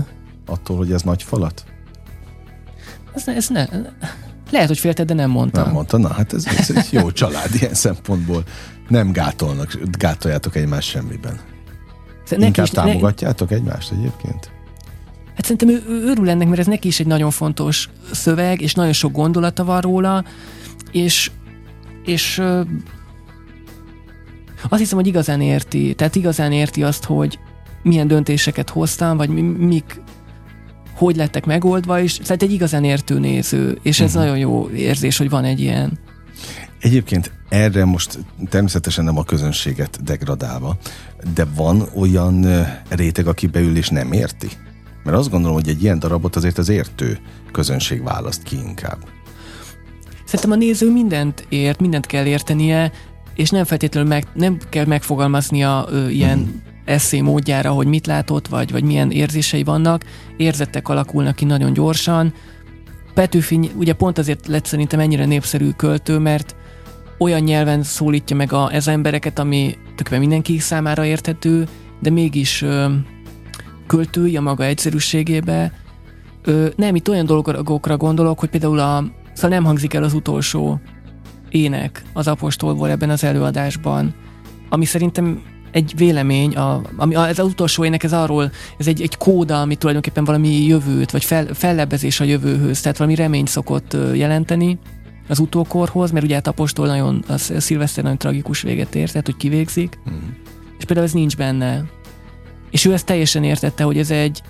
attól, 0.46 0.78
hogy 0.78 0.92
ez 0.92 1.02
nagy 1.02 1.24
falat? 1.24 1.64
Ez, 3.14 3.28
ez 3.28 3.48
ne, 3.48 3.66
lehet, 4.52 4.68
hogy 4.68 4.80
félted, 4.80 5.08
de 5.08 5.14
nem 5.14 5.30
mondtam. 5.30 5.64
Nem 5.64 5.74
mondta, 5.74 5.98
na 5.98 6.14
hát 6.14 6.34
ez, 6.34 6.46
ez 6.58 6.72
egy 6.76 6.88
jó 6.92 7.12
család 7.12 7.50
ilyen 7.60 7.74
szempontból. 7.74 8.44
Nem 8.88 9.12
gátolnak, 9.12 9.80
gátoljátok 9.98 10.56
egymást 10.56 10.90
semmiben. 10.90 11.40
Szerintem 12.24 12.48
Inkább 12.48 12.66
is, 12.66 12.72
támogatjátok 12.72 13.50
ne... 13.50 13.56
egymást 13.56 13.92
egyébként? 13.92 14.52
Hát 15.36 15.44
szerintem 15.44 15.70
ő, 15.70 15.84
ő 15.90 16.04
örül 16.08 16.30
ennek, 16.30 16.48
mert 16.48 16.60
ez 16.60 16.68
neki 16.68 16.88
is 16.88 17.00
egy 17.00 17.08
nagyon 17.08 17.32
fontos 17.32 17.90
szöveg, 18.12 18.62
és 18.62 18.74
nagyon 18.74 18.94
sok 18.94 19.12
gondolata 19.12 19.64
van 19.64 19.82
róla, 19.82 20.24
és, 20.92 21.32
és 22.06 22.42
azt 24.70 24.82
hiszem, 24.82 24.98
hogy 24.98 25.08
igazán 25.08 25.42
érti, 25.42 25.94
tehát 25.94 26.16
igazán 26.16 26.52
érti 26.52 26.84
azt, 26.84 27.04
hogy 27.04 27.40
milyen 27.84 28.08
döntéseket 28.08 28.70
hoztam, 28.70 29.18
vagy 29.18 29.30
mik, 29.58 30.02
hogy 31.06 31.16
lettek 31.16 31.46
megoldva, 31.46 32.02
és 32.02 32.18
tehát 32.18 32.44
egy 32.44 32.52
igazán 32.52 32.84
értő 32.84 33.20
néző, 33.20 33.78
és 33.82 34.00
ez 34.00 34.08
uh-huh. 34.08 34.22
nagyon 34.22 34.38
jó 34.38 34.70
érzés, 34.70 35.18
hogy 35.18 35.30
van 35.30 35.44
egy 35.44 35.60
ilyen. 35.60 36.00
Egyébként 36.80 37.32
erre 37.50 37.86
most 37.86 38.20
természetesen 38.50 39.04
nem 39.04 39.18
a 39.18 39.24
közönséget 39.24 40.04
degradálva, 40.04 40.78
de 41.34 41.46
van 41.56 41.88
olyan 41.96 42.46
réteg, 42.90 43.28
aki 43.28 43.48
beül 43.48 43.78
és 43.78 43.90
nem 43.90 44.12
érti? 44.12 44.48
Mert 45.04 45.18
azt 45.18 45.30
gondolom, 45.30 45.56
hogy 45.56 45.70
egy 45.70 45.84
ilyen 45.84 46.00
darabot 46.00 46.36
azért 46.36 46.58
az 46.58 46.70
értő 46.70 47.20
közönség 47.52 48.04
választ 48.04 48.44
ki 48.44 48.56
inkább. 48.56 48.98
Szerintem 50.26 50.52
a 50.52 50.56
néző 50.56 50.92
mindent 50.92 51.46
ért, 51.50 51.80
mindent 51.80 52.06
kell 52.06 52.26
értenie, 52.26 52.92
és 53.36 53.50
nem 53.50 53.64
feltétlenül 53.64 54.10
meg, 54.10 54.28
nem 54.34 54.58
kell 54.70 54.86
megfogalmaznia 54.86 55.86
ö, 55.90 56.08
ilyen 56.08 56.38
mm. 56.38 56.71
Eszé 56.86 57.22
módjára, 57.22 57.72
hogy 57.72 57.88
mit 57.88 58.08
látott, 58.08 58.48
vagy, 58.48 58.72
vagy 58.72 58.84
milyen 58.84 59.12
érzései 59.12 59.64
vannak. 59.64 60.04
Érzettek 60.38 60.90
alakulnak 60.90 61.36
ki 61.36 61.46
nagyon 61.46 61.74
gyorsan. 61.74 62.34
Petőfi 63.14 63.72
ugye 63.76 63.94
pont 63.94 64.18
azért 64.18 64.48
lett 64.48 64.66
szerintem 64.66 65.00
ennyire 65.00 65.26
népszerű 65.26 65.70
költő, 65.70 66.18
mert 66.18 66.56
olyan 67.18 67.42
nyelven 67.42 67.84
szólítja 67.84 68.36
meg 68.36 68.54
a, 68.54 68.74
ez 68.74 68.88
embereket, 68.88 69.40
ami 69.40 69.76
tökéletesen 69.96 70.20
mindenki 70.20 70.60
számára 70.60 71.06
érthető, 71.06 71.68
de 72.00 72.10
mégis 72.10 72.62
ö, 72.62 72.86
költői 73.88 74.38
a 74.38 74.42
maga 74.42 74.64
egyszerűségébe. 74.64 75.74
Ö, 76.44 76.68
nem, 76.76 76.96
itt 76.96 77.10
olyan 77.10 77.26
dolgokra 77.26 77.98
gondolok, 77.98 78.40
hogy 78.40 78.50
például 78.50 78.80
a, 78.80 79.04
szóval 79.34 79.50
nem 79.50 79.64
hangzik 79.64 79.94
el 79.94 80.04
az 80.04 80.14
utolsó 80.14 80.80
ének 81.50 82.04
az 82.14 82.28
apostolból 82.28 82.90
ebben 82.90 83.10
az 83.10 83.24
előadásban, 83.24 84.14
ami 84.70 84.86
szerintem 84.86 85.42
egy 85.72 85.94
vélemény, 85.96 86.56
a, 86.56 86.82
ami, 86.96 87.16
a, 87.16 87.28
ez 87.28 87.40
az 87.40 87.46
utolsó 87.46 87.86
ének, 87.86 88.04
ez 88.04 88.14
arról, 88.14 88.52
ez 88.78 88.88
egy, 88.88 89.02
egy 89.02 89.18
kóda, 89.18 89.62
ami 89.62 89.76
tulajdonképpen 89.76 90.24
valami 90.24 90.66
jövőt, 90.66 91.12
vagy 91.12 91.24
fel, 91.24 91.46
fellebbezés 91.54 92.20
a 92.20 92.24
jövőhöz, 92.24 92.82
tehát 92.82 92.98
valami 92.98 93.16
reményt 93.16 93.48
szokott 93.48 93.98
jelenteni 94.14 94.80
az 95.28 95.40
utókorhoz, 95.40 96.12
mert 96.12 96.26
ugye 96.26 96.36
hát 96.36 96.48
apostol 96.48 96.88
nagyon, 96.88 97.24
a 97.28 97.38
szilveszter 97.38 98.04
nagyon 98.04 98.18
tragikus 98.18 98.62
véget 98.62 98.96
ért, 98.96 99.12
tehát 99.12 99.26
hogy 99.26 99.38
kivégzik, 99.38 100.00
mm. 100.10 100.30
és 100.78 100.86
például 100.86 101.08
ez 101.08 101.14
nincs 101.14 101.38
benne. 101.38 101.84
És 102.72 102.86
ő 102.86 102.94
ezt 102.94 103.06
teljesen 103.06 103.44
értette, 103.44 103.84
hogy 103.84 103.98
ez 103.98 104.12
egy, 104.12 104.42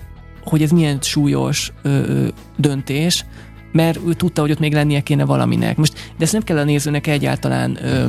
hogy 0.44 0.62
ez 0.62 0.70
milyen 0.70 0.98
súlyos 1.00 1.72
ö, 1.82 1.88
ö, 1.88 2.28
döntés, 2.56 3.24
mert 3.72 3.98
ő 4.06 4.12
tudta, 4.12 4.40
hogy 4.40 4.50
ott 4.50 4.58
még 4.58 4.72
lennie 4.72 5.00
kéne 5.00 5.24
valaminek. 5.24 5.76
Most, 5.76 6.12
de 6.18 6.24
ezt 6.24 6.32
nem 6.32 6.42
kell 6.42 6.58
a 6.58 6.64
nézőnek 6.64 7.06
egyáltalán 7.06 7.84
ö, 7.84 8.04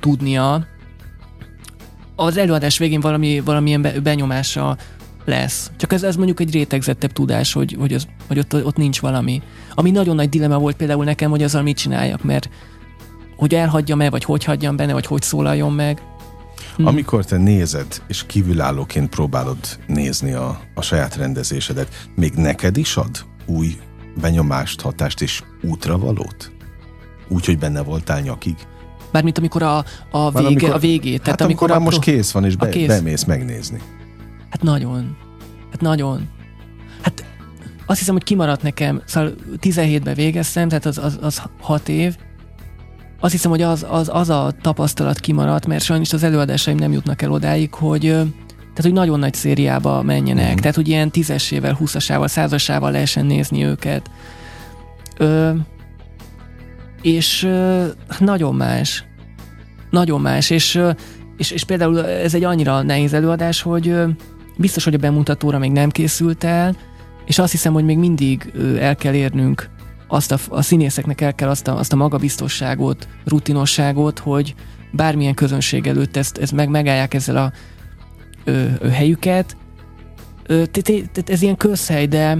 tudnia. 0.00 0.66
Az 2.16 2.36
előadás 2.36 2.78
végén 2.78 3.00
valami, 3.00 3.40
valamilyen 3.40 3.82
be, 3.82 4.00
benyomása 4.00 4.76
lesz. 5.24 5.70
Csak 5.76 5.92
ez, 5.92 6.02
ez 6.02 6.16
mondjuk 6.16 6.40
egy 6.40 6.52
rétegzettebb 6.52 7.12
tudás, 7.12 7.52
hogy, 7.52 7.76
hogy, 7.78 7.92
az, 7.92 8.06
hogy 8.26 8.38
ott, 8.38 8.64
ott 8.64 8.76
nincs 8.76 9.00
valami. 9.00 9.42
Ami 9.74 9.90
nagyon 9.90 10.14
nagy 10.14 10.28
dilema 10.28 10.58
volt 10.58 10.76
például 10.76 11.04
nekem, 11.04 11.30
hogy 11.30 11.42
azzal 11.42 11.62
mit 11.62 11.76
csináljak, 11.76 12.24
mert 12.24 12.48
hogy 13.36 13.54
elhagyjam-e, 13.54 14.10
vagy 14.10 14.24
hogy 14.24 14.44
hagyjam 14.44 14.76
benne, 14.76 14.92
vagy 14.92 15.06
hogy 15.06 15.22
szólaljon 15.22 15.72
meg. 15.72 16.02
Hmm. 16.76 16.86
Amikor 16.86 17.24
te 17.24 17.36
nézed, 17.36 18.02
és 18.08 18.26
kívülállóként 18.26 19.08
próbálod 19.08 19.58
nézni 19.86 20.32
a, 20.32 20.60
a 20.74 20.82
saját 20.82 21.16
rendezésedet, 21.16 22.08
még 22.14 22.32
neked 22.32 22.76
is 22.76 22.96
ad 22.96 23.24
új 23.46 23.76
benyomást, 24.20 24.80
hatást 24.80 25.20
és 25.20 25.42
útravalót? 25.62 26.52
Úgy, 27.28 27.46
hogy 27.46 27.58
benne 27.58 27.82
voltál 27.82 28.20
nyakig? 28.20 28.56
Mármint 29.10 29.38
amikor 29.38 29.62
a, 29.62 29.84
a, 30.10 30.30
vége, 30.30 30.46
amikor, 30.46 30.70
a 30.70 30.78
végét. 30.78 31.22
Tehát 31.22 31.40
hát 31.40 31.48
amikor, 31.48 31.70
amikor 31.70 31.88
már 31.88 31.94
most 31.94 32.10
kész 32.10 32.30
van, 32.30 32.44
és 32.44 32.56
be, 32.56 32.68
kész. 32.68 32.86
bemész 32.86 33.24
megnézni. 33.24 33.80
Hát 34.50 34.62
nagyon. 34.62 35.16
Hát 35.70 35.80
nagyon. 35.80 36.28
Hát 37.02 37.24
azt 37.86 37.98
hiszem, 37.98 38.14
hogy 38.14 38.24
kimaradt 38.24 38.62
nekem, 38.62 39.02
szóval 39.04 39.34
17-ben 39.60 40.14
végeztem, 40.14 40.68
tehát 40.68 40.86
az, 40.86 40.98
az, 40.98 41.18
az 41.22 41.42
6 41.60 41.88
év, 41.88 42.16
azt 43.20 43.32
hiszem, 43.32 43.50
hogy 43.50 43.62
az, 43.62 43.86
az, 43.88 44.10
az 44.12 44.30
a 44.30 44.52
tapasztalat 44.60 45.20
kimaradt, 45.20 45.66
mert 45.66 45.84
sajnos 45.84 46.12
az 46.12 46.22
előadásaim 46.22 46.76
nem 46.76 46.92
jutnak 46.92 47.22
el 47.22 47.30
odáig, 47.30 47.74
hogy 47.74 48.00
tehát, 48.76 48.90
hogy 48.90 49.00
nagyon 49.00 49.18
nagy 49.18 49.34
szériába 49.34 50.02
menjenek, 50.02 50.52
mm. 50.52 50.56
tehát, 50.56 50.74
hogy 50.74 50.88
ilyen 50.88 51.10
tízesével, 51.10 51.74
húszasával, 51.74 52.28
százasával 52.28 52.90
lehessen 52.90 53.26
nézni 53.26 53.64
őket. 53.64 54.10
Ö, 55.16 55.50
és 57.06 57.42
ö, 57.42 57.86
nagyon 58.18 58.54
más. 58.54 59.04
Nagyon 59.90 60.20
más, 60.20 60.50
és, 60.50 60.80
és, 61.36 61.50
és 61.50 61.64
például 61.64 62.06
ez 62.06 62.34
egy 62.34 62.44
annyira 62.44 62.82
nehéz 62.82 63.12
előadás, 63.12 63.62
hogy 63.62 63.88
ö, 63.88 64.08
biztos, 64.56 64.84
hogy 64.84 64.94
a 64.94 64.98
bemutatóra 64.98 65.58
még 65.58 65.70
nem 65.70 65.90
készült 65.90 66.44
el, 66.44 66.76
és 67.24 67.38
azt 67.38 67.52
hiszem, 67.52 67.72
hogy 67.72 67.84
még 67.84 67.98
mindig 67.98 68.50
ö, 68.54 68.76
el 68.76 68.96
kell 68.96 69.14
érnünk 69.14 69.68
azt 70.08 70.32
a, 70.32 70.38
a 70.48 70.62
színészeknek 70.62 71.20
el 71.20 71.34
kell 71.34 71.48
azt 71.48 71.68
a, 71.68 71.78
azt 71.78 71.92
a 71.92 71.96
magabiztosságot, 71.96 73.08
rutinosságot, 73.24 74.18
hogy 74.18 74.54
bármilyen 74.92 75.34
közönség 75.34 75.86
előtt 75.86 76.16
ezt, 76.16 76.38
ezt 76.38 76.52
meg, 76.52 76.68
megállják 76.68 77.14
ezzel 77.14 77.36
a 77.36 77.52
ö, 78.44 78.64
ö, 78.78 78.88
helyüket. 78.88 79.56
Tehát 80.46 81.30
ez 81.30 81.42
ilyen 81.42 81.56
közhely, 81.56 82.06
de 82.06 82.38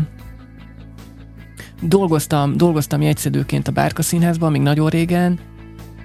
dolgoztam, 1.81 2.57
dolgoztam 2.57 3.03
jegyszedőként 3.03 3.69
a 3.69 3.73
Bárka 3.73 4.03
Színházban, 4.03 4.51
még 4.51 4.61
nagyon 4.61 4.89
régen, 4.89 5.39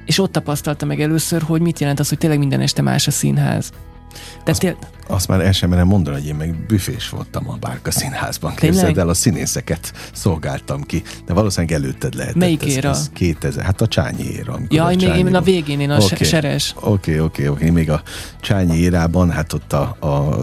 és 0.05 0.19
ott 0.19 0.31
tapasztaltam 0.31 0.87
meg 0.87 1.01
először, 1.01 1.41
hogy 1.41 1.61
mit 1.61 1.79
jelent 1.79 1.99
az, 1.99 2.09
hogy 2.09 2.17
tényleg 2.17 2.39
minden 2.39 2.59
este 2.59 2.81
más 2.81 3.07
a 3.07 3.11
színház. 3.11 3.71
Tehát 4.11 4.47
azt, 4.49 4.59
tél... 4.59 4.77
azt 5.11 5.27
már 5.27 5.41
el 5.41 5.51
sem 5.51 5.69
merem 5.69 5.87
mondani, 5.87 6.17
hogy 6.17 6.27
én 6.27 6.35
meg 6.35 6.55
büfés 6.67 7.09
voltam 7.09 7.49
a 7.49 7.57
Bárka 7.59 7.91
Színházban. 7.91 8.55
Képzeld 8.55 8.97
el, 8.97 9.09
a 9.09 9.13
színészeket 9.13 9.93
szolgáltam 10.13 10.83
ki, 10.83 11.03
de 11.25 11.33
valószínűleg 11.33 11.81
előtted 11.81 12.15
lehetett. 12.15 12.35
Melyik 12.35 12.63
éra? 12.63 12.89
Ez, 12.89 12.97
ez 12.97 13.09
2000, 13.13 13.63
hát 13.63 13.81
a 13.81 13.87
Csányi 13.87 14.23
éra. 14.23 14.59
Ja, 14.69 14.85
a 14.85 14.95
Csányi 14.95 15.17
én 15.17 15.35
a 15.35 15.41
végén, 15.41 15.79
én 15.79 15.89
a 15.89 15.97
okay. 15.97 16.27
seres. 16.27 16.73
Oké, 16.75 16.89
okay, 16.89 17.19
oké, 17.19 17.47
okay, 17.47 17.47
oké. 17.47 17.69
Még 17.69 17.89
a 17.89 18.01
Csányi 18.41 18.77
érában, 18.77 19.31
hát 19.31 19.53
ott 19.53 19.73
a, 19.73 19.95
a 19.99 20.35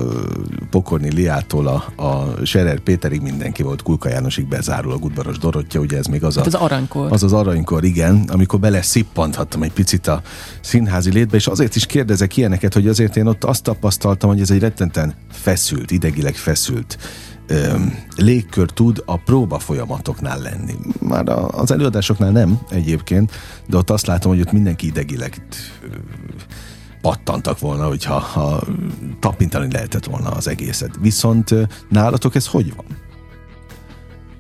Pokorni 0.70 1.12
Liától 1.12 1.66
a, 1.66 2.02
a 2.02 2.44
Serer 2.44 2.78
Péterig 2.78 3.20
mindenki 3.20 3.62
volt, 3.62 3.82
Kulka 3.82 4.08
Jánosig 4.08 4.48
bezárul 4.48 4.92
a 4.92 4.96
Gudvaros 4.96 5.38
Dorottya, 5.38 5.80
ugye 5.80 5.98
ez 5.98 6.06
még 6.06 6.24
az 6.24 6.36
hát 6.36 6.44
a, 6.44 6.48
az 6.48 6.54
aranykor. 6.54 7.12
Az 7.12 7.22
az 7.22 7.32
aranykor, 7.32 7.84
igen, 7.84 8.24
amikor 8.32 8.60
bele 8.60 8.82
szippanthattam 8.82 9.62
egy 9.62 9.72
picit 9.72 10.06
a 10.06 10.22
színházi 10.60 11.12
létbe, 11.12 11.36
és 11.36 11.46
azért 11.46 11.76
is 11.76 11.86
kérdezek 11.86 12.36
ilyeneket, 12.36 12.74
hogy 12.74 12.88
azért 12.88 13.16
én 13.16 13.26
ott 13.26 13.44
azt 13.44 13.62
tapasztaltam, 13.62 14.30
hogy 14.30 14.40
ez 14.40 14.50
egy 14.50 14.57
rettenten 14.59 15.14
feszült, 15.30 15.90
idegileg 15.90 16.34
feszült 16.34 16.98
légkör 18.16 18.70
tud 18.70 19.02
a 19.06 19.16
próba 19.16 19.59
folyamatoknál 19.59 20.38
lenni. 20.38 20.74
Már 21.00 21.28
a, 21.28 21.48
az 21.48 21.70
előadásoknál 21.70 22.30
nem 22.30 22.59
egyébként, 22.70 23.32
de 23.66 23.76
ott 23.76 23.90
azt 23.90 24.06
látom, 24.06 24.32
hogy 24.32 24.40
ott 24.40 24.52
mindenki 24.52 24.86
idegileg 24.86 25.42
pattantak 27.00 27.59
volna, 27.59 27.86
hogyha 27.86 28.18
ha 28.18 28.62
tapintani 29.20 29.72
lehetett 29.72 30.04
volna 30.04 30.30
az 30.30 30.48
egészet. 30.48 30.96
Viszont 31.00 31.54
nálatok 31.88 32.34
ez 32.34 32.46
hogy 32.46 32.74
van? 32.76 32.86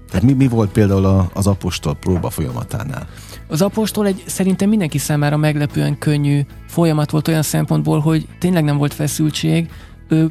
Tehát 0.08 0.22
mi, 0.22 0.32
mi 0.32 0.48
volt 0.48 0.70
például 0.70 1.30
az 1.32 1.46
apostol 1.46 1.94
próba 1.94 2.30
folyamatánál? 2.30 3.08
Az 3.46 3.62
apostol 3.62 4.06
egy 4.06 4.22
szerintem 4.26 4.68
mindenki 4.68 4.98
számára 4.98 5.36
meglepően 5.36 5.98
könnyű 5.98 6.40
folyamat 6.66 7.10
volt 7.10 7.28
olyan 7.28 7.42
szempontból, 7.42 8.00
hogy 8.00 8.26
tényleg 8.38 8.64
nem 8.64 8.76
volt 8.76 8.94
feszültség, 8.94 9.68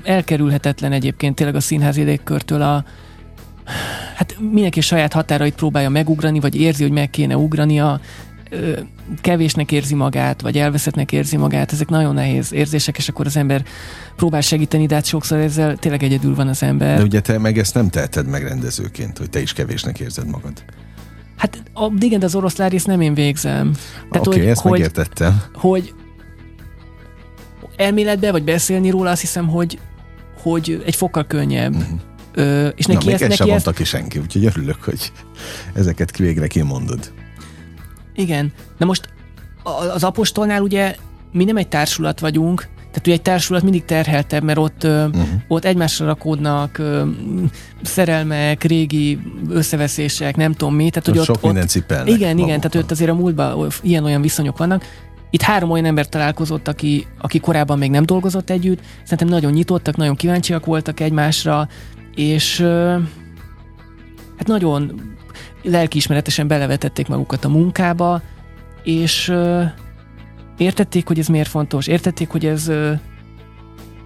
elkerülhetetlen 0.04 0.92
egyébként 0.92 1.36
tényleg 1.36 1.56
a 1.56 1.60
színházi 1.60 2.02
légkörtől 2.02 2.62
a 2.62 2.86
hát 4.16 4.38
mindenki 4.52 4.82
saját 4.82 5.14
határait 5.14 5.56
próbálja 5.56 5.90
megugrani, 5.90 6.40
vagy 6.40 6.56
érzi, 6.56 6.84
hogy 6.84 6.92
meg 6.92 7.10
kéne 7.10 7.38
ugrania, 7.38 8.00
kevésnek 9.22 9.72
érzi 9.72 9.96
magát, 9.96 10.42
vagy 10.42 10.58
elveszettnek 10.58 11.12
érzi 11.12 11.38
magát, 11.38 11.72
ezek 11.72 11.90
nagyon 11.90 12.14
nehéz 12.14 12.54
érzések, 12.54 12.98
és 12.98 13.10
akkor 13.10 13.26
az 13.26 13.38
ember 13.38 13.64
próbál 14.16 14.42
segíteni, 14.42 14.86
de 14.86 14.96
hát 14.96 15.06
sokszor 15.06 15.38
ezzel 15.38 15.78
tényleg 15.78 16.04
egyedül 16.04 16.36
van 16.36 16.48
az 16.48 16.64
ember. 16.64 16.98
De 16.98 17.04
ugye 17.04 17.20
te 17.20 17.38
meg 17.38 17.58
ezt 17.58 17.74
nem 17.74 17.90
teheted 17.90 18.28
meg 18.28 18.44
rendezőként, 18.44 19.18
hogy 19.18 19.30
te 19.30 19.42
is 19.42 19.54
kevésnek 19.54 20.00
érzed 20.00 20.28
magad. 20.28 20.64
Hát 21.38 21.64
a, 21.74 21.92
igen, 22.00 22.20
de 22.20 22.26
az 22.26 22.36
oroszlán 22.36 22.70
részt 22.70 22.88
nem 22.88 23.02
én 23.02 23.14
végzem. 23.14 23.74
Oké, 24.10 24.30
okay, 24.30 24.48
ezt 24.48 24.62
hogy, 24.62 24.72
megértettem. 24.72 25.42
Hogy 25.54 25.94
elméletben, 27.78 28.32
vagy 28.32 28.44
beszélni 28.44 28.90
róla, 28.90 29.10
azt 29.10 29.22
hiszem, 29.22 29.48
hogy, 29.48 29.80
hogy 30.42 30.84
egy 30.86 30.96
fokkal 30.96 31.26
könnyebb. 31.26 31.76
Uh-huh. 31.76 32.00
Ö, 32.34 32.68
és 32.68 32.86
neki 32.86 33.06
Na, 33.06 33.12
ezt, 33.12 33.22
neki 33.22 33.36
sem 33.36 33.46
ezt... 33.50 33.50
mondta 33.50 33.72
ki 33.72 33.84
senki, 33.84 34.20
úgyhogy 34.20 34.46
örülök, 34.46 34.84
hogy 34.84 35.12
ezeket 35.74 36.18
végre 36.18 36.48
kimondod. 36.48 37.12
Igen, 38.16 38.54
de 38.78 38.86
most 38.86 39.10
az 39.94 40.04
apostolnál 40.04 40.62
ugye 40.62 40.96
mi 41.32 41.44
nem 41.44 41.58
egy 41.58 41.68
társulat 41.68 42.20
vagyunk, 42.20 42.68
tehát 42.76 43.08
ugye 43.08 43.14
egy 43.14 43.22
társulat 43.22 43.64
mindig 43.64 43.86
terheltebb, 43.86 44.44
mert 44.44 44.58
ott, 44.58 44.84
uh-huh. 44.84 45.24
ott 45.48 45.66
egymásra 45.66 46.06
rakódnak 46.06 46.82
szerelmek, 47.82 48.64
régi 48.64 49.20
összeveszések, 49.50 50.36
nem 50.36 50.54
tudom 50.54 50.76
mi. 50.76 50.90
Tehát, 50.90 51.06
hogy 51.06 51.18
ott, 51.18 51.26
sok 51.26 51.42
minden 51.42 51.68
cipelnek 51.68 52.14
Igen, 52.14 52.38
igen, 52.38 52.60
tehát 52.60 52.76
ott 52.76 52.92
azért 52.92 53.10
a 53.10 53.14
múltban 53.14 53.72
ilyen-olyan 53.82 54.22
viszonyok 54.22 54.58
vannak. 54.58 54.84
Itt 55.30 55.42
három 55.42 55.72
olyan 55.72 55.86
ember 55.86 56.10
találkozott, 56.10 56.68
aki, 56.68 57.08
aki 57.18 57.40
korábban 57.40 57.78
még 57.78 57.90
nem 57.90 58.06
dolgozott 58.06 58.50
együtt, 58.50 58.82
szerintem 59.04 59.28
nagyon 59.28 59.52
nyitottak, 59.52 59.96
nagyon 59.96 60.16
kíváncsiak 60.16 60.66
voltak 60.66 61.00
egymásra, 61.00 61.68
és 62.16 62.60
hát 64.38 64.48
nagyon 64.48 65.02
lelkiismeretesen 65.64 66.48
belevetették 66.48 67.08
magukat 67.08 67.46
a 67.46 67.50
munkába, 67.50 68.22
és 68.84 69.34
értették, 70.58 71.08
hogy 71.08 71.20
ez 71.20 71.28
miért 71.28 71.50
fontos, 71.50 71.88
értették, 71.88 72.30
hogy 72.30 72.46
ez 72.46 72.72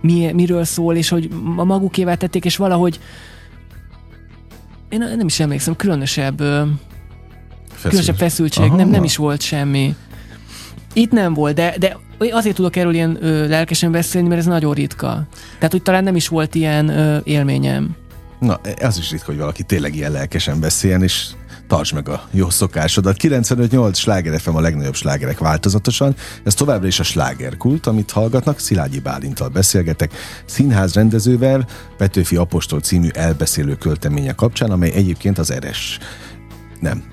mi, 0.02 0.32
miről 0.34 0.64
szól, 0.64 0.96
és 0.96 1.10
hogy 1.10 1.30
a 1.56 1.64
magukévá 1.64 2.16
tették, 2.16 2.46
és 2.46 2.58
valahogy 2.58 3.00
én 4.90 5.00
nem 5.00 5.26
is 5.26 5.40
emlékszem, 5.40 5.76
különösebb 5.76 6.38
Feszült. 6.38 6.74
különösebb 7.82 8.16
feszültség, 8.16 8.72
nem, 8.72 8.90
nem 8.90 9.04
is 9.04 9.16
volt 9.16 9.42
semmi. 9.42 9.96
Itt 10.94 11.12
nem 11.12 11.34
volt, 11.34 11.56
de, 11.56 11.76
de 11.80 11.98
azért 12.32 12.56
tudok 12.56 12.76
erről 12.76 12.94
ilyen 12.94 13.18
ö, 13.22 13.48
lelkesen 13.48 13.92
beszélni, 13.92 14.28
mert 14.28 14.40
ez 14.40 14.46
nagyon 14.46 14.74
ritka. 14.74 15.28
Tehát, 15.56 15.72
hogy 15.72 15.82
talán 15.82 16.04
nem 16.04 16.16
is 16.16 16.28
volt 16.28 16.56
ilyen 16.56 16.90
ö, 16.90 17.18
élményem. 17.24 17.96
Na, 18.40 18.60
az 18.82 18.98
is 18.98 19.12
ritka, 19.12 19.26
hogy 19.26 19.38
valaki 19.38 19.64
tényleg 19.64 19.96
ilyen 19.96 20.12
lelkesen 20.12 20.60
beszéljen, 20.60 21.04
és 21.04 21.28
tartsd 21.68 21.94
meg 21.94 22.10
a 22.10 22.24
jó 22.32 22.50
szokásodat. 22.50 23.16
95-8 23.20 23.96
sláger 23.96 24.40
FM 24.40 24.56
a 24.56 24.60
legnagyobb 24.60 24.96
slágerek 24.96 25.40
változatosan. 25.40 26.16
Ez 26.44 26.54
továbbra 26.54 26.88
is 26.88 27.00
a 27.00 27.04
slágerkult, 27.04 27.88
amit 27.88 28.12
hallgatnak. 28.12 28.60
Szilágyi 28.60 29.00
Bálintal 29.00 29.48
beszélgetek, 29.50 30.12
színház 30.46 30.94
rendezővel, 30.94 31.66
Petőfi 31.98 32.36
Apostol 32.36 32.80
című 32.80 33.08
elbeszélő 33.14 33.76
költeménye 33.76 34.32
kapcsán, 34.32 34.72
amely 34.72 34.92
egyébként 34.92 35.38
az 35.38 35.52
eres 35.52 36.00
nem, 36.80 37.04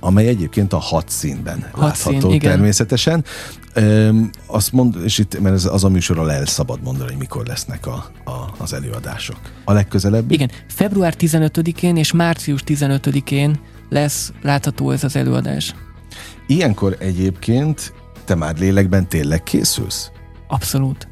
amely 0.00 0.26
egyébként 0.26 0.72
a 0.72 0.78
hat 0.78 1.08
színben 1.08 1.68
hat 1.72 1.80
látható 1.80 2.30
szín, 2.30 2.38
természetesen. 2.38 3.24
Üm, 3.76 4.30
azt 4.46 4.72
mond, 4.72 4.96
és 5.04 5.18
itt, 5.18 5.40
mert 5.40 5.54
ez 5.54 5.64
az 5.64 5.84
a 5.84 5.88
műsorral 5.88 6.32
el 6.32 6.46
szabad 6.46 6.82
mondani, 6.82 7.08
hogy 7.08 7.18
mikor 7.18 7.46
lesznek 7.46 7.86
a, 7.86 8.10
a, 8.24 8.54
az 8.58 8.72
előadások. 8.72 9.38
A 9.64 9.72
legközelebb? 9.72 10.30
Igen, 10.30 10.50
február 10.68 11.14
15-én 11.18 11.96
és 11.96 12.12
március 12.12 12.62
15-én 12.66 13.60
lesz 13.88 14.32
látható 14.42 14.90
ez 14.90 15.04
az 15.04 15.16
előadás. 15.16 15.74
Ilyenkor 16.46 16.96
egyébként 16.98 17.92
te 18.24 18.34
már 18.34 18.58
lélekben 18.58 19.08
tényleg 19.08 19.42
készülsz? 19.42 20.10
Abszolút. 20.48 21.08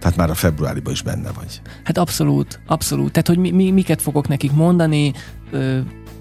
Tehát 0.00 0.16
már 0.16 0.30
a 0.30 0.34
februáriban 0.34 0.92
is 0.92 1.02
benne 1.02 1.30
vagy. 1.32 1.60
Hát 1.84 1.98
abszolút, 1.98 2.60
abszolút. 2.66 3.12
Tehát, 3.12 3.28
hogy 3.28 3.38
mi, 3.38 3.50
mi, 3.50 3.70
miket 3.70 4.02
fogok 4.02 4.28
nekik 4.28 4.52
mondani, 4.52 5.12
ö, 5.50 5.78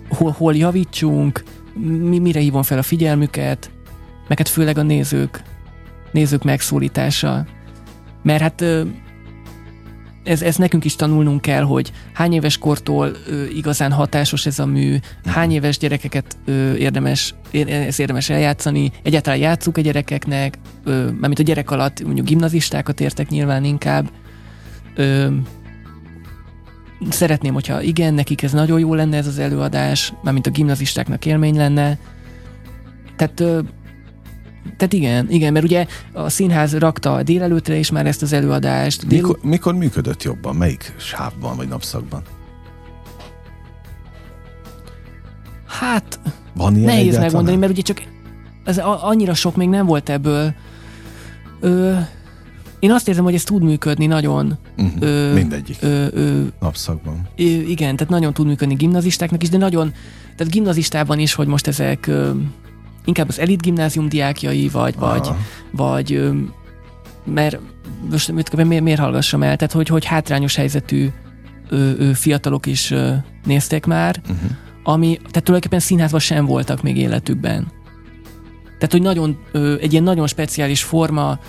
hol, 0.09 0.31
hol 0.31 0.55
javítsunk, 0.55 1.43
mi, 1.79 2.19
mire 2.19 2.39
hívom 2.39 2.63
fel 2.63 2.77
a 2.77 2.83
figyelmüket, 2.83 3.71
meg 4.27 4.37
hát 4.37 4.49
főleg 4.49 4.77
a 4.77 4.81
nézők, 4.81 5.41
nézők 6.11 6.43
megszólítása. 6.43 7.45
Mert 8.23 8.41
hát 8.41 8.63
ez, 10.27 10.41
ez 10.41 10.55
nekünk 10.55 10.85
is 10.85 10.95
tanulnunk 10.95 11.41
kell, 11.41 11.63
hogy 11.63 11.91
hány 12.13 12.33
éves 12.33 12.57
kortól 12.57 13.11
ö, 13.27 13.45
igazán 13.45 13.91
hatásos 13.91 14.45
ez 14.45 14.59
a 14.59 14.65
mű, 14.65 14.89
mhm. 14.89 15.33
hány 15.33 15.51
éves 15.51 15.77
gyerekeket 15.77 16.37
ö, 16.45 16.73
érdemes, 16.73 17.33
ez 17.67 17.99
érdemes 17.99 18.29
eljátszani, 18.29 18.91
egyáltalán 19.03 19.39
játszuk 19.39 19.77
a 19.77 19.81
gyerekeknek, 19.81 20.57
ö, 20.83 21.03
mármint 21.03 21.39
a 21.39 21.43
gyerek 21.43 21.71
alatt 21.71 22.03
mondjuk 22.03 22.27
gimnazistákat 22.27 22.99
értek 22.99 23.29
nyilván 23.29 23.63
inkább. 23.63 24.09
Ö, 24.95 25.27
szeretném, 27.09 27.53
hogyha 27.53 27.81
igen, 27.81 28.13
nekik 28.13 28.43
ez 28.43 28.51
nagyon 28.51 28.79
jó 28.79 28.93
lenne 28.93 29.17
ez 29.17 29.27
az 29.27 29.39
előadás, 29.39 30.13
mármint 30.23 30.47
a 30.47 30.49
gimnazistáknak 30.49 31.25
élmény 31.25 31.55
lenne. 31.55 31.97
Tehát 33.15 33.39
ö, 33.39 33.59
tehát 34.77 34.93
igen, 34.93 35.29
igen, 35.29 35.53
mert 35.53 35.65
ugye 35.65 35.85
a 36.13 36.29
színház 36.29 36.77
rakta 36.77 37.13
a 37.13 37.23
délelőtre 37.23 37.75
is 37.75 37.91
már 37.91 38.05
ezt 38.05 38.21
az 38.21 38.33
előadást. 38.33 39.07
Dél... 39.07 39.21
Mikor, 39.21 39.39
mikor 39.41 39.73
működött 39.73 40.23
jobban? 40.23 40.55
Melyik 40.55 40.93
sávban 40.97 41.55
vagy 41.55 41.67
napszakban? 41.67 42.21
Hát, 45.67 46.19
Van 46.55 46.75
ilyen 46.75 46.85
nehéz 46.85 46.99
egyáltalán? 47.01 47.25
megmondani, 47.25 47.57
mert 47.57 47.71
ugye 47.71 47.81
csak 47.81 48.01
ez 48.63 48.77
annyira 48.77 49.33
sok 49.33 49.55
még 49.55 49.69
nem 49.69 49.85
volt 49.85 50.09
ebből. 50.09 50.53
Ö, 51.59 51.97
én 52.79 52.91
azt 52.91 53.07
érzem, 53.07 53.23
hogy 53.23 53.33
ez 53.33 53.43
tud 53.43 53.63
működni 53.63 54.05
nagyon. 54.05 54.57
Uh-huh. 54.77 55.01
Ö, 55.01 55.33
Mindegyik. 55.33 55.77
Ö, 55.81 56.05
ö, 56.11 56.43
Napszakban. 56.59 57.27
Ö, 57.37 57.43
igen, 57.43 57.95
tehát 57.95 58.13
nagyon 58.13 58.33
tud 58.33 58.45
működni 58.45 58.73
gimnazistáknak 58.73 59.43
is, 59.43 59.49
de 59.49 59.57
nagyon, 59.57 59.93
tehát 60.35 60.53
gimnazistában 60.53 61.19
is, 61.19 61.33
hogy 61.33 61.47
most 61.47 61.67
ezek 61.67 62.07
ö, 62.07 62.31
inkább 63.05 63.27
az 63.27 63.39
elit 63.39 63.61
gimnázium 63.61 64.09
diákjai, 64.09 64.67
vagy, 64.67 64.95
Aha. 64.97 65.13
vagy, 65.13 65.35
vagy 65.71 66.31
mert 67.23 67.59
most 68.09 68.31
miért, 68.55 68.83
miért 68.83 68.99
hallgassam 68.99 69.43
el, 69.43 69.55
tehát 69.55 69.73
hogy, 69.73 69.87
hogy 69.87 70.05
hátrányos 70.05 70.55
helyzetű 70.55 71.07
ö, 71.69 71.91
ö, 71.97 72.13
fiatalok 72.13 72.65
is 72.65 72.91
ö, 72.91 73.13
nézték 73.43 73.85
már, 73.85 74.21
uh-huh. 74.21 74.49
ami, 74.83 75.07
tehát 75.15 75.43
tulajdonképpen 75.43 75.79
színházban 75.79 76.19
sem 76.19 76.45
voltak 76.45 76.81
még 76.81 76.97
életükben. 76.97 77.67
Tehát, 78.63 78.91
hogy 78.91 79.01
nagyon, 79.01 79.37
ö, 79.51 79.75
egy 79.79 79.91
ilyen 79.91 80.03
nagyon 80.03 80.27
speciális 80.27 80.83
forma 80.83 81.39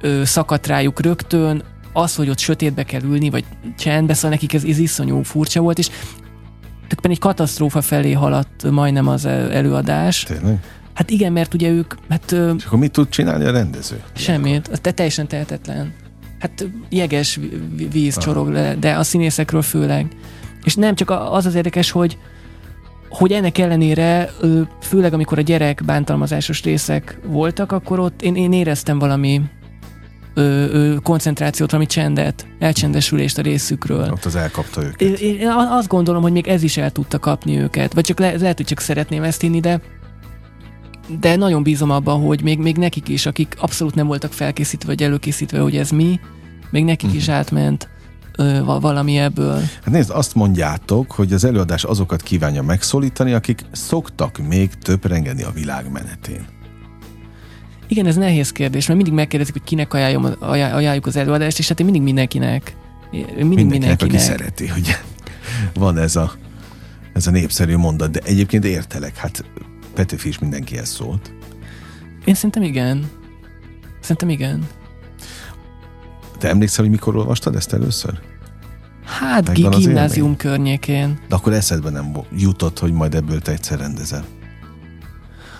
ö, 0.00 0.24
szakadt 0.24 0.66
rájuk 0.66 1.00
rögtön, 1.00 1.62
az, 1.92 2.14
hogy 2.14 2.28
ott 2.28 2.38
sötétbe 2.38 2.82
kell 2.82 3.02
ülni, 3.02 3.30
vagy 3.30 3.44
csendbe, 3.78 4.14
szóval 4.14 4.30
nekik 4.30 4.52
ez, 4.52 4.64
ez 4.64 4.78
iszonyú 4.78 5.22
furcsa 5.22 5.60
volt, 5.60 5.78
és 5.78 5.86
tulajdonképpen 5.86 7.10
egy 7.10 7.18
katasztrófa 7.18 7.80
felé 7.80 8.12
haladt 8.12 8.70
majdnem 8.70 9.08
az 9.08 9.24
előadás. 9.26 10.22
Tényleg? 10.22 10.60
Hát 10.94 11.10
igen, 11.10 11.32
mert 11.32 11.54
ugye 11.54 11.70
ők... 11.70 11.94
Hát, 12.08 12.32
és 12.56 12.64
akkor 12.64 12.78
mit 12.78 12.92
tud 12.92 13.08
csinálni 13.08 13.44
a 13.44 13.50
rendező? 13.50 14.02
Semmit, 14.14 14.80
te 14.80 14.90
teljesen 14.90 15.28
tehetetlen. 15.28 15.92
Hát 16.38 16.68
jeges 16.88 17.40
víz 17.92 18.16
Aha. 18.16 18.26
csorog 18.26 18.48
le, 18.48 18.74
de 18.74 18.94
a 18.94 19.02
színészekről 19.02 19.62
főleg. 19.62 20.06
És 20.64 20.74
nem 20.74 20.94
csak 20.94 21.10
az 21.10 21.46
az 21.46 21.54
érdekes, 21.54 21.90
hogy 21.90 22.18
hogy 23.08 23.32
ennek 23.32 23.58
ellenére, 23.58 24.30
főleg 24.80 25.12
amikor 25.12 25.38
a 25.38 25.40
gyerek 25.40 25.82
bántalmazásos 25.84 26.62
részek 26.62 27.18
voltak, 27.26 27.72
akkor 27.72 27.98
ott 27.98 28.22
én, 28.22 28.36
én 28.36 28.52
éreztem 28.52 28.98
valami 28.98 29.42
ö, 30.36 30.64
ö, 30.70 30.96
koncentrációt, 31.02 31.70
valami 31.70 31.88
csendet, 31.88 32.46
elcsendesülést 32.58 33.38
a 33.38 33.42
részükről. 33.42 34.10
Ott 34.10 34.24
az 34.24 34.36
elkapta 34.36 34.82
őket. 34.82 35.00
Én, 35.20 35.38
én 35.38 35.48
azt 35.48 35.88
gondolom, 35.88 36.22
hogy 36.22 36.32
még 36.32 36.46
ez 36.46 36.62
is 36.62 36.76
el 36.76 36.90
tudta 36.90 37.18
kapni 37.18 37.58
őket. 37.58 37.94
Vagy 37.94 38.04
csak 38.04 38.18
le, 38.18 38.36
lehet, 38.36 38.56
hogy 38.56 38.66
csak 38.66 38.80
szeretném 38.80 39.22
ezt 39.22 39.40
hinni, 39.40 39.60
de 39.60 39.80
de 41.20 41.36
nagyon 41.36 41.62
bízom 41.62 41.90
abban, 41.90 42.20
hogy 42.20 42.42
még, 42.42 42.58
még 42.58 42.76
nekik 42.76 43.08
is, 43.08 43.26
akik 43.26 43.56
abszolút 43.58 43.94
nem 43.94 44.06
voltak 44.06 44.32
felkészítve, 44.32 44.88
vagy 44.88 45.02
előkészítve, 45.02 45.60
hogy 45.60 45.76
ez 45.76 45.90
mi, 45.90 46.20
még 46.70 46.84
nekik 46.84 47.02
uh-huh. 47.02 47.20
is 47.20 47.26
mhm. 47.26 47.36
átment 47.36 47.88
ö, 48.36 48.64
valami 48.64 49.18
ebből. 49.18 49.60
Hát 49.60 49.90
nézd, 49.90 50.10
azt 50.10 50.34
mondjátok, 50.34 51.12
hogy 51.12 51.32
az 51.32 51.44
előadás 51.44 51.84
azokat 51.84 52.22
kívánja 52.22 52.62
megszólítani, 52.62 53.32
akik 53.32 53.60
szoktak 53.72 54.38
még 54.48 54.74
töprengeni 54.74 55.42
a 55.42 55.50
világ 55.50 55.90
menetén. 55.92 56.55
Igen, 57.88 58.06
ez 58.06 58.16
nehéz 58.16 58.52
kérdés, 58.52 58.86
mert 58.86 58.98
mindig 58.98 59.16
megkérdezik, 59.16 59.54
hogy 59.54 59.64
kinek 59.64 59.94
ajánljom, 59.94 60.26
ajánljuk 60.40 61.06
az 61.06 61.16
előadást, 61.16 61.58
és 61.58 61.68
hát 61.68 61.78
én 61.80 61.84
mindig 61.84 62.04
mindenkinek. 62.04 62.76
Mindig 63.10 63.36
mindenkinek, 63.36 63.70
mindenkinek. 63.70 64.14
aki 64.14 64.24
szereti, 64.24 64.66
hogy 64.66 64.96
van 65.74 65.98
ez 65.98 66.16
a, 66.16 66.32
ez 67.12 67.26
a 67.26 67.30
népszerű 67.30 67.76
mondat, 67.76 68.10
de 68.10 68.20
egyébként 68.24 68.64
értelek, 68.64 69.16
hát 69.16 69.44
Petőfi 69.94 70.28
is 70.28 70.38
mindenkihez 70.38 70.88
szólt. 70.88 71.32
Én 72.24 72.34
szerintem 72.34 72.62
igen. 72.62 73.10
Szerintem 74.00 74.28
igen. 74.28 74.66
Te 76.38 76.48
emlékszel, 76.48 76.84
hogy 76.84 76.92
mikor 76.92 77.16
olvastad 77.16 77.56
ezt 77.56 77.72
először? 77.72 78.18
Hát 79.04 79.46
Megvan 79.46 79.70
gimnázium 79.70 80.36
környékén. 80.36 81.18
De 81.28 81.34
akkor 81.34 81.52
eszedbe 81.52 81.90
nem 81.90 82.16
jutott, 82.32 82.78
hogy 82.78 82.92
majd 82.92 83.14
ebből 83.14 83.40
te 83.40 83.52
egyszer 83.52 83.78
rendezel. 83.78 84.24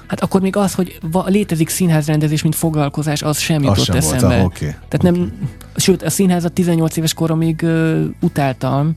Hát 0.07 0.21
akkor 0.21 0.41
még 0.41 0.57
az, 0.57 0.75
hogy 0.75 0.99
va- 1.11 1.29
létezik 1.29 1.69
színházrendezés, 1.69 2.43
mint 2.43 2.55
foglalkozás, 2.55 3.23
az 3.23 3.39
sem 3.39 3.63
jutott 3.63 3.85
sem 3.85 3.97
eszembe. 3.97 4.27
Volt, 4.27 4.39
ah, 4.39 4.45
okay. 4.45 4.69
Tehát 4.69 5.03
nem, 5.03 5.15
okay. 5.15 5.33
sőt, 5.77 6.03
a 6.03 6.11
színházat 6.11 6.53
18 6.53 6.97
éves 6.97 7.15
koromig 7.15 7.61
uh, 7.63 8.05
utáltam. 8.21 8.97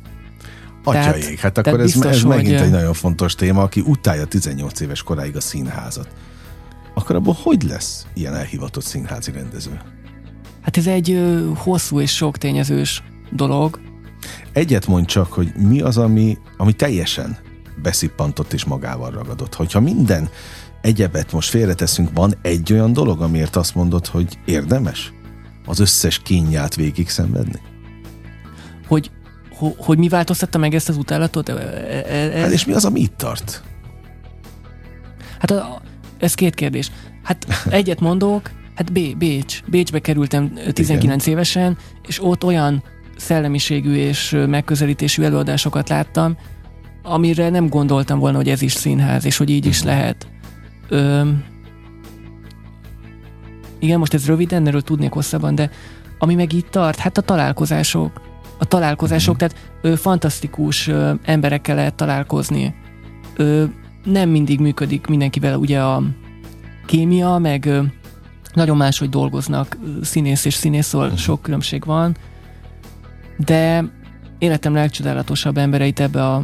Tehát, 0.84 1.24
hát 1.40 1.58
akkor 1.58 1.80
ez, 1.80 1.86
biztos, 1.94 2.12
ez 2.12 2.24
megint 2.24 2.58
hogy... 2.58 2.66
egy 2.66 2.72
nagyon 2.72 2.94
fontos 2.94 3.36
téma, 3.36 3.62
aki 3.62 3.84
utálja 3.86 4.26
18 4.26 4.80
éves 4.80 5.04
koráig 5.04 5.36
a 5.36 5.42
színházat. 5.42 6.08
Akkor 6.94 7.16
abból 7.16 7.38
hogy 7.44 7.64
lesz 7.64 8.06
ilyen 8.14 8.36
elhivatott 8.36 8.84
színházi 8.84 9.32
rendező? 9.32 9.82
Hát 10.62 10.78
ez 10.78 10.88
egy 10.88 11.12
ö, 11.12 11.52
hosszú 11.56 12.00
és 12.00 12.16
sok 12.16 12.38
tényezős 12.38 13.04
dolog. 13.32 13.80
Egyet 14.54 14.88
mondj 14.88 15.06
csak, 15.06 15.34
hogy 15.34 15.52
mi 15.56 15.82
az, 15.82 15.98
ami, 15.98 16.38
ami 16.58 16.74
teljesen 16.74 17.38
beszippantott 17.82 18.54
és 18.54 18.66
magával 18.66 19.12
ragadott. 19.12 19.56
Hogyha 19.56 19.80
minden 19.80 20.30
egyebet 20.82 21.32
most 21.32 21.50
félreteszünk, 21.50 22.10
van 22.14 22.34
egy 22.42 22.74
olyan 22.74 22.94
dolog, 22.94 23.22
amiért 23.22 23.56
azt 23.56 23.76
mondod, 23.76 24.08
hogy 24.08 24.40
érdemes 24.46 25.14
az 25.66 25.80
összes 25.80 26.20
kínját 26.20 26.76
végig 26.76 27.10
szenvedni? 27.10 27.60
Hogy, 28.88 29.12
hogy, 29.58 29.74
hogy 29.78 29.98
mi 29.98 30.08
változtatta 30.08 30.58
meg 30.58 30.74
ezt 30.74 30.90
az 30.90 30.98
utálatot? 30.98 31.50
E, 31.50 31.54
e, 31.54 32.04
e, 32.08 32.42
hát 32.42 32.52
és 32.52 32.66
mi 32.66 32.74
az, 32.74 32.86
ami 32.86 33.00
itt 33.00 33.18
tart? 33.18 33.64
Hát 35.40 35.52
a, 35.52 35.82
ez 36.20 36.34
két 36.34 36.56
kérdés. 36.56 36.92
Hát 37.24 37.48
egyet 37.70 38.00
mondok, 38.00 38.52
hát 38.76 38.92
B, 38.92 39.18
Bécs. 39.18 39.64
Bécsbe 39.64 40.00
kerültem 40.00 40.54
19 40.74 41.24
Igen. 41.24 41.38
évesen, 41.38 41.78
és 42.08 42.24
ott 42.24 42.44
olyan 42.44 42.84
szellemiségű 43.18 43.94
és 43.94 44.38
megközelítésű 44.48 45.24
előadásokat 45.24 45.90
láttam, 45.90 46.38
amire 47.04 47.50
nem 47.50 47.68
gondoltam 47.68 48.20
volna, 48.20 48.38
hogy 48.38 48.50
ez 48.50 48.62
is 48.62 48.72
színház, 48.72 49.26
és 49.26 49.38
hogy 49.38 49.50
így 49.50 49.66
is 49.66 49.80
mhm. 49.80 49.88
lehet. 49.88 50.28
Ö, 50.90 51.30
igen, 53.80 54.00
most 54.00 54.14
ez 54.14 54.26
röviden, 54.26 54.68
erről 54.68 54.82
tudnék 54.82 55.12
hosszabban, 55.12 55.56
de 55.56 55.70
ami 56.18 56.36
meg 56.36 56.54
itt 56.54 56.70
tart, 56.70 56.98
hát 56.98 57.18
a 57.18 57.22
találkozások. 57.22 58.22
A 58.58 58.66
találkozások, 58.66 59.36
uh-huh. 59.36 59.50
tehát 59.50 59.72
ö, 59.82 59.96
fantasztikus 59.96 60.88
ö, 60.88 61.14
emberekkel 61.24 61.76
lehet 61.76 61.96
találkozni. 61.96 62.76
Ö, 63.36 63.64
nem 64.04 64.30
mindig 64.30 64.60
működik 64.60 65.08
mindenkivel 65.08 65.58
ugye 65.58 65.82
a 65.82 66.04
kémia, 66.86 67.38
meg 67.38 67.66
ö, 67.66 67.82
nagyon 68.54 68.78
máshogy 68.78 69.10
dolgoznak 69.10 69.78
színész 70.02 70.46
és 70.46 70.54
színész, 70.54 70.88
szóval 70.88 71.08
uh-huh. 71.08 71.22
sok 71.22 71.42
különbség 71.42 71.86
van, 71.86 72.18
de 73.38 73.84
életem 74.38 74.74
legcsodálatosabb 74.74 75.58
embereit 75.58 76.00
ebbe 76.00 76.26
a, 76.26 76.44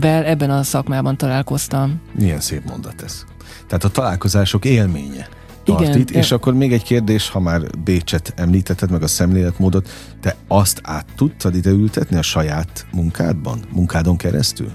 ebben 0.00 0.50
a 0.50 0.62
szakmában 0.62 1.16
találkoztam. 1.16 2.00
Milyen 2.12 2.40
szép 2.40 2.64
mondat 2.68 3.02
ez. 3.02 3.24
Tehát 3.66 3.84
a 3.84 3.88
találkozások 3.88 4.64
élménye 4.64 5.28
tart 5.64 5.80
Igen, 5.80 5.98
itt, 5.98 6.10
és 6.10 6.32
akkor 6.32 6.54
még 6.54 6.72
egy 6.72 6.82
kérdés, 6.82 7.28
ha 7.28 7.40
már 7.40 7.60
Bécset 7.84 8.32
említetted, 8.36 8.90
meg 8.90 9.02
a 9.02 9.06
szemléletmódot, 9.06 9.88
te 10.20 10.36
azt 10.48 10.80
át 10.82 11.06
tudtad 11.16 11.54
ide 11.54 11.70
ültetni 11.70 12.16
a 12.16 12.22
saját 12.22 12.86
munkádban, 12.92 13.60
munkádon 13.72 14.16
keresztül? 14.16 14.70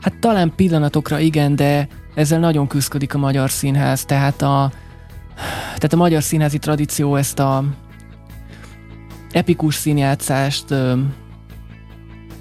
Hát 0.00 0.18
talán 0.20 0.52
pillanatokra 0.56 1.18
igen, 1.18 1.56
de 1.56 1.88
ezzel 2.14 2.38
nagyon 2.38 2.66
küzdik 2.66 3.14
a 3.14 3.18
magyar 3.18 3.50
színház, 3.50 4.04
tehát 4.04 4.42
a, 4.42 4.72
tehát 5.64 5.92
a 5.92 5.96
magyar 5.96 6.22
színházi 6.22 6.58
tradíció 6.58 7.16
ezt 7.16 7.38
a 7.38 7.64
epikus 9.30 9.74
színjátszást 9.74 10.74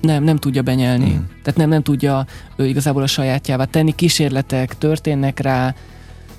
nem, 0.06 0.24
nem 0.24 0.38
tudja 0.38 0.62
benyelni. 0.62 1.14
Mm. 1.14 1.24
Tehát 1.44 1.56
nem, 1.56 1.70
nem 1.70 1.82
tudja 1.82 2.26
ő 2.56 2.68
igazából 2.68 3.04
a 3.04 3.08
sajátjává 3.08 3.66
tenni. 3.66 3.96
Kísérletek 3.96 4.78
történnek 4.78 5.40
rá, 5.40 5.76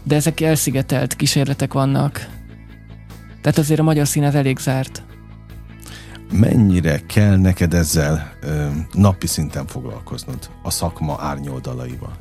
de 0.02 0.14
ezek 0.14 0.40
elszigetelt 0.40 1.16
kísérletek 1.16 1.72
vannak. 1.72 2.28
Tehát 3.42 3.58
azért 3.58 3.80
a 3.80 3.82
magyar 3.82 4.06
színház 4.06 4.34
elég 4.34 4.58
zárt. 4.58 5.02
Mennyire 6.32 7.00
kell 7.06 7.36
neked 7.36 7.74
ezzel 7.74 8.32
ö, 8.42 8.66
napi 8.92 9.26
szinten 9.26 9.66
foglalkoznod 9.66 10.50
a 10.62 10.70
szakma 10.70 11.16
árnyoldalaival? 11.20 12.16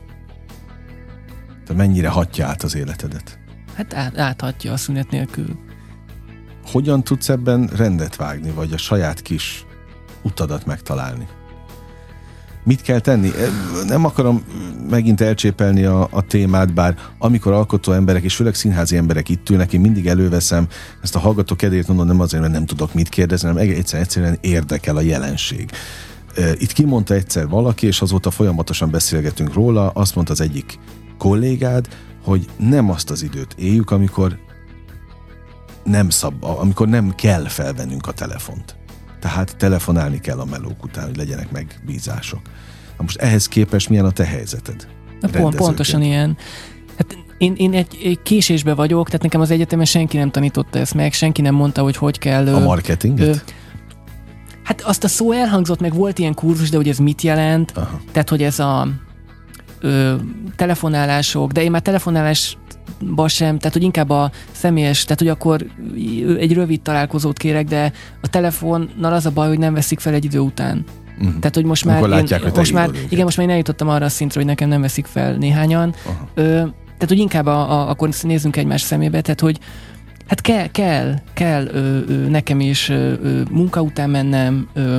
Te 1.66 1.74
mennyire 1.74 2.10
hatja 2.10 2.48
át 2.48 2.64
az 2.64 2.76
életedet? 2.76 3.40
Hát 3.76 3.94
át, 3.94 4.18
áthatja 4.18 4.72
a 4.72 4.78
szünet 4.78 5.10
nélkül. 5.10 5.60
Hogyan 6.66 7.04
tudsz 7.04 7.30
ebben 7.30 7.70
rendet 7.76 8.16
vágni, 8.16 8.52
vagy 8.52 8.74
a 8.74 8.78
saját 8.78 9.22
kis 9.22 9.66
utadat 10.26 10.66
megtalálni? 10.66 11.28
Mit 12.64 12.82
kell 12.82 13.00
tenni? 13.00 13.32
Nem 13.88 14.06
akarom 14.06 14.44
megint 14.90 15.22
elcsépelni 15.22 15.84
a, 15.84 16.08
a 16.12 16.22
témát, 16.22 16.74
bár 16.74 16.98
amikor 17.18 17.52
alkotó 17.52 17.92
emberek, 17.92 18.24
és 18.24 18.36
főleg 18.36 18.56
színházi 18.56 18.98
emberek 18.98 19.30
itt 19.30 19.50
ülnek, 19.50 19.74
én 19.74 19.82
mindig 19.82 20.08
előveszem, 20.08 20.68
ezt 21.02 21.16
a 21.16 21.20
hallgató 21.20 21.56
kedvéért 21.56 21.88
mondom, 21.88 22.08
nem 22.08 22.20
azért, 22.20 22.42
mert 22.42 22.54
nem 22.54 22.66
tudok 22.66 22.94
mit 22.94 23.10
kérdezni, 23.10 23.48
hanem 23.48 23.64
egyszerűen, 23.64 24.04
egyszerűen 24.04 24.38
érdekel 24.42 24.96
a 24.96 25.02
jelenség. 25.02 25.70
Itt 26.58 26.72
kimondta 26.72 27.14
egyszer 27.14 27.48
valaki, 27.48 27.88
és 27.88 28.02
azóta 28.02 28.32
folyamatosan 28.32 28.90
beszélgetünk 28.90 29.54
róla, 29.54 29.90
azt 29.90 30.16
mondta 30.16 30.34
az 30.34 30.42
egyik 30.42 30.80
kollégád, 31.18 31.88
hogy 32.24 32.48
nem 32.58 32.90
azt 32.90 33.10
az 33.10 33.24
időt 33.24 33.56
éljük, 33.58 33.92
amikor 33.92 34.38
nem 35.84 36.10
szab, 36.10 36.44
amikor 36.44 36.88
nem 36.88 37.16
kell 37.16 37.48
felvennünk 37.48 38.08
a 38.08 38.12
telefont. 38.12 38.76
Tehát 39.26 39.56
telefonálni 39.58 40.20
kell 40.20 40.40
a 40.40 40.46
melók 40.46 40.84
után, 40.84 41.06
hogy 41.06 41.18
legyenek 41.18 41.52
megbízások. 41.52 42.42
Na 42.98 43.04
most 43.04 43.18
ehhez 43.18 43.48
képest 43.48 43.90
milyen 43.90 44.06
a 44.06 44.12
te 44.12 44.26
helyzeted? 44.26 44.88
Pont, 45.32 45.56
pontosan 45.56 46.02
ilyen. 46.02 46.38
Hát 46.98 47.18
én, 47.38 47.54
én 47.58 47.74
egy, 47.74 47.98
egy 48.04 48.22
késésbe 48.22 48.74
vagyok, 48.74 49.06
tehát 49.06 49.22
nekem 49.22 49.42
az 49.42 49.52
egyetemen 49.52 49.86
senki 49.86 50.18
nem 50.18 50.32
tanította 50.32 50.80
ezt 50.80 50.94
meg, 50.94 51.14
senki 51.14 51.42
nem 51.42 51.56
mondta, 51.56 51.82
hogy 51.82 51.96
hogy 51.98 52.20
kell... 52.20 52.56
A 52.56 52.60
marketinget? 52.60 53.28
Ö, 53.28 53.34
hát 54.64 54.82
azt 54.82 55.04
a 55.04 55.08
szó 55.08 55.32
elhangzott, 55.32 55.80
meg 55.80 55.94
volt 55.94 56.20
ilyen 56.20 56.34
kurzus, 56.34 56.70
de 56.70 56.78
hogy 56.78 56.90
ez 56.90 56.98
mit 56.98 57.22
jelent, 57.22 57.72
Aha. 57.72 58.02
tehát 58.12 58.30
hogy 58.30 58.44
ez 58.44 58.60
a 58.60 58.88
ö, 59.86 60.16
telefonálások, 60.56 61.52
de 61.52 61.64
én 61.64 61.72
már 61.72 61.82
telefonálás 61.82 62.58
sem, 63.28 63.58
tehát 63.58 63.74
hogy 63.74 63.84
inkább 63.84 64.10
a 64.10 64.32
személyes, 64.52 65.04
tehát 65.04 65.20
hogy 65.20 65.28
akkor 65.28 65.66
egy 66.40 66.54
rövid 66.54 66.82
találkozót 66.82 67.38
kérek, 67.38 67.66
de 67.66 67.92
a 68.22 68.28
telefonnal 68.28 69.14
az 69.14 69.26
a 69.26 69.32
baj, 69.32 69.48
hogy 69.48 69.60
nem 69.60 69.74
veszik 69.74 70.00
fel 70.00 70.14
egy 70.14 70.26
idő 70.26 70.40
után. 70.40 70.84
Uh-huh. 71.18 71.40
Tehát, 71.40 71.56
hogy 71.56 71.66
most 71.66 71.86
már, 71.86 71.96
Amikor 71.96 72.10
látják, 72.10 72.40
én, 72.42 72.48
hogy 72.48 72.58
most 72.58 72.74
már, 72.74 72.90
igen, 73.10 73.24
most 73.24 73.38
már 73.38 73.46
én 73.46 73.52
eljutottam 73.52 73.90
arra 73.90 74.06
a 74.06 74.10
szintre, 74.10 74.40
hogy 74.40 74.50
nekem 74.50 74.70
nem 74.70 74.82
veszik 74.82 75.06
fel 75.06 75.36
néhányan. 75.36 75.96
Ö, 76.34 76.44
tehát, 76.84 77.08
hogy 77.08 77.18
inkább 77.18 77.46
a, 77.46 77.72
a, 77.72 77.90
akkor 77.90 78.10
nézzünk 78.22 78.56
egymás 78.56 78.82
szemébe, 78.82 79.22
tehát, 79.22 79.40
hogy 79.40 79.60
hát 80.28 80.42
kell, 80.42 80.68
kell, 80.68 81.14
kell 81.34 81.66
ö, 81.66 82.00
ö, 82.08 82.14
nekem 82.14 82.60
is 82.60 82.90
ö, 82.90 83.14
ö, 83.24 83.42
munka 83.52 83.82
után 83.82 84.10
mennem, 84.10 84.68
ö, 84.74 84.98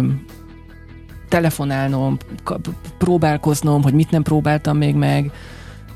telefonálnom, 1.29 2.17
próbálkoznom, 2.99 3.83
hogy 3.83 3.93
mit 3.93 4.11
nem 4.11 4.23
próbáltam 4.23 4.77
még 4.77 4.95
meg, 4.95 5.33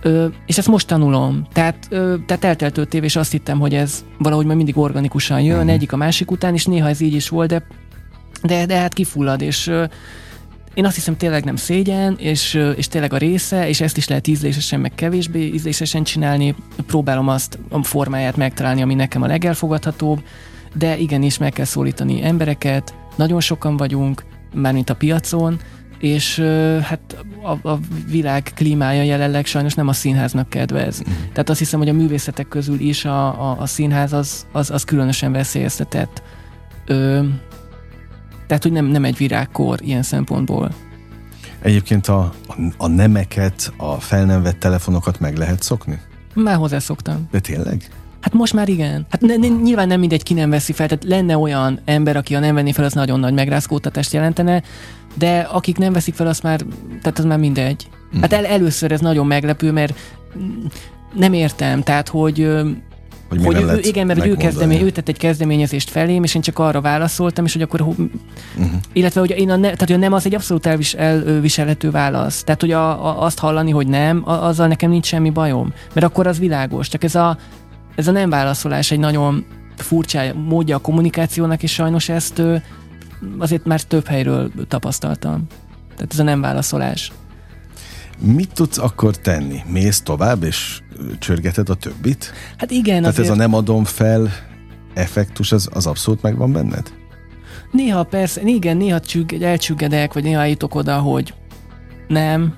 Ö, 0.03 0.26
és 0.47 0.59
ezt 0.59 0.68
most 0.68 0.87
tanulom. 0.87 1.47
Tehát, 1.53 1.87
ö, 1.91 2.14
tehát 2.26 2.45
eltelt 2.45 2.78
öt 2.78 2.95
év, 2.95 3.05
és 3.05 3.16
azt 3.16 3.31
hittem, 3.31 3.59
hogy 3.59 3.74
ez 3.74 4.05
valahogy 4.18 4.45
majd 4.45 4.57
mindig 4.57 4.78
organikusan 4.78 5.41
jön, 5.41 5.57
uh-huh. 5.57 5.72
egyik 5.72 5.93
a 5.93 5.97
másik 5.97 6.31
után, 6.31 6.55
és 6.55 6.66
néha 6.66 6.89
ez 6.89 7.01
így 7.01 7.14
is 7.14 7.28
volt, 7.28 7.49
de, 7.49 7.66
de, 8.43 8.66
de 8.66 8.76
hát 8.76 8.95
kifullad, 8.95 9.41
és 9.41 9.66
ö, 9.66 9.85
én 10.74 10.85
azt 10.85 10.95
hiszem 10.95 11.16
tényleg 11.16 11.45
nem 11.45 11.57
szégyen, 11.57 12.16
és, 12.18 12.55
és 12.76 12.89
tényleg 12.89 13.12
a 13.12 13.16
része, 13.16 13.68
és 13.68 13.81
ezt 13.81 13.97
is 13.97 14.09
lehet 14.09 14.26
ízlésesen, 14.26 14.81
meg 14.81 14.95
kevésbé 14.95 15.41
ízlésesen 15.41 16.03
csinálni. 16.03 16.55
Próbálom 16.87 17.28
azt 17.28 17.59
a 17.68 17.83
formáját 17.83 18.37
megtalálni, 18.37 18.83
ami 18.83 18.95
nekem 18.95 19.22
a 19.22 19.26
legelfogadhatóbb, 19.26 20.22
de 20.74 20.99
igenis 20.99 21.39
meg 21.39 21.53
kell 21.53 21.64
szólítani 21.64 22.22
embereket, 22.22 22.95
nagyon 23.16 23.41
sokan 23.41 23.76
vagyunk, 23.76 24.24
mármint 24.55 24.90
a 24.90 24.94
piacon, 24.94 25.61
és 25.98 26.38
hát 26.82 27.24
a, 27.42 27.68
a 27.68 27.78
világ 28.11 28.53
klímája 28.55 29.03
jelenleg 29.03 29.46
sajnos 29.46 29.74
nem 29.74 29.88
a 29.88 29.92
színháznak 29.92 30.48
kedvez. 30.48 31.03
Mm. 31.09 31.12
Tehát 31.32 31.51
azt 31.51 31.59
hiszem, 31.59 31.78
hogy 31.78 31.88
a 31.88 31.92
művészetek 31.92 32.48
közül 32.48 32.80
is 32.80 33.05
a, 33.05 33.51
a, 33.51 33.61
a 33.61 33.66
színház 33.66 34.12
az, 34.12 34.46
az, 34.53 34.70
az 34.70 34.84
különösen 34.84 35.32
veszélyeztetett. 35.32 36.22
Ö, 36.86 37.24
tehát, 38.46 38.62
hogy 38.62 38.72
nem, 38.72 38.84
nem 38.84 39.05
egy 39.05 39.16
virágkor 39.16 39.78
ilyen 39.82 40.03
szempontból. 40.03 40.74
Egyébként 41.61 42.07
a, 42.07 42.32
a, 42.46 42.55
a 42.76 42.86
nemeket, 42.86 43.72
a 43.76 44.01
fel 44.01 44.24
nem 44.24 44.42
vett 44.42 44.59
telefonokat 44.59 45.20
meg 45.20 45.36
lehet 45.36 45.62
szokni? 45.62 46.01
Már 46.34 46.57
hozzászoktam. 46.57 47.28
De 47.30 47.40
tényleg? 47.40 47.88
Hát 48.21 48.33
most 48.33 48.53
már 48.53 48.68
igen. 48.68 49.07
Hát 49.11 49.21
ne, 49.21 49.37
ne, 49.37 49.47
nyilván 49.49 49.89
nem 49.89 50.01
mindegy, 50.01 50.23
ki 50.23 50.35
nem 50.35 50.51
veszi 50.51 50.73
fel. 50.73 50.89
Tehát 50.89 51.05
lenne 51.05 51.39
olyan 51.39 51.81
ember, 51.85 52.16
aki 52.16 52.35
a 52.35 52.39
nem 52.39 52.55
venni 52.55 52.73
fel, 52.73 52.85
az 52.85 52.93
nagyon 52.93 53.21
nagy 53.21 53.35
megrázkódtatást 53.35 54.12
jelentene, 54.12 54.62
de 55.14 55.39
akik 55.39 55.79
nem 55.79 55.93
veszik 55.93 56.14
fel, 56.14 56.27
az 56.27 56.41
már, 56.41 56.61
tehát 57.03 57.18
az 57.18 57.25
már 57.25 57.39
mindegy. 57.39 57.89
Hm. 58.12 58.21
Hát 58.21 58.33
el, 58.33 58.47
először 58.47 58.93
ez 58.93 59.01
nagyon 59.01 59.27
meglepő, 59.27 59.73
mert 59.73 59.95
mm, 60.39 60.64
nem 61.14 61.33
értem, 61.33 61.83
tehát 61.83 62.09
hogy 62.09 62.49
Hogy, 63.29 63.45
hogy 63.45 63.57
ő, 63.57 63.79
igen, 63.83 64.07
mert 64.07 64.18
ő, 64.18 64.23
megmondani? 64.23 64.37
kezdemé, 64.37 64.83
ő 64.83 64.91
tett 64.91 65.09
egy 65.09 65.16
kezdeményezést 65.16 65.91
felém, 65.91 66.25
és 66.25 66.35
én 66.35 66.43
csak 66.43 66.59
arra 66.59 66.81
válaszoltam, 66.81 67.45
és 67.45 67.53
hogy 67.53 67.62
akkor, 67.62 67.81
uh-huh. 67.81 68.07
Illetve 68.93 69.21
hogy 69.21 69.31
én 69.31 69.51
a 69.51 69.57
ne, 69.57 69.62
tehát 69.62 69.81
hogy 69.81 69.93
a 69.93 69.97
nem 69.97 70.12
az 70.12 70.27
egy 70.27 70.35
abszolút 70.35 70.66
elvis, 70.66 70.95
elviselhető 70.95 71.91
válasz. 71.91 72.45
Tehát, 72.45 72.61
hogy 72.61 72.73
a, 72.73 73.07
a, 73.07 73.23
azt 73.23 73.39
hallani, 73.39 73.71
hogy 73.71 73.87
nem, 73.87 74.23
a, 74.25 74.31
azzal 74.31 74.66
nekem 74.66 74.91
nincs 74.91 75.07
semmi 75.07 75.31
bajom, 75.31 75.73
mert 75.93 76.07
akkor 76.07 76.27
az 76.27 76.39
világos. 76.39 76.89
Csak 76.89 77.05
ez 77.05 77.14
a, 77.14 77.39
ez 77.95 78.09
a 78.09 78.11
nem 78.11 78.30
válaszolás 78.30 78.91
egy 78.91 78.99
nagyon 78.99 79.47
furcsa 79.76 80.34
módja 80.34 80.76
a 80.76 80.80
kommunikációnak, 80.80 81.62
és 81.62 81.72
sajnos 81.72 82.09
ezt 82.09 82.43
azért 83.38 83.64
már 83.64 83.82
több 83.82 84.07
helyről 84.07 84.53
tapasztaltam. 84.68 85.47
Tehát 85.95 86.12
ez 86.12 86.18
a 86.18 86.22
nem 86.22 86.41
válaszolás. 86.41 87.12
Mit 88.18 88.53
tudsz 88.53 88.78
akkor 88.78 89.16
tenni? 89.16 89.61
Mész 89.66 90.01
tovább, 90.01 90.43
és 90.43 90.80
csörgeted 91.18 91.68
a 91.68 91.74
többit? 91.74 92.32
Hát 92.57 92.70
igen, 92.70 92.99
Tehát 92.99 93.07
azért... 93.07 93.28
ez 93.28 93.34
a 93.34 93.36
nem 93.36 93.55
adom 93.55 93.84
fel 93.84 94.30
effektus, 94.95 95.53
az, 95.53 95.68
az 95.72 95.86
abszolút 95.86 96.22
megvan 96.22 96.53
benned? 96.53 96.93
Néha 97.70 98.03
persze, 98.03 98.41
igen, 98.45 98.76
néha 98.76 99.01
csügg, 99.01 99.32
elcsüggedek, 99.32 100.12
vagy 100.12 100.22
néha 100.22 100.45
jutok 100.45 100.74
oda, 100.74 100.99
hogy 100.99 101.34
nem, 102.09 102.55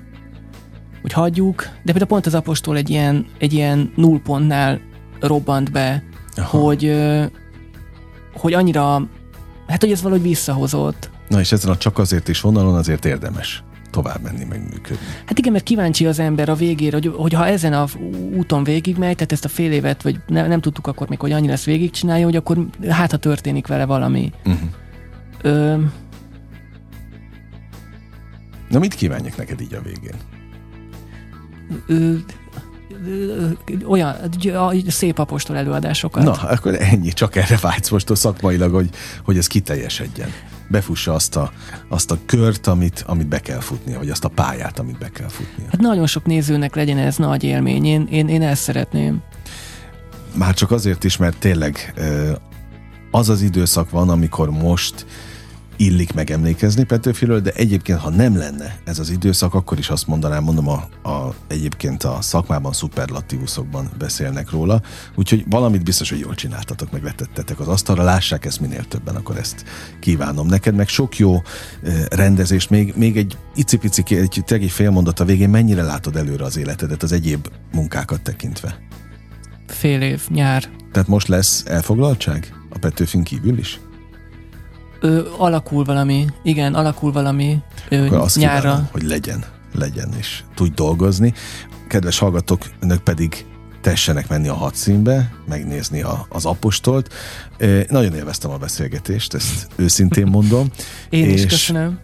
hogy 1.01 1.13
hagyjuk, 1.13 1.61
de 1.61 1.91
például 1.91 2.05
pont 2.05 2.25
az 2.25 2.33
apostol 2.33 2.77
egy 2.77 2.89
ilyen, 2.89 3.25
egy 3.39 3.53
ilyen 3.53 3.91
nullpontnál 3.95 4.79
robbant 5.27 5.71
be, 5.71 6.03
Aha. 6.35 6.57
hogy, 6.57 6.95
hogy 8.33 8.53
annyira, 8.53 9.07
hát 9.67 9.81
hogy 9.81 9.91
ez 9.91 10.01
valahogy 10.01 10.23
visszahozott. 10.23 11.09
Na 11.27 11.39
és 11.39 11.51
ezen 11.51 11.71
a 11.71 11.77
csak 11.77 11.97
azért 11.97 12.27
is 12.27 12.41
vonalon 12.41 12.75
azért 12.75 13.05
érdemes 13.05 13.63
tovább 13.91 14.21
menni, 14.21 14.43
meg 14.43 14.59
működni. 14.59 15.05
Hát 15.25 15.37
igen, 15.37 15.51
mert 15.51 15.63
kíváncsi 15.63 16.05
az 16.05 16.19
ember 16.19 16.49
a 16.49 16.55
végére, 16.55 16.95
hogy, 16.95 17.11
hogy 17.15 17.33
ha 17.33 17.47
ezen 17.47 17.73
a 17.73 17.85
úton 18.35 18.63
végigmegy, 18.63 19.15
tehát 19.15 19.31
ezt 19.31 19.45
a 19.45 19.49
fél 19.49 19.71
évet, 19.71 20.01
vagy 20.01 20.19
ne, 20.27 20.47
nem 20.47 20.61
tudtuk 20.61 20.87
akkor 20.87 21.09
még, 21.09 21.19
hogy 21.19 21.31
annyi 21.31 21.47
lesz 21.47 21.63
végigcsinálja, 21.65 22.25
hogy 22.25 22.35
akkor 22.35 22.65
hát 22.89 23.11
ha 23.11 23.17
történik 23.17 23.67
vele 23.67 23.85
valami. 23.85 24.31
Uh-huh. 24.45 24.69
Ö, 25.41 25.77
Na 28.69 28.79
mit 28.79 28.93
kívánjak 28.93 29.37
neked 29.37 29.61
így 29.61 29.73
a 29.73 29.81
végén? 29.81 30.15
ö, 31.87 32.15
olyan 33.87 34.15
a 34.55 34.73
szép 34.87 35.19
apostol 35.19 35.55
előadásokat. 35.55 36.23
Na, 36.23 36.31
akkor 36.31 36.75
ennyi, 36.79 37.11
csak 37.11 37.35
erre 37.35 37.57
vágysz 37.61 37.89
most 37.89 38.15
szakmailag, 38.15 38.73
hogy, 38.73 38.89
hogy 39.23 39.37
ez 39.37 39.47
kiteljesedjen. 39.47 40.29
Befussa 40.67 41.13
azt 41.13 41.35
a, 41.35 41.51
azt 41.87 42.11
a 42.11 42.17
kört, 42.25 42.67
amit, 42.67 43.03
amit 43.07 43.27
be 43.27 43.39
kell 43.39 43.59
futnia, 43.59 43.97
vagy 43.97 44.09
azt 44.09 44.25
a 44.25 44.29
pályát, 44.29 44.79
amit 44.79 44.97
be 44.97 45.09
kell 45.09 45.27
futnia. 45.27 45.65
Hát 45.69 45.81
nagyon 45.81 46.07
sok 46.07 46.25
nézőnek 46.25 46.75
legyen 46.75 46.97
ez 46.97 47.17
nagy 47.17 47.43
élmény, 47.43 47.85
én, 47.85 48.07
én, 48.11 48.27
én 48.27 48.41
ezt 48.41 48.61
szeretném. 48.61 49.21
Már 50.35 50.53
csak 50.53 50.71
azért 50.71 51.03
is, 51.03 51.17
mert 51.17 51.37
tényleg 51.37 51.93
az 53.11 53.29
az 53.29 53.41
időszak 53.41 53.89
van, 53.89 54.09
amikor 54.09 54.49
most 54.49 55.05
illik 55.83 56.13
megemlékezni 56.13 56.83
Petőfiről, 56.83 57.39
de 57.39 57.51
egyébként, 57.51 57.99
ha 57.99 58.09
nem 58.09 58.37
lenne 58.37 58.77
ez 58.85 58.99
az 58.99 59.09
időszak, 59.09 59.53
akkor 59.53 59.77
is 59.77 59.89
azt 59.89 60.07
mondanám, 60.07 60.43
mondom, 60.43 60.67
a, 60.67 61.09
a, 61.09 61.35
egyébként 61.47 62.03
a 62.03 62.17
szakmában 62.21 62.73
szuperlatívuszokban 62.73 63.89
beszélnek 63.97 64.51
róla, 64.51 64.81
úgyhogy 65.15 65.45
valamit 65.49 65.83
biztos, 65.83 66.09
hogy 66.09 66.19
jól 66.19 66.35
csináltatok, 66.35 66.91
meg 66.91 67.03
letettetek 67.03 67.59
az 67.59 67.67
asztalra, 67.67 68.03
lássák 68.03 68.45
ezt 68.45 68.59
minél 68.59 68.83
többen, 68.83 69.15
akkor 69.15 69.37
ezt 69.37 69.63
kívánom 69.99 70.47
neked, 70.47 70.75
meg 70.75 70.87
sok 70.87 71.17
jó 71.17 71.41
rendezést, 72.09 72.69
még, 72.69 72.93
még 72.95 73.17
egy 73.17 73.37
icipici, 73.55 74.03
egy, 74.07 74.43
egy 74.47 74.71
fél 74.71 74.89
mondat 74.89 75.19
a 75.19 75.25
végén, 75.25 75.49
mennyire 75.49 75.83
látod 75.83 76.15
előre 76.15 76.43
az 76.43 76.57
életedet 76.57 77.03
az 77.03 77.11
egyéb 77.11 77.47
munkákat 77.71 78.21
tekintve? 78.21 78.77
Fél 79.67 80.01
év, 80.01 80.21
nyár. 80.29 80.69
Tehát 80.91 81.07
most 81.07 81.27
lesz 81.27 81.63
elfoglaltság 81.65 82.53
a 82.69 82.77
Petőfin 82.77 83.23
kívül 83.23 83.57
is? 83.57 83.79
Ö, 85.03 85.21
alakul 85.37 85.83
valami, 85.83 86.25
igen, 86.43 86.73
alakul 86.73 87.11
valami 87.11 87.57
ö, 87.89 88.05
Akkor 88.05 88.17
azt 88.17 88.37
nyárra. 88.37 88.59
kívánom, 88.61 88.87
hogy 88.91 89.03
legyen, 89.03 89.43
legyen, 89.75 90.09
és 90.17 90.43
tudj 90.55 90.73
dolgozni. 90.75 91.33
Kedves 91.87 92.19
hallgatók, 92.19 92.61
önök 92.79 92.99
pedig 93.01 93.45
tessenek 93.81 94.27
menni 94.29 94.47
a 94.47 94.53
hadszínbe, 94.53 95.33
megnézni 95.47 96.01
a, 96.01 96.25
az 96.29 96.45
apostolt. 96.45 97.13
Ö, 97.57 97.81
Nagyon 97.89 98.13
élveztem 98.15 98.51
a 98.51 98.57
beszélgetést, 98.57 99.33
ezt 99.33 99.67
őszintén 99.75 100.27
mondom. 100.27 100.67
Én 101.09 101.29
is 101.29 101.43
és 101.43 101.45
köszönöm. 101.51 101.99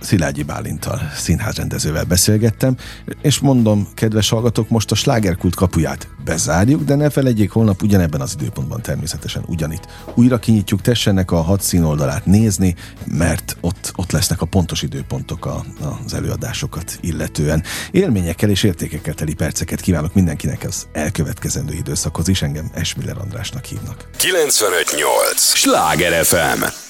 Szilágyi 0.00 0.42
Bálintal, 0.42 1.00
színházrendezővel 1.16 2.04
beszélgettem, 2.04 2.76
és 3.22 3.38
mondom, 3.38 3.88
kedves 3.94 4.28
hallgatók, 4.28 4.68
most 4.68 4.90
a 4.90 4.94
slágerkult 4.94 5.54
kapuját 5.54 6.08
bezárjuk, 6.24 6.84
de 6.84 6.94
ne 6.94 7.10
felejtjék, 7.10 7.50
holnap 7.50 7.82
ugyanebben 7.82 8.20
az 8.20 8.36
időpontban 8.40 8.82
természetesen 8.82 9.44
ugyanitt. 9.46 9.88
Újra 10.14 10.38
kinyitjuk, 10.38 10.80
tessenek 10.80 11.30
a 11.30 11.40
hat 11.40 11.62
szín 11.62 11.82
oldalát 11.82 12.26
nézni, 12.26 12.74
mert 13.04 13.56
ott, 13.60 13.92
ott 13.96 14.10
lesznek 14.10 14.40
a 14.40 14.46
pontos 14.46 14.82
időpontok 14.82 15.46
a, 15.46 15.64
az 16.04 16.14
előadásokat 16.14 16.98
illetően. 17.00 17.62
Élményekkel 17.90 18.50
és 18.50 18.62
értékekkel 18.62 19.14
teli 19.14 19.34
perceket 19.34 19.80
kívánok 19.80 20.14
mindenkinek 20.14 20.64
az 20.64 20.86
elkövetkezendő 20.92 21.74
időszakhoz 21.74 22.28
is, 22.28 22.42
engem 22.42 22.70
Esmiller 22.74 23.18
Andrásnak 23.18 23.64
hívnak. 23.64 24.08
958! 24.16 25.54
Sláger 25.54 26.24
FM! 26.24 26.89